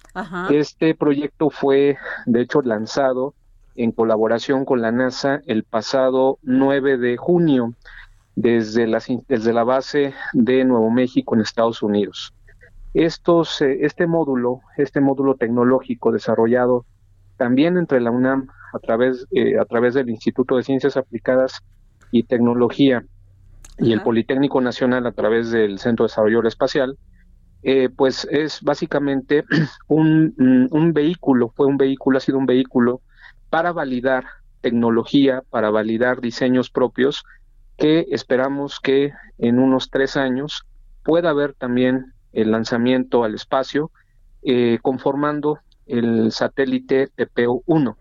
Este 0.49 0.95
proyecto 0.95 1.51
fue, 1.51 1.97
de 2.25 2.41
hecho, 2.41 2.63
lanzado 2.63 3.35
en 3.75 3.91
colaboración 3.91 4.65
con 4.65 4.81
la 4.81 4.91
NASA 4.91 5.41
el 5.45 5.63
pasado 5.63 6.39
9 6.41 6.97
de 6.97 7.17
junio 7.17 7.75
desde 8.35 8.87
desde 9.27 9.53
la 9.53 9.63
base 9.63 10.15
de 10.33 10.65
Nuevo 10.65 10.89
México 10.89 11.35
en 11.35 11.41
Estados 11.41 11.83
Unidos. 11.83 12.33
Estos, 12.93 13.61
eh, 13.61 13.79
este 13.81 14.07
módulo, 14.07 14.61
este 14.77 15.01
módulo 15.01 15.35
tecnológico 15.35 16.11
desarrollado 16.11 16.85
también 17.37 17.77
entre 17.77 18.01
la 18.01 18.11
UNAM 18.11 18.47
a 18.73 18.79
través, 18.79 19.27
eh, 19.31 19.59
a 19.59 19.65
través 19.65 19.93
del 19.93 20.09
Instituto 20.09 20.57
de 20.57 20.63
Ciencias 20.63 20.97
Aplicadas 20.97 21.59
y 22.11 22.23
Tecnología 22.23 23.05
y 23.79 23.93
el 23.93 24.01
Politécnico 24.01 24.59
Nacional 24.59 25.05
a 25.05 25.11
través 25.11 25.51
del 25.51 25.77
Centro 25.77 26.05
de 26.05 26.09
Desarrollo 26.09 26.41
Espacial, 26.47 26.97
eh, 27.63 27.89
pues 27.95 28.27
es 28.31 28.61
básicamente 28.61 29.45
un, 29.87 30.67
un, 30.71 30.93
vehículo, 30.93 31.49
fue 31.55 31.67
un 31.67 31.77
vehículo, 31.77 32.17
ha 32.17 32.21
sido 32.21 32.37
un 32.37 32.45
vehículo 32.45 33.01
para 33.49 33.71
validar 33.71 34.25
tecnología, 34.61 35.43
para 35.49 35.69
validar 35.69 36.21
diseños 36.21 36.69
propios, 36.69 37.23
que 37.77 38.07
esperamos 38.09 38.79
que 38.79 39.13
en 39.37 39.59
unos 39.59 39.91
tres 39.91 40.17
años 40.17 40.65
pueda 41.03 41.29
haber 41.29 41.53
también 41.53 42.13
el 42.37 42.51
lanzamiento 42.51 43.23
al 43.23 43.33
espacio, 43.33 43.91
eh, 44.43 44.77
conformando 44.83 45.59
el 45.87 46.31
satélite 46.31 47.09
TPO-1, 47.17 47.95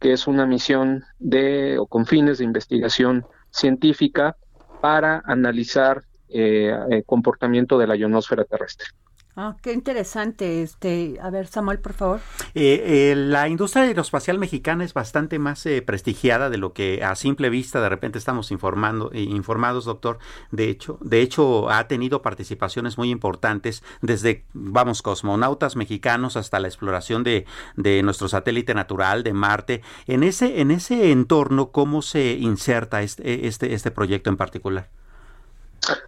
que 0.00 0.14
es 0.14 0.26
una 0.26 0.46
misión 0.46 1.04
de 1.18 1.78
o 1.78 1.86
con 1.86 2.06
fines 2.06 2.38
de 2.38 2.44
investigación 2.44 3.26
científica 3.50 4.36
para 4.80 5.22
analizar 5.26 6.02
eh, 6.30 6.74
el 6.88 7.04
comportamiento 7.04 7.76
de 7.76 7.86
la 7.86 7.94
ionosfera 7.94 8.44
terrestre. 8.44 8.86
Ah, 9.34 9.56
qué 9.62 9.72
interesante. 9.72 10.62
Este, 10.62 11.18
a 11.22 11.30
ver, 11.30 11.46
Samuel, 11.46 11.78
por 11.78 11.94
favor. 11.94 12.20
Eh, 12.54 13.12
eh, 13.12 13.14
la 13.16 13.48
industria 13.48 13.84
aeroespacial 13.84 14.38
mexicana 14.38 14.84
es 14.84 14.92
bastante 14.92 15.38
más 15.38 15.64
eh, 15.64 15.80
prestigiada 15.80 16.50
de 16.50 16.58
lo 16.58 16.74
que 16.74 17.02
a 17.02 17.16
simple 17.16 17.48
vista 17.48 17.80
de 17.80 17.88
repente 17.88 18.18
estamos 18.18 18.50
informando, 18.50 19.10
informados, 19.14 19.86
doctor. 19.86 20.18
De 20.50 20.68
hecho, 20.68 20.98
de 21.00 21.22
hecho 21.22 21.70
ha 21.70 21.88
tenido 21.88 22.20
participaciones 22.20 22.98
muy 22.98 23.10
importantes 23.10 23.82
desde, 24.02 24.44
vamos, 24.52 25.00
cosmonautas 25.00 25.76
mexicanos 25.76 26.36
hasta 26.36 26.60
la 26.60 26.68
exploración 26.68 27.24
de, 27.24 27.46
de 27.76 28.02
nuestro 28.02 28.28
satélite 28.28 28.74
natural 28.74 29.22
de 29.22 29.32
Marte. 29.32 29.82
En 30.06 30.24
ese, 30.24 30.60
en 30.60 30.70
ese 30.70 31.10
entorno, 31.10 31.70
¿cómo 31.70 32.02
se 32.02 32.32
inserta 32.32 33.00
este, 33.00 33.46
este, 33.46 33.72
este 33.72 33.90
proyecto 33.90 34.28
en 34.28 34.36
particular? 34.36 34.90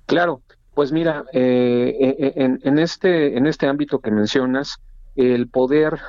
Claro, 0.05 0.43
pues 0.75 0.93
mira, 0.93 1.25
eh, 1.33 1.97
eh, 2.01 2.33
eh, 2.37 2.59
en, 2.63 2.79
este, 2.79 3.37
en 3.37 3.47
este 3.47 3.67
ámbito 3.67 4.01
que 4.01 4.11
mencionas, 4.11 4.79
el 5.17 5.49
poder 5.49 6.01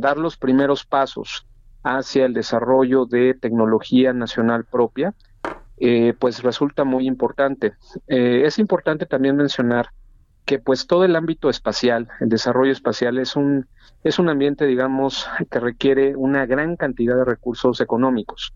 dar 0.00 0.18
los 0.18 0.36
primeros 0.36 0.84
pasos 0.84 1.46
hacia 1.84 2.24
el 2.24 2.34
desarrollo 2.34 3.06
de 3.06 3.34
tecnología 3.34 4.12
nacional 4.12 4.64
propia, 4.64 5.14
pues 6.18 6.42
resulta 6.42 6.82
muy 6.82 7.06
importante. 7.06 7.74
es 8.08 8.58
importante 8.58 9.06
también 9.06 9.36
mencionar 9.36 9.90
que 10.44 10.58
pues 10.58 10.88
todo 10.88 11.04
el 11.04 11.14
ámbito 11.14 11.50
espacial, 11.50 12.08
el 12.18 12.30
desarrollo 12.30 12.72
espacial 12.72 13.18
es 13.18 13.36
un 13.36 13.66
es 14.02 14.18
un 14.18 14.28
ambiente, 14.28 14.66
digamos, 14.66 15.28
que 15.50 15.60
requiere 15.60 16.16
una 16.16 16.44
gran 16.44 16.74
cantidad 16.74 17.14
de 17.14 17.24
recursos 17.24 17.80
económicos. 17.80 18.54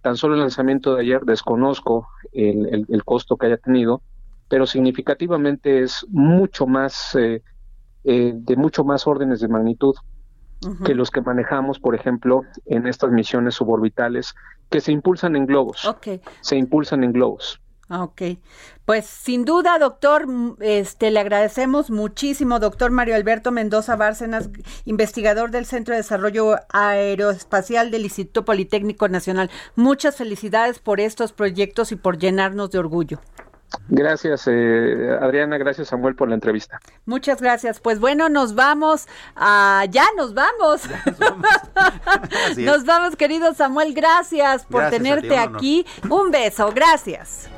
tan 0.00 0.16
solo 0.16 0.34
el 0.34 0.40
lanzamiento 0.40 0.94
de 0.94 1.02
ayer 1.02 1.22
desconozco 1.22 2.08
el 2.32 3.02
costo 3.04 3.36
que 3.36 3.46
haya 3.46 3.56
tenido, 3.56 4.00
pero 4.48 4.66
significativamente 4.66 5.82
es 5.82 6.06
mucho 6.08 6.66
más, 6.66 7.14
eh, 7.14 7.42
eh, 8.04 8.32
de 8.34 8.56
mucho 8.56 8.84
más 8.84 9.06
órdenes 9.06 9.40
de 9.40 9.48
magnitud 9.48 9.94
que 10.84 10.94
los 10.94 11.12
que 11.12 11.20
manejamos, 11.20 11.78
por 11.78 11.94
ejemplo, 11.94 12.42
en 12.66 12.88
estas 12.88 13.12
misiones 13.12 13.54
suborbitales 13.54 14.34
que 14.70 14.80
se 14.80 14.90
impulsan 14.90 15.36
en 15.36 15.46
globos. 15.46 15.88
Se 16.40 16.56
impulsan 16.56 17.04
en 17.04 17.12
globos. 17.12 17.60
Ah, 17.90 18.02
ok, 18.02 18.20
pues 18.84 19.06
sin 19.06 19.46
duda, 19.46 19.78
doctor, 19.78 20.26
este 20.60 21.10
le 21.10 21.20
agradecemos 21.20 21.90
muchísimo, 21.90 22.58
doctor 22.58 22.90
Mario 22.90 23.14
Alberto 23.14 23.50
Mendoza 23.50 23.96
Bárcenas, 23.96 24.50
investigador 24.84 25.50
del 25.50 25.64
Centro 25.64 25.94
de 25.94 26.00
Desarrollo 26.00 26.56
Aeroespacial 26.68 27.90
del 27.90 28.02
Instituto 28.02 28.44
Politécnico 28.44 29.08
Nacional. 29.08 29.50
Muchas 29.74 30.16
felicidades 30.16 30.80
por 30.80 31.00
estos 31.00 31.32
proyectos 31.32 31.90
y 31.90 31.96
por 31.96 32.18
llenarnos 32.18 32.70
de 32.70 32.78
orgullo. 32.78 33.20
Gracias, 33.88 34.46
eh, 34.46 35.16
Adriana. 35.20 35.58
Gracias, 35.58 35.88
Samuel, 35.88 36.14
por 36.14 36.28
la 36.28 36.34
entrevista. 36.34 36.80
Muchas 37.06 37.40
gracias. 37.40 37.80
Pues 37.80 38.00
bueno, 38.00 38.28
nos 38.28 38.54
vamos. 38.54 39.06
A... 39.36 39.84
Ya 39.90 40.06
nos 40.16 40.34
vamos. 40.34 40.82
nos, 42.56 42.84
vamos. 42.84 43.16
querido 43.16 43.54
Samuel. 43.54 43.94
Gracias 43.94 44.64
por 44.64 44.88
tenerte 44.90 45.36
aquí. 45.36 45.86
Un 46.08 46.30
beso. 46.30 46.70
Gracias. 46.74 47.48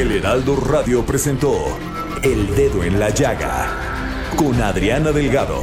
El 0.00 0.12
Heraldo 0.12 0.56
Radio 0.56 1.04
presentó 1.04 1.76
El 2.22 2.56
Dedo 2.56 2.82
en 2.82 2.98
la 2.98 3.10
Llaga 3.10 4.32
con 4.34 4.58
Adriana 4.58 5.12
Delgado. 5.12 5.62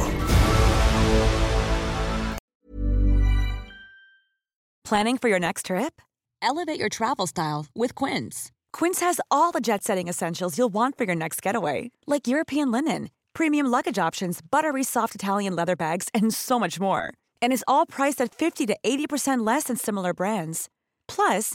Planning 4.84 5.18
for 5.18 5.28
your 5.28 5.40
next 5.40 5.66
trip? 5.66 6.00
Elevate 6.40 6.78
your 6.78 6.88
travel 6.88 7.26
style 7.26 7.66
with 7.74 7.96
Quince. 7.96 8.52
Quince 8.72 9.00
has 9.00 9.20
all 9.28 9.50
the 9.50 9.60
jet 9.60 9.82
setting 9.82 10.06
essentials 10.06 10.56
you'll 10.56 10.72
want 10.72 10.96
for 10.96 11.02
your 11.02 11.16
next 11.16 11.42
getaway, 11.42 11.90
like 12.06 12.28
European 12.28 12.70
linen, 12.70 13.10
premium 13.34 13.66
luggage 13.66 13.98
options, 13.98 14.40
buttery 14.40 14.84
soft 14.84 15.16
Italian 15.16 15.56
leather 15.56 15.74
bags, 15.74 16.10
and 16.14 16.32
so 16.32 16.60
much 16.60 16.78
more. 16.78 17.12
And 17.42 17.52
is 17.52 17.64
all 17.66 17.86
priced 17.86 18.20
at 18.20 18.32
50 18.32 18.66
to 18.66 18.76
80% 18.84 19.44
less 19.44 19.64
than 19.64 19.74
similar 19.74 20.14
brands. 20.14 20.68
Plus, 21.08 21.54